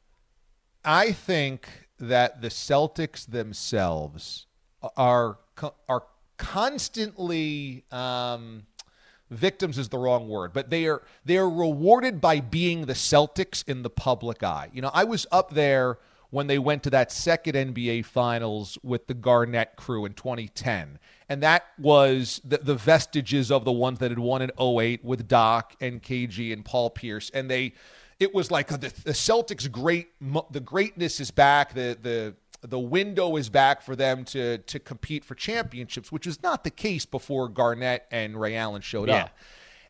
[0.85, 1.67] I think
[1.99, 4.47] that the Celtics themselves
[4.97, 5.37] are
[5.87, 6.03] are
[6.37, 8.63] constantly um,
[9.29, 13.67] victims is the wrong word, but they are they are rewarded by being the Celtics
[13.67, 14.69] in the public eye.
[14.73, 15.97] You know, I was up there
[16.33, 20.97] when they went to that second NBA Finals with the Garnett crew in 2010.
[21.29, 25.27] And that was the, the vestiges of the ones that had won in 08 with
[25.27, 27.29] Doc and KG and Paul Pierce.
[27.35, 27.73] And they,
[28.19, 30.07] it was like the, the Celtics great,
[30.49, 31.75] the greatness is back.
[31.75, 36.41] The, the, the window is back for them to, to compete for championships, which was
[36.41, 39.23] not the case before Garnett and Ray Allen showed Yeah.
[39.25, 39.37] up.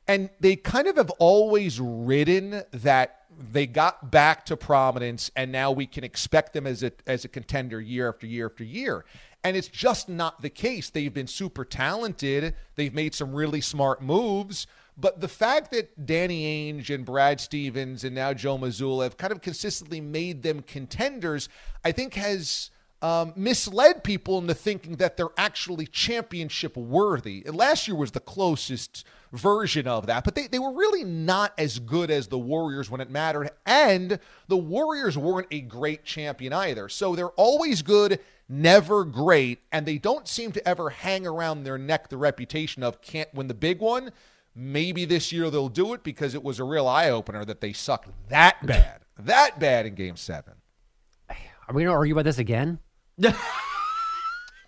[0.07, 3.21] And they kind of have always ridden that
[3.51, 7.27] they got back to prominence and now we can expect them as a as a
[7.27, 9.05] contender year after year after year.
[9.45, 10.89] And it's just not the case.
[10.89, 12.53] They've been super talented.
[12.75, 14.67] They've made some really smart moves.
[14.97, 19.33] But the fact that Danny Ainge and Brad Stevens and now Joe Mazzulla have kind
[19.33, 21.49] of consistently made them contenders,
[21.83, 22.69] I think has
[23.03, 27.43] um, misled people into thinking that they're actually championship worthy.
[27.45, 31.53] And last year was the closest version of that, but they, they were really not
[31.57, 33.49] as good as the Warriors when it mattered.
[33.65, 36.87] And the Warriors weren't a great champion either.
[36.87, 41.77] So they're always good, never great, and they don't seem to ever hang around their
[41.77, 44.11] neck the reputation of can't win the big one.
[44.55, 47.73] Maybe this year they'll do it because it was a real eye opener that they
[47.73, 50.53] sucked that bad, that bad in game seven.
[51.29, 52.79] Are we going to argue about this again?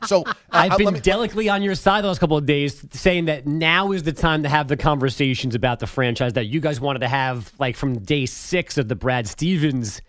[0.05, 3.25] So I've uh, been me- delicately on your side the last couple of days, saying
[3.25, 6.79] that now is the time to have the conversations about the franchise that you guys
[6.79, 10.01] wanted to have, like from day six of the Brad Stevens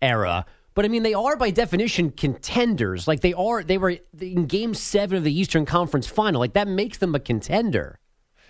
[0.00, 0.46] era.
[0.74, 3.08] But I mean, they are by definition contenders.
[3.08, 6.38] Like they are, they were in Game Seven of the Eastern Conference Final.
[6.38, 7.98] Like that makes them a contender.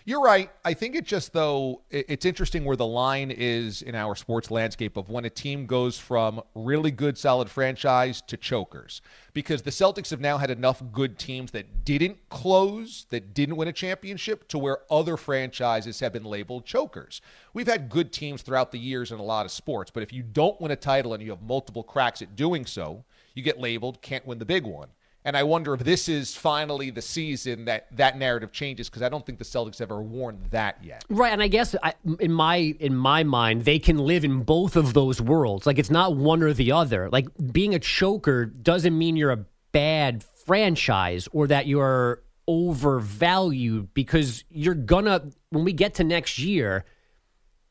[0.08, 0.50] You're right.
[0.64, 4.96] I think it just though it's interesting where the line is in our sports landscape
[4.96, 9.02] of when a team goes from really good solid franchise to chokers.
[9.34, 13.68] Because the Celtics have now had enough good teams that didn't close, that didn't win
[13.68, 17.20] a championship to where other franchises have been labeled chokers.
[17.52, 20.22] We've had good teams throughout the years in a lot of sports, but if you
[20.22, 23.04] don't win a title and you have multiple cracks at doing so,
[23.34, 24.88] you get labeled can't win the big one.
[25.24, 29.08] And I wonder if this is finally the season that that narrative changes because I
[29.08, 31.04] don't think the Celtics ever worn that yet.
[31.10, 34.76] Right, and I guess I, in my in my mind, they can live in both
[34.76, 35.66] of those worlds.
[35.66, 37.10] Like it's not one or the other.
[37.10, 44.44] Like being a choker doesn't mean you're a bad franchise or that you're overvalued because
[44.50, 46.84] you're gonna when we get to next year,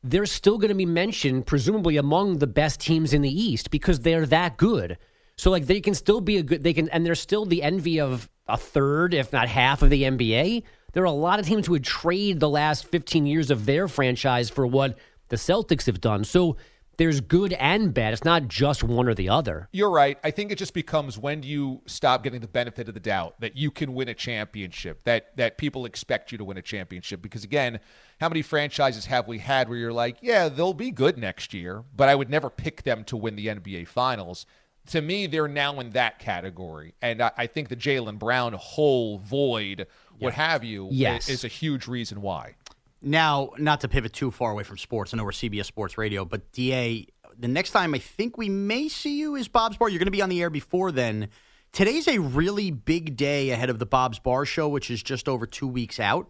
[0.02, 4.00] they're still going to be mentioned presumably among the best teams in the East because
[4.00, 4.98] they're that good.
[5.38, 8.00] So like they can still be a good they can and they're still the envy
[8.00, 10.64] of a third if not half of the NBA.
[10.92, 13.88] There are a lot of teams who would trade the last 15 years of their
[13.88, 14.98] franchise for what
[15.28, 16.24] the Celtics have done.
[16.24, 16.56] So
[16.96, 18.12] there's good and bad.
[18.12, 19.68] It's not just one or the other.
[19.70, 20.18] You're right.
[20.24, 23.40] I think it just becomes when do you stop getting the benefit of the doubt
[23.40, 27.22] that you can win a championship, that that people expect you to win a championship.
[27.22, 27.78] Because again,
[28.20, 31.84] how many franchises have we had where you're like, yeah, they'll be good next year,
[31.94, 34.44] but I would never pick them to win the NBA Finals.
[34.88, 39.18] To me, they're now in that category, and I, I think the Jaylen Brown hole,
[39.18, 39.86] void,
[40.18, 41.28] what have you, Yes.
[41.28, 42.54] is a huge reason why.
[43.00, 46.24] Now, not to pivot too far away from sports, I know we're CBS Sports Radio,
[46.24, 47.06] but DA,
[47.38, 49.88] the next time I think we may see you is Bob's Bar.
[49.88, 51.28] You're going to be on the air before then.
[51.70, 55.46] Today's a really big day ahead of the Bob's Bar show, which is just over
[55.46, 56.28] two weeks out.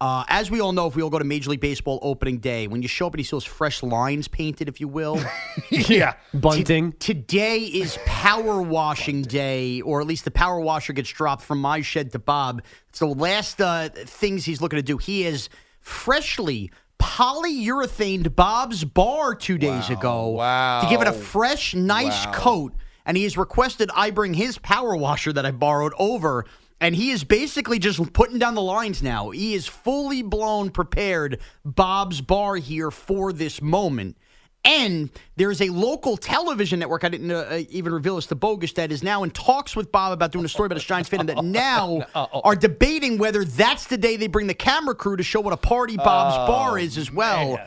[0.00, 2.66] Uh, as we all know, if we all go to Major League Baseball opening day,
[2.66, 5.20] when you show up and you see those fresh lines painted, if you will,
[5.70, 6.92] yeah, bunting.
[6.98, 11.82] today is power washing day, or at least the power washer gets dropped from my
[11.82, 12.62] shed to Bob.
[12.88, 14.96] It's the last uh, things he's looking to do.
[14.96, 15.50] He is
[15.80, 20.80] freshly polyurethaned Bob's bar two days ago Wow.
[20.82, 22.32] to give it a fresh, nice Wow.
[22.32, 22.74] coat.
[23.06, 26.44] And he has requested I bring his power washer that I borrowed over.
[26.80, 29.30] And he is basically just putting down the lines now.
[29.30, 34.16] He is fully blown prepared Bob's Bar here for this moment.
[34.64, 38.92] And there's a local television network, I didn't uh, even reveal this to Bogues, that
[38.92, 41.42] is now in talks with Bob about doing a story about a Giants fan that
[41.44, 45.54] now are debating whether that's the day they bring the camera crew to show what
[45.54, 47.58] a party Bob's Oh, Bar is as well.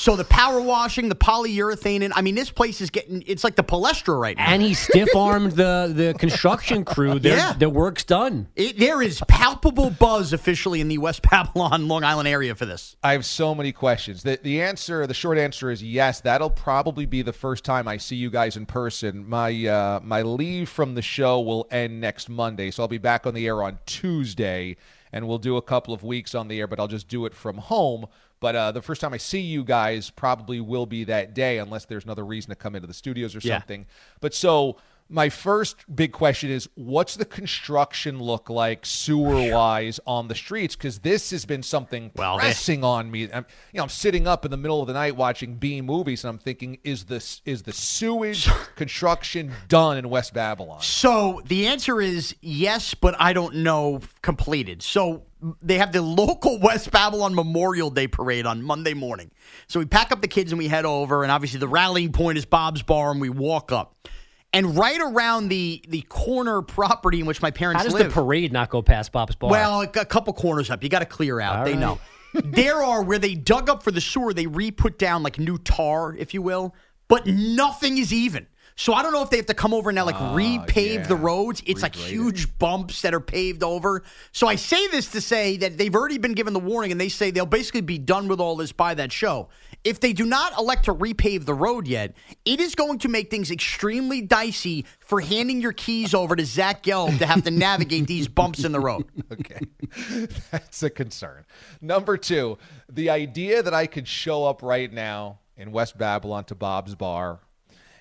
[0.00, 3.54] So the power washing, the polyurethane, and I mean, this place is getting, it's like
[3.54, 4.46] the Palestra right now.
[4.48, 7.18] And he stiff armed the the construction crew.
[7.18, 7.52] Their, Yeah.
[7.52, 8.48] their work's done.
[8.56, 12.96] It, there is palpable buzz officially in the West Babylon, Long Island area for this.
[13.02, 14.22] I have so many questions.
[14.22, 16.22] The the answer, the short answer is yes.
[16.22, 19.28] That'll probably be the first time I see you guys in person.
[19.28, 23.26] My uh, my leave from the show will end next Monday, so I'll be back
[23.26, 24.78] on the air on Tuesday,
[25.12, 27.34] and we'll do a couple of weeks on the air, but I'll just do it
[27.34, 28.06] from home.
[28.40, 31.84] But uh, the first time I see you guys probably will be that day, unless
[31.84, 33.58] there's another reason to come into the studios or Yeah.
[33.58, 33.86] something.
[34.20, 34.76] But so
[35.12, 40.76] my first big question is what's the construction look like sewer wise on the streets?
[40.76, 43.24] Because this has been something Well, they- pressing on me.
[43.32, 46.22] I'm, you know, I'm sitting up in the middle of the night watching B movies,
[46.24, 50.80] and I'm thinking, is this is the sewage construction done in West Babylon?
[50.82, 54.82] So the answer is yes, but I don't know completed.
[54.82, 55.24] So
[55.62, 59.30] they have the local West Babylon Memorial Day parade on Monday morning.
[59.66, 62.38] So we pack up the kids and we head over, and obviously the rallying point
[62.38, 63.96] is Bob's Bar, and we walk up.
[64.52, 68.08] And right around the the corner property in which my parents How does live.
[68.08, 69.50] the parade not go past Bob's Bar?
[69.50, 70.82] Well, a couple corners up.
[70.82, 71.60] You got to clear out.
[71.60, 71.80] All they right.
[71.80, 72.00] know.
[72.34, 75.58] there are where they dug up for the shore, they re put down like new
[75.58, 76.74] tar, if you will,
[77.08, 78.46] but nothing is even.
[78.80, 81.06] So I don't know if they have to come over and now like ah, repave
[81.06, 81.62] the roads.
[81.66, 84.02] It's like huge bumps that are paved over.
[84.32, 87.10] So I say this to say that they've already been given the warning and they
[87.10, 89.50] say they'll basically be done with all this by that show.
[89.84, 92.14] If they do not elect to repave the road yet,
[92.46, 96.82] it is going to make things extremely dicey for handing your keys over to Zach
[96.82, 99.04] Gelb to have to navigate these bumps in the road.
[99.30, 99.60] Okay.
[100.50, 101.44] That's a concern.
[101.82, 102.56] Number two,
[102.90, 107.40] the idea that I could show up right now in West Babylon to Bob's Bar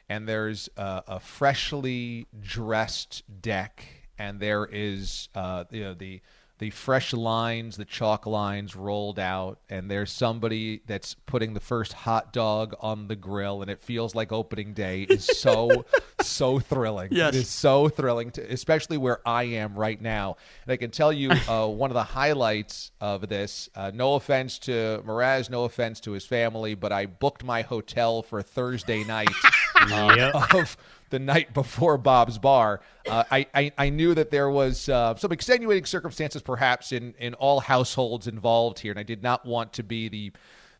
[0.10, 3.86] and there's a, a freshly dressed deck,
[4.18, 6.22] and there is uh, you know the
[6.60, 11.94] the fresh lines, the chalk lines rolled out, and there's somebody that's putting the first
[11.94, 15.86] hot dog on the grill, and it feels like opening day is so
[16.22, 17.10] so thrilling.
[17.12, 17.34] Yes.
[17.34, 20.36] It is so thrilling, to, especially where I am right now.
[20.66, 23.70] And I can tell you uh, one of the highlights of this.
[23.74, 28.22] Uh, no offense to Mraz, no offense to his family, but I booked my hotel
[28.22, 29.30] for Thursday night
[29.76, 30.54] uh, Yep.
[30.56, 30.78] of
[31.10, 32.82] the night before Bob's Bar.
[33.08, 37.34] Uh, I, I I knew that there was uh, some extenuating circumstances, perhaps in in
[37.36, 40.32] all households involved here, and I did not want to be the.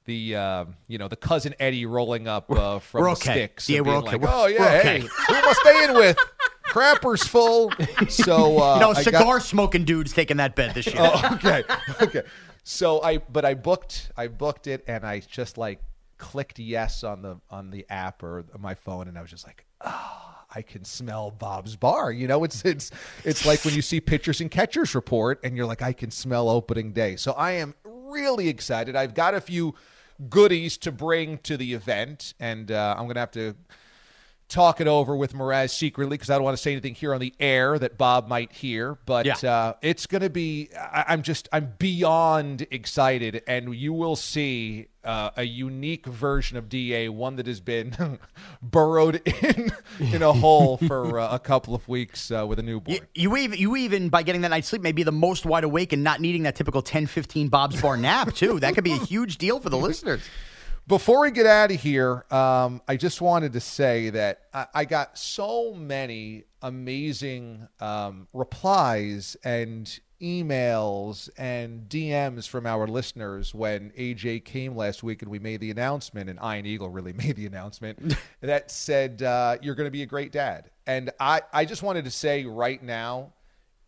[0.06, 3.32] The uh, you know the cousin Eddie rolling up uh, from we're the okay.
[3.32, 3.70] sticks.
[3.70, 4.18] Yeah, we're okay.
[4.18, 6.18] Like, oh yeah, we're okay." hey, who am I staying with?
[6.64, 7.72] Crapper's full.
[8.08, 10.96] So uh, no I got- cigar smoking dude's taking that bed this year.
[10.98, 11.64] Oh, okay,
[12.02, 12.24] okay.
[12.64, 15.82] So I, but I booked, I booked it, and I just like
[16.18, 19.66] clicked yes on the on the app or my phone, and I was just like,
[19.82, 20.16] oh,
[20.56, 22.12] I can smell Bob's Bar.
[22.12, 22.90] You know, it's it's
[23.24, 26.50] it's like when you see pitchers and catchers report, and you're like, I can smell
[26.50, 27.18] opening day.
[27.18, 28.96] So I am really excited.
[28.96, 29.76] I've got a few
[30.28, 33.56] goodies to bring to the event, and uh, I'm gonna have to
[34.50, 37.22] talk it over with Mraz secretly because I don't want to say anything here on
[37.22, 38.98] the air that Bob might hear.
[39.06, 39.36] But Yeah.
[39.50, 40.70] uh, it's going to be.
[40.76, 41.48] I, I'm just.
[41.54, 47.48] I'm beyond excited, and you will see uh, a unique version of Da, one that
[47.48, 48.20] has been
[48.62, 52.98] burrowed in in a hole for uh, a couple of weeks uh, with a newborn.
[53.16, 55.64] You, you even you even by getting that night's sleep may be the most wide
[55.64, 58.60] awake and not needing that typical 10 15 Bob's bar nap too.
[58.60, 60.22] That could be a huge deal for the listeners.
[60.90, 64.86] Before we get out of here, um, I just wanted to say that I, I
[64.86, 74.46] got so many amazing um, replies and emails and DMs from our listeners when AJ
[74.46, 78.18] came last week and we made the announcement, and Iron Eagle really made the announcement
[78.42, 80.72] that said, uh, You're going to be a great dad.
[80.88, 83.34] And I, I just wanted to say right now,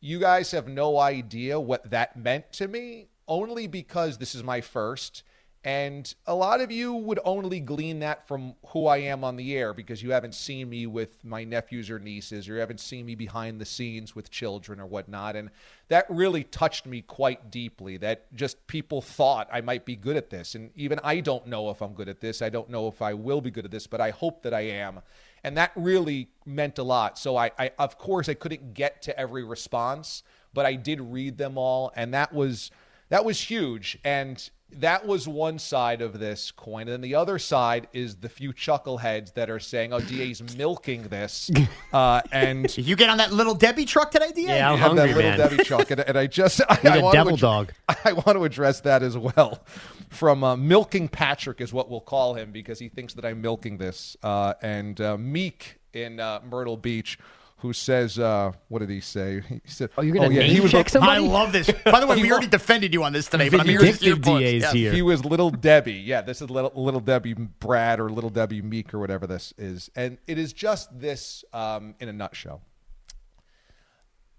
[0.02, 4.62] you guys have no idea what that meant to me, only because this is my
[4.62, 5.24] first.
[5.64, 9.56] And a lot of you would only glean that from who I am on the
[9.56, 13.06] air because you haven't seen me with my nephews or nieces, or you haven't seen
[13.06, 15.36] me behind the scenes with children or whatnot.
[15.36, 15.52] And
[15.90, 20.32] that really touched me quite deeply that just people thought I might be good at
[20.32, 20.56] this.
[20.56, 22.42] And even I don't know if I'm good at this.
[22.42, 24.62] I don't know if I will be good at this, but I hope that I
[24.62, 25.02] am.
[25.44, 27.20] And that really meant a lot.
[27.20, 30.24] So I, I of course, I couldn't get to every response,
[30.56, 31.92] but I did read them all.
[31.96, 32.72] And that was
[33.10, 34.00] that was huge.
[34.04, 36.82] And that was one side of this coin.
[36.84, 41.04] And then the other side is the few chuckleheads that are saying, oh, DA's milking
[41.04, 41.50] this.
[41.94, 44.44] Uh, and you get on that little Debbie truck today, DA?
[44.56, 45.40] Yeah, I'm You have that hungry, little man.
[45.40, 45.92] Debbie truck.
[45.92, 47.74] And, and I just, I, Need I a want to devil ad- dog.
[48.06, 49.62] I want to address that as well.
[50.10, 53.78] From uh, Milking Patrick is what we'll call him because he thinks that I'm milking
[53.78, 54.16] this.
[54.24, 57.20] Uh, and uh, Meek in uh, Myrtle Beach,
[57.62, 59.42] who says, uh, what did he say?
[59.50, 61.24] He said, Oh, you're gonna yeah, name he was check somebody?
[61.24, 61.70] I love this.
[61.86, 64.16] By the way, we already defended you on this today, but I'm here to hear
[64.16, 64.22] Vindictive.
[64.22, 64.72] DAs Yeah.
[64.72, 64.92] here.
[64.94, 65.94] He was Little Debbie.
[65.94, 69.92] Yeah, this is little, little Debbie Brad or Little Debbie Meek or whatever this is.
[69.96, 72.62] And it is just this um, in a nutshell.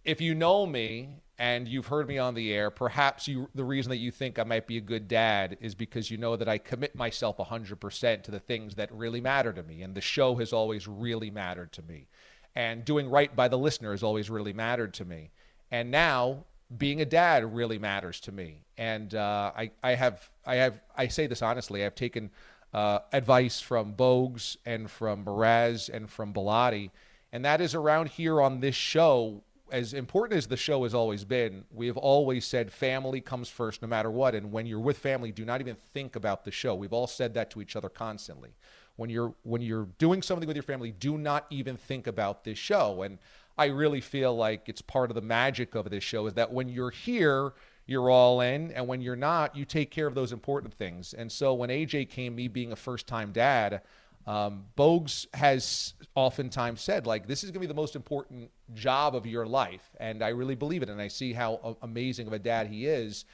[0.05, 3.90] If you know me and you've heard me on the air, perhaps you the reason
[3.90, 6.59] that you think I might be a good dad is because you know that I
[6.59, 9.82] commit myself 100% to the things that really matter to me.
[9.82, 12.09] And the show has always really mattered to me.
[12.54, 15.30] And doing right by the listener has always really mattered to me.
[15.70, 16.44] And now
[16.76, 18.64] being a dad really matters to me.
[18.78, 21.84] And uh, I, I have, I have, I say this honestly.
[21.84, 22.30] I've taken
[22.72, 26.90] uh, advice from Bogues and from Mraz and from Bilotti,
[27.32, 29.42] and that is around here on this show.
[29.70, 33.80] As important as the show has always been, we have always said family comes first
[33.80, 34.34] no matter what.
[34.34, 36.74] And when you're with family, do not even think about the show.
[36.74, 38.50] We've all said that to each other constantly.
[38.97, 42.59] When you're when you're doing something with your family, do not even think about this
[42.59, 43.02] show.
[43.02, 43.19] And
[43.56, 46.69] I really feel like it's part of the magic of this show is that when
[46.69, 47.52] you're here,
[47.86, 51.14] you're all in, and when you're not, you take care of those important things.
[51.14, 53.82] And so when AJ came, me being a first time dad,
[54.27, 59.16] um, Bogues has oftentimes said, like, this is going to be the most important job
[59.16, 59.90] of your life.
[59.98, 60.89] And I really believe it.
[60.89, 63.24] And I see how amazing of a dad he is.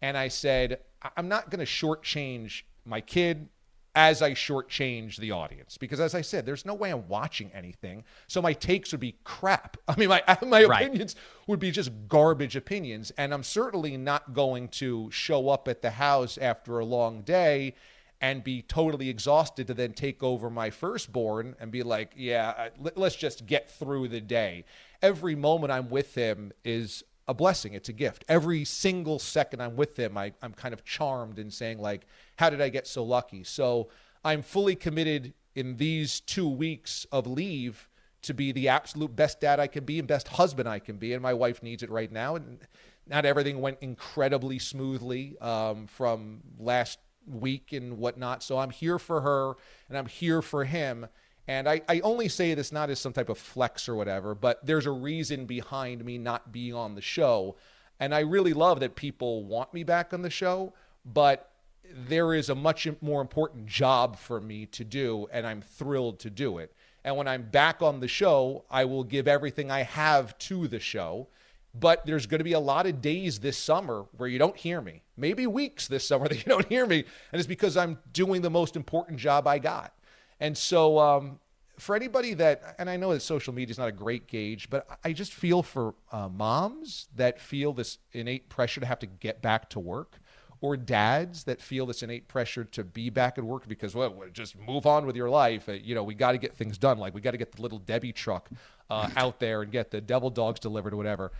[0.00, 3.48] And I said, I- I'm not going to shortchange my kid
[3.94, 5.76] as I shortchange the audience.
[5.76, 8.04] Because as I said, there's no way I'm watching anything.
[8.26, 9.76] So my takes would be crap.
[9.88, 10.86] I mean, my, my Right.
[10.86, 11.14] opinions
[11.46, 13.12] would be just garbage opinions.
[13.18, 17.74] And I'm certainly not going to show up at the house after a long day
[18.20, 23.16] and be totally exhausted to then take over my firstborn and be like, yeah, let's
[23.16, 24.64] just get through the day.
[25.02, 27.74] Every moment I'm with him is a blessing.
[27.74, 28.24] It's a gift.
[28.28, 32.50] Every single second I'm with him, I, I'm kind of charmed and saying, like, how
[32.50, 33.44] did I get so lucky?
[33.44, 33.88] So
[34.24, 37.88] I'm fully committed in these two weeks of leave
[38.22, 41.12] to be the absolute best dad I can be and best husband I can be.
[41.12, 42.36] And my wife needs it right now.
[42.36, 42.58] And
[43.06, 48.42] not everything went incredibly smoothly um, from last week and whatnot.
[48.42, 49.54] So I'm here for her
[49.88, 51.06] and I'm here for him.
[51.48, 54.64] And I, I only say this not as some type of flex or whatever, but
[54.64, 57.56] there's a reason behind me not being on the show.
[57.98, 60.72] And I really love that people want me back on the show,
[61.04, 61.50] but
[61.92, 66.30] there is a much more important job for me to do, and I'm thrilled to
[66.30, 66.72] do it.
[67.04, 70.78] And when I'm back on the show, I will give everything I have to the
[70.78, 71.28] show.
[71.74, 74.80] But there's going to be a lot of days this summer where you don't hear
[74.80, 76.98] me, maybe weeks this summer that you don't hear me.
[77.32, 79.94] And it's because I'm doing the most important job I got.
[80.42, 81.38] And so, um,
[81.78, 84.98] for anybody that, and I know that social media is not a great gauge, but
[85.04, 89.40] I just feel for uh, moms that feel this innate pressure to have to get
[89.40, 90.18] back to work,
[90.60, 94.58] or dads that feel this innate pressure to be back at work because well, just
[94.58, 95.68] move on with your life.
[95.68, 96.98] Uh, you know, we got to get things done.
[96.98, 98.50] Like we got to get the little Debbie truck
[98.90, 101.30] uh, out there and get the devil dogs delivered or whatever.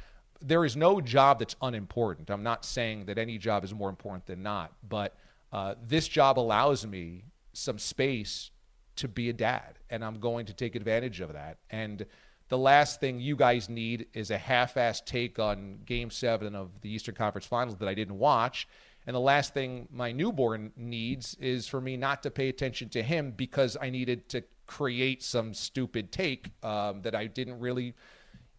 [0.41, 2.31] There is no job that's unimportant.
[2.31, 5.16] I'm not saying that any job is more important than not, but
[5.53, 8.52] uh, this job allows me some space
[8.97, 11.59] to be a dad, and I'm going to take advantage of that.
[11.70, 12.06] And
[12.48, 16.90] the last thing you guys need is a half-assed take on Game Seven of the
[16.90, 18.69] Eastern Conference Finals that I didn't watch.
[19.06, 23.02] And the last thing my newborn needs is for me not to pay attention to
[23.02, 27.94] him because I needed to create some stupid take um, that I didn't really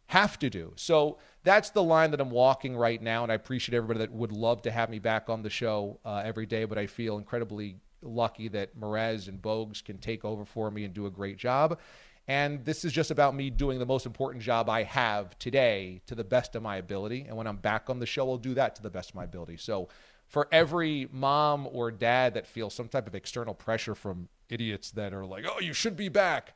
[0.07, 0.73] have to do.
[0.75, 3.23] So that's the line that I'm walking right now.
[3.23, 6.21] And I appreciate everybody that would love to have me back on the show uh,
[6.25, 10.69] every day, but I feel incredibly lucky that Mraz and Bogues can take over for
[10.71, 11.79] me and do a great job.
[12.27, 16.15] And this is just about me doing the most important job I have today to
[16.15, 17.25] the best of my ability.
[17.27, 19.25] And when I'm back on the show, I'll do that to the best of my
[19.25, 19.57] ability.
[19.57, 19.89] So
[20.27, 25.13] for every mom or dad that feels some type of external pressure from idiots that
[25.13, 26.55] are like, oh, you should be back.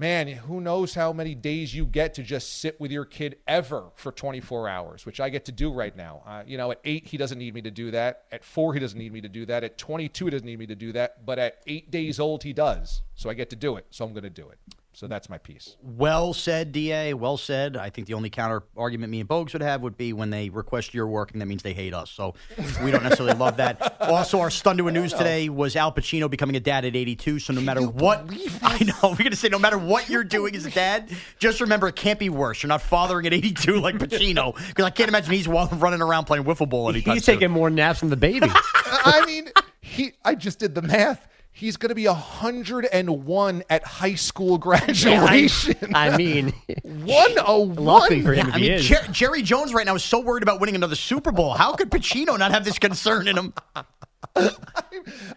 [0.00, 3.86] Man, who knows how many days you get to just sit with your kid ever
[3.96, 6.22] for 24 hours, which I get to do right now.
[6.24, 8.22] Uh, you know, at eight, he doesn't need me to do that.
[8.30, 9.64] At four, he doesn't need me to do that.
[9.64, 11.26] At 22, he doesn't need me to do that.
[11.26, 13.02] But at eight days old, he does.
[13.16, 13.86] So I get to do it.
[13.90, 14.58] So I'm going to do it.
[14.98, 15.76] So that's my piece.
[15.80, 17.12] Well said, Da.
[17.12, 17.76] Well said.
[17.76, 20.48] I think the only counter argument me and Bogues would have would be when they
[20.48, 22.10] request your work, and that means they hate us.
[22.10, 22.34] So
[22.82, 23.94] we don't necessarily love that.
[24.08, 27.38] Also, our stun to a news today was Al Pacino becoming a dad at 82.
[27.40, 28.24] So no matter what,
[28.62, 31.60] I know we're going to say no matter what you're doing as a dad, just
[31.60, 32.62] remember it can't be worse.
[32.62, 36.44] You're not fathering at 82 like Pacino, because I can't imagine he's running around playing
[36.44, 37.34] wiffle ball anytime He's soon.
[37.36, 38.48] taking more naps than the baby.
[38.50, 39.50] I mean,
[39.82, 40.12] he.
[40.24, 41.28] I just did the math.
[41.58, 45.74] He's going to be 101 at high school graduation.
[45.92, 46.52] I mean,
[46.82, 47.74] 101.
[47.74, 48.78] Lucky for him, Yeah, I mean.
[48.78, 51.54] Jer- Jerry Jones right now is so worried about winning another Super Bowl.
[51.54, 53.54] How could Pacino not have this concern in him?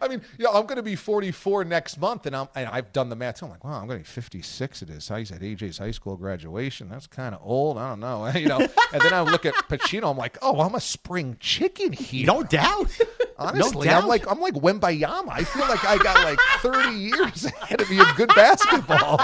[0.02, 3.10] I mean, yeah, I'm going to be 44 next month, and I'm and I've done
[3.10, 3.38] the math.
[3.38, 5.92] So I'm like, wow, I'm going to be 56 at his high at AJ's high
[5.92, 6.90] school graduation.
[6.90, 7.78] That's kind of old.
[7.78, 8.60] I don't know, you know.
[8.60, 10.10] and then I look at Pacino.
[10.10, 12.26] I'm like, oh, I'm a spring chicken here.
[12.26, 12.98] No doubt.
[13.38, 14.04] Honestly, doubt.
[14.04, 15.30] I'm like I'm like Wembanyama.
[15.30, 19.18] I feel like I got like 30 years ahead of me of good basketball.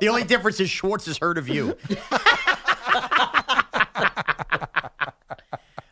[0.00, 1.76] the only difference is Schwartz has heard of you.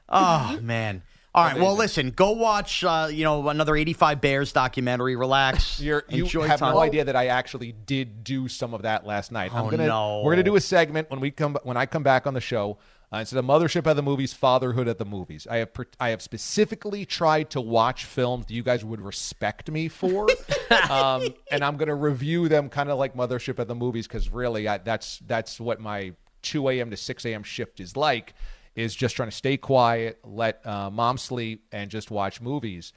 [0.08, 1.02] oh man.
[1.34, 1.58] All right.
[1.58, 2.10] Well, listen.
[2.10, 2.84] Go watch.
[2.84, 5.16] Uh, you know, another '85 Bears documentary.
[5.16, 5.80] Relax.
[5.84, 6.74] You're, you enjoy have time.
[6.74, 9.50] no idea that I actually did do some of that last night.
[9.52, 10.22] Oh, I'm gonna, no.
[10.22, 12.78] We're gonna do a segment when we come when I come back on the show.
[13.12, 15.46] Uh, instead of mothership at the movies, fatherhood at the movies.
[15.48, 15.70] I have
[16.00, 20.28] I have specifically tried to watch films that you guys would respect me for,
[20.90, 24.66] um, and I'm gonna review them kind of like mothership at the movies because really
[24.66, 26.12] I, that's that's what my
[26.42, 26.90] 2 a.m.
[26.90, 27.42] to 6 a.m.
[27.42, 28.34] shift is like.
[28.76, 32.92] Is just trying to stay quiet, let uh, mom sleep, and just watch movies.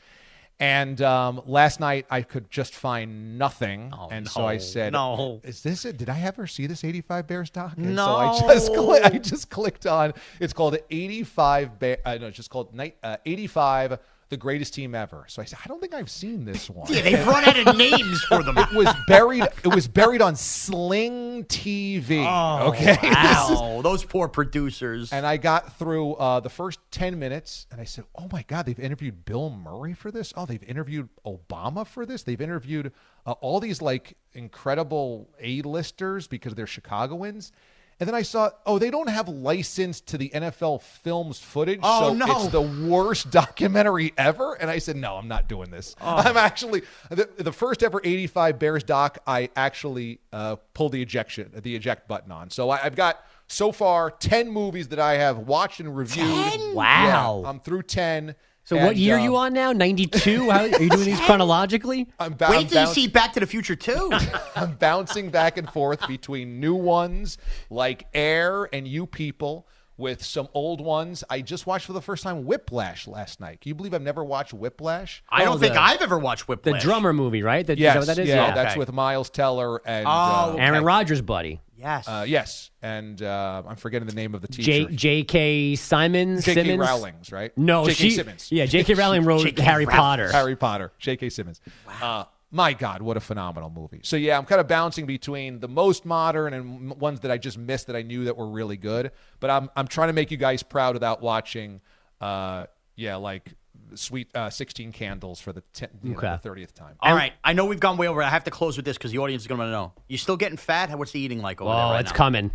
[0.59, 5.39] And um, last night I could just find nothing, and so I said, no.
[5.43, 5.97] is this it?
[5.97, 8.05] Did I ever see this 85 Bears doc?" And No.
[8.05, 10.13] so I just cli- I just clicked on.
[10.39, 11.97] It's called 85 Bear.
[12.03, 13.99] Uh, no, it's just called night uh, 85.
[14.29, 15.23] The greatest team ever.
[15.29, 16.91] So I said, I don't think I've seen this one.
[16.91, 18.57] Yeah, they've run out of names for them.
[18.57, 19.43] It was buried.
[19.63, 22.25] It was buried on Sling TV.
[22.27, 23.81] Oh, okay, This is- Wow.
[23.83, 25.13] Those poor producers.
[25.13, 28.65] and I got through uh, the first 10 minutes and I said, Oh my God,
[28.65, 30.33] they've interviewed Bill Murray for this.
[30.35, 32.23] Oh, they've interviewed Obama for this.
[32.23, 32.91] They've interviewed
[33.25, 37.51] uh, all these like incredible A-listers because they're Chicagoans.
[37.99, 41.79] And then I saw, oh, they don't have license to the NFL Films footage.
[41.81, 42.25] Oh, so no.
[42.27, 44.53] it's the worst documentary ever.
[44.53, 45.95] And I said, no, I'm not doing this.
[45.99, 46.15] Oh.
[46.17, 51.51] I'm actually, the, the first ever 85 Bears doc, I actually uh, pulled the ejection,
[51.55, 52.51] the eject button on.
[52.51, 56.27] So I, I've got so far 10 movies that I have watched and reviewed.
[56.27, 56.75] 10?
[56.75, 57.41] Wow.
[57.43, 58.35] Yeah, I'm through 10.
[58.67, 59.71] So what year are uh, you on now?
[59.71, 60.49] 92?
[60.49, 62.09] How, are you doing these chronologically?
[62.19, 64.11] I'm ba- Wait I'm till you see Back to the Future 2.
[64.57, 67.37] I'm bouncing back and forth between new ones
[67.69, 71.23] like Air and You People with some old ones.
[71.29, 73.61] I just watched for the first time Whiplash last night.
[73.61, 75.23] Can you believe I've never watched Whiplash?
[75.29, 76.83] I don't Oh, think the- I've ever watched Whiplash.
[76.83, 77.65] The drummer movie, right?
[77.65, 78.27] That, is Yes, that what that is?
[78.27, 78.79] yeah, that's Okay.
[78.79, 81.61] with Miles Teller and Oh, uh, Aaron Rodgers' buddy.
[81.77, 82.07] Yes.
[82.07, 84.63] uh, yes, and uh, I'm forgetting the name of the J.
[84.85, 84.91] teacher.
[84.95, 85.75] J.K.
[85.75, 86.43] Simmons?
[86.45, 86.63] J.K.
[86.63, 86.79] Simmons?
[86.79, 87.55] Rowling's, right?
[87.57, 87.93] No, J.K.
[87.93, 88.09] she.
[88.11, 88.51] Simmons.
[88.51, 88.93] Yeah, J.K.
[88.95, 89.61] Rowling wrote J.K.
[89.61, 89.97] Harry Rowling.
[89.97, 90.31] Potter.
[90.31, 91.29] Harry Potter, J.K.
[91.29, 91.61] Simmons.
[92.01, 93.99] Uh, my God, what a phenomenal movie!
[94.03, 97.57] So yeah, I'm kind of bouncing between the most modern and ones that I just
[97.57, 99.11] missed that I knew that were really good.
[99.39, 101.81] But I'm I'm trying to make you guys proud without watching,
[102.21, 103.53] uh, yeah, like
[103.95, 106.95] Sweet uh, Sixteen Candles for the ten, you know, the thirtieth time.
[106.99, 107.33] All right.
[107.43, 108.21] I know we've gone way over.
[108.21, 109.93] I have to close with this because the audience is going to wanna know.
[110.07, 110.97] You still getting fat?
[110.97, 112.17] What's the eating like over there Oh, right it's now?
[112.17, 112.51] coming.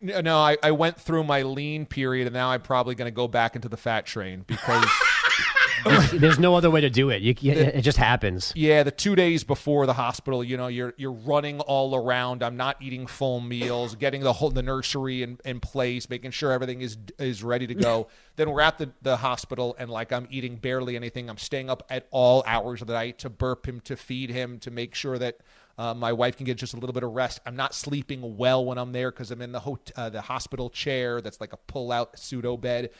[0.00, 3.14] No, no, I, I went through my lean period, and now I'm probably going to
[3.14, 4.84] go back into the fat train because.
[6.12, 7.22] There's no other way to do it.
[7.22, 8.52] You, you- it just happens.
[8.56, 12.42] Yeah, the two days before the hospital, you know, you're you're running all around.
[12.42, 16.52] I'm not eating full meals, getting the whole the nursery in, in place, making sure
[16.52, 18.08] everything is is ready to go.
[18.36, 21.28] then we're at the, the hospital and like I'm eating barely anything.
[21.30, 24.58] I'm staying up at all hours of the night to burp him, to feed him,
[24.60, 25.38] to make sure that
[25.78, 27.40] uh, my wife can get just a little bit of rest.
[27.44, 30.70] I'm not sleeping well when I'm there because I'm in the hot- uh, the hospital
[30.70, 32.90] chair that's like a pull out pseudo bed.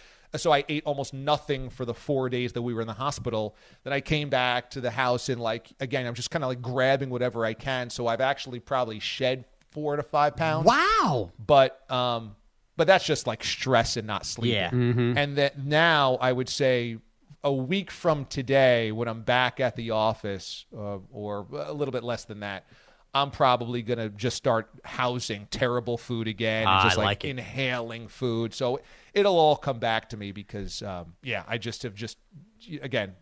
[0.41, 3.57] So I ate almost nothing for the four days that we were in the hospital.
[3.85, 6.63] Then I came back to the house and like again, I'm just kind of like
[6.63, 7.91] grabbing whatever I can.
[7.91, 10.67] So I've actually probably shed four to five pounds.
[10.67, 11.33] Wow.
[11.45, 12.37] But um,
[12.77, 14.55] but that's just like stress and not sleeping.
[14.55, 14.71] Yeah.
[14.71, 15.19] Mm-hmm.
[15.19, 16.99] And that now I would say
[17.45, 22.03] a week from today, when I'm back at the office, uh, or a little bit
[22.03, 22.67] less than that,
[23.15, 27.25] I'm probably gonna just start housing terrible food again, Ah, and just I like, like
[27.25, 28.53] inhaling food.
[28.53, 28.81] So
[29.17, 32.19] it'll all come back to me because, um, yeah, I just have just
[32.83, 33.15] again,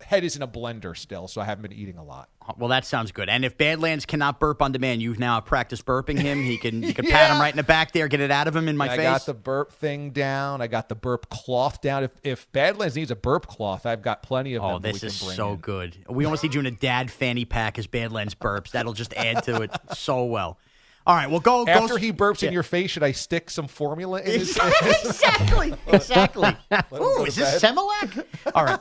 [0.00, 2.28] head is in a blender still, so I haven't been eating a lot.
[2.56, 3.28] Well, that sounds good.
[3.28, 6.42] And if Badlands cannot burp on demand, you've now practiced burping him.
[6.42, 8.56] He can you can pat him right in the back there, get it out of
[8.56, 8.98] him in my I face.
[9.00, 10.60] I got the burp thing down.
[10.62, 12.04] I got the burp cloth down.
[12.04, 14.82] If if Badlands needs a burp cloth, I've got plenty of Oh, them.
[14.82, 15.58] we this is so in.
[15.58, 15.96] good.
[16.08, 18.70] We almost need you in a dad fanny pack as Badlands burps.
[18.72, 20.58] That'll just add to it so well.
[21.06, 21.64] All right, well, go.
[21.64, 22.48] go After he burps Yeah.
[22.48, 24.56] in your face, should I stick some formula in his
[25.04, 26.56] exactly, exactly.
[26.94, 28.24] Ooh, is this Similac?
[28.54, 28.78] All right.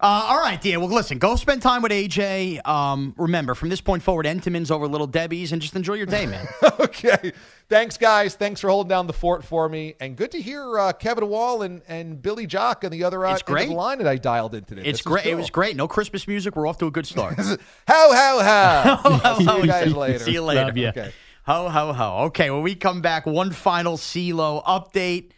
[0.00, 0.78] Uh, all right, dear.
[0.78, 2.66] Well, listen, go spend time with AJ.
[2.68, 6.26] Um, remember, from this point forward, Entenmann's over Little Debbie's, and just enjoy your day,
[6.26, 6.46] man.
[6.80, 7.32] okay.
[7.70, 8.34] Thanks, guys.
[8.34, 9.94] Thanks for holding down the fort for me.
[10.00, 13.30] And good to hear uh, Kevin Wall and, and Billy Jock and the other uh,
[13.30, 13.68] end of great.
[13.68, 14.82] the line that I dialed in today.
[14.82, 15.26] It's This is great.
[15.26, 15.74] It was great.
[15.74, 16.54] No Christmas music.
[16.54, 17.36] We're off to a good start.
[17.38, 18.96] How, how, how.
[18.96, 20.18] Ho, See ho, you guys see- later.
[20.18, 20.64] See you later.
[20.66, 20.88] Love ya.
[20.90, 21.12] Okay.
[21.46, 22.24] Ho, ho, ho.
[22.26, 25.32] Okay, when we come back, one final CeeLo update.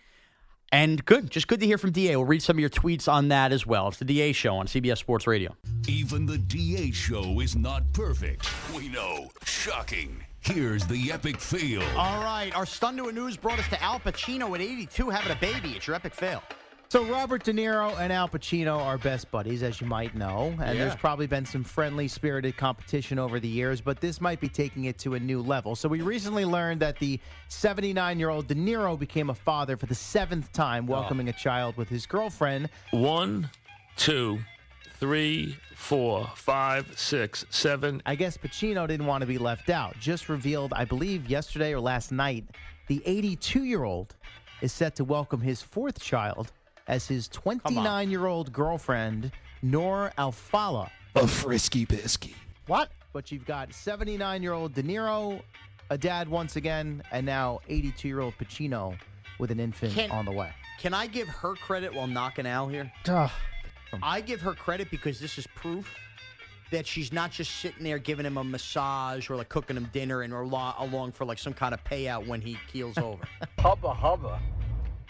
[0.70, 1.30] And good.
[1.30, 2.14] Just good to hear from DA.
[2.16, 3.88] We'll read some of your tweets on that as well.
[3.88, 5.56] It's the DA show on CBS Sports Radio.
[5.88, 8.48] Even the DA show is not perfect.
[8.74, 9.30] We know.
[9.44, 10.24] Shocking.
[10.40, 11.82] Here's the epic fail.
[11.96, 12.52] All right.
[12.54, 15.70] Our stun to a news brought us to Al Pacino at 82 having a baby.
[15.70, 16.42] It's your epic fail.
[16.88, 20.78] So Robert De Niro and Al Pacino are best buddies, as you might know, and
[20.78, 20.84] Yeah.
[20.84, 24.84] there's probably been some friendly spirited competition over the years, but this might be taking
[24.84, 25.74] it to a new level.
[25.74, 27.18] So we recently learned that the
[27.48, 30.92] 79 year old De Niro became a father for the seventh time, oh.
[30.92, 32.68] welcoming a child with his girlfriend.
[32.92, 33.50] One,
[33.96, 34.38] two,
[35.00, 38.00] three, four, five, six, seven.
[38.06, 39.98] I guess Pacino didn't want to be left out.
[39.98, 42.44] Just revealed, I believe, yesterday or last night,
[42.86, 44.14] the 82 year old
[44.60, 46.52] is set to welcome his fourth child
[46.86, 49.32] as his 29 year old girlfriend,
[49.62, 50.90] Noor Alfallah.
[51.14, 52.34] A frisky bisky.
[52.66, 52.90] What?
[53.12, 55.40] But you've got 79 year old De Niro,
[55.90, 58.96] a dad once again, and now 82 year old Pacino
[59.38, 60.50] with an infant Can- on the way.
[60.78, 62.92] Can I give her credit while knocking Al here?
[64.02, 65.94] I give her credit because this is proof
[66.70, 70.20] that she's not just sitting there giving him a massage or like cooking him dinner
[70.22, 73.22] and or lo- along for like some kind of payout when he keels over.
[73.58, 74.38] Hubba hubba.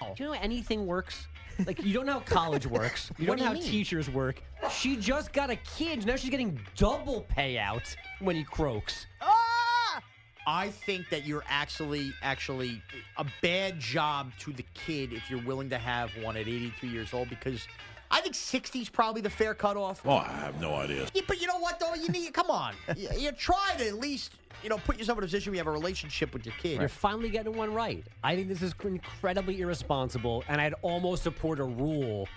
[0.01, 0.13] Oh.
[0.15, 1.27] Do you know anything works?
[1.65, 3.11] Like you don't know how college works.
[3.19, 3.63] You don't know do how mean?
[3.63, 4.43] teachers work.
[4.71, 6.05] She just got a kid.
[6.07, 9.07] Now she's getting double payout when he croaks.
[9.21, 10.01] Ah!
[10.49, 12.81] I think that you're actually actually
[13.17, 17.13] a bad job to the kid if you're willing to have one at 82 years
[17.13, 17.67] old because
[18.11, 20.01] I think 60 is probably the fair cutoff.
[20.05, 21.07] Oh, I have no idea.
[21.15, 21.95] Yeah, but you know what though?
[21.95, 22.75] You need come on.
[22.97, 25.61] you, you try to at least you know put yourself in a position where you
[25.61, 26.81] have a relationship with your kid.
[26.81, 28.05] You're finally getting one right.
[28.23, 32.29] I think this is incredibly irresponsible, and I'd almost support a rule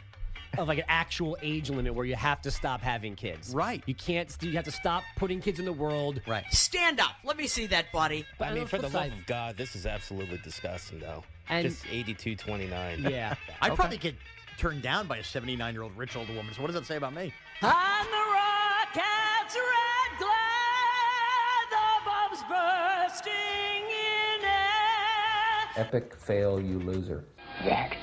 [0.57, 3.53] of like an actual age limit where you have to stop having kids.
[3.53, 3.83] Right.
[3.85, 4.35] You can't.
[4.41, 6.21] You have to stop putting kids in the world.
[6.27, 6.43] Right.
[6.51, 7.15] Stand up.
[7.23, 8.25] Let me see that, buddy.
[8.39, 11.23] I mean, for the flip love side- of God, this is absolutely disgusting, though.
[11.49, 13.03] And- Just 82 29.
[13.09, 13.35] Yeah.
[13.61, 14.15] I'd probably get
[14.59, 16.53] turned down by a 79 year old rich old woman.
[16.53, 17.33] So what does that say about me?
[17.63, 23.31] On the rocket's red glare, the bombs bursting
[23.87, 25.77] in air.
[25.77, 27.23] Epic fail, you loser.
[27.63, 27.95] That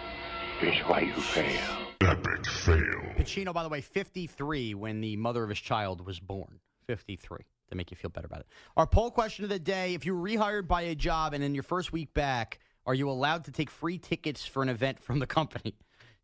[0.63, 1.61] is why you fail.
[2.01, 3.03] Epic fail.
[3.19, 6.61] Pacino, by the way, 53 when the mother of his child was born.
[6.87, 8.47] 53 to make you feel better about it.
[8.77, 11.53] Our poll question of the day if you were rehired by a job and in
[11.53, 15.19] your first week back, are you allowed to take free tickets for an event from
[15.19, 15.75] the company?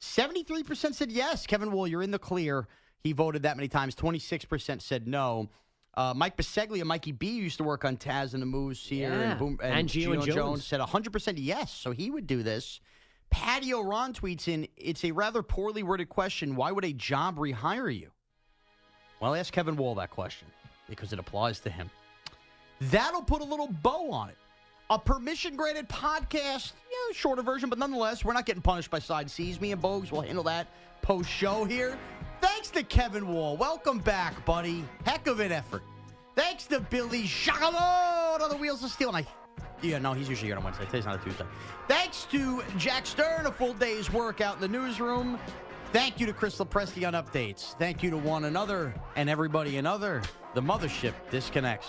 [0.03, 1.47] 73% said yes.
[1.47, 2.67] Kevin Wall, you're in the clear.
[2.99, 3.95] He voted that many times.
[3.95, 5.49] 26% said no.
[5.95, 9.31] Uh, Mike Biseglia, Mikey B used to work on Taz and the Moose here, Yeah.
[9.31, 10.67] and, Boom, And Gio and Jones.
[10.67, 12.81] said 100% yes, so he would do this.
[13.31, 16.57] Patty Ron tweets in, it's a rather poorly worded question.
[16.57, 18.11] Why would a job rehire you?
[19.21, 20.49] Well, ask Kevin Wall that question
[20.89, 21.91] because it applies to him.
[22.81, 24.37] That'll put a little bow on it.
[24.93, 29.31] A permission granted podcast, yeah, shorter version, but nonetheless, we're not getting punished by Side
[29.31, 29.59] Sees.
[29.59, 30.67] Me and Bogues will handle that
[31.01, 31.99] post show here.
[32.43, 33.57] Thanks to Kevin Wall.
[33.57, 34.85] Welcome back, buddy.
[35.07, 35.83] Heck of an effort.
[36.37, 39.09] Thanks to Billy Chagalot on the Wheels of Steel.
[39.09, 39.27] And I,
[39.81, 40.85] yeah, no, he's usually here on Wednesday.
[40.85, 41.47] Today's not a Tuesday.
[41.89, 45.39] Thanks to Jack Stern, a full day's work out in the newsroom.
[45.95, 47.79] Thank you to Chris Lopresti on updates.
[47.79, 50.21] Thank you to one another and everybody another.
[50.55, 51.89] The mothership disconnects.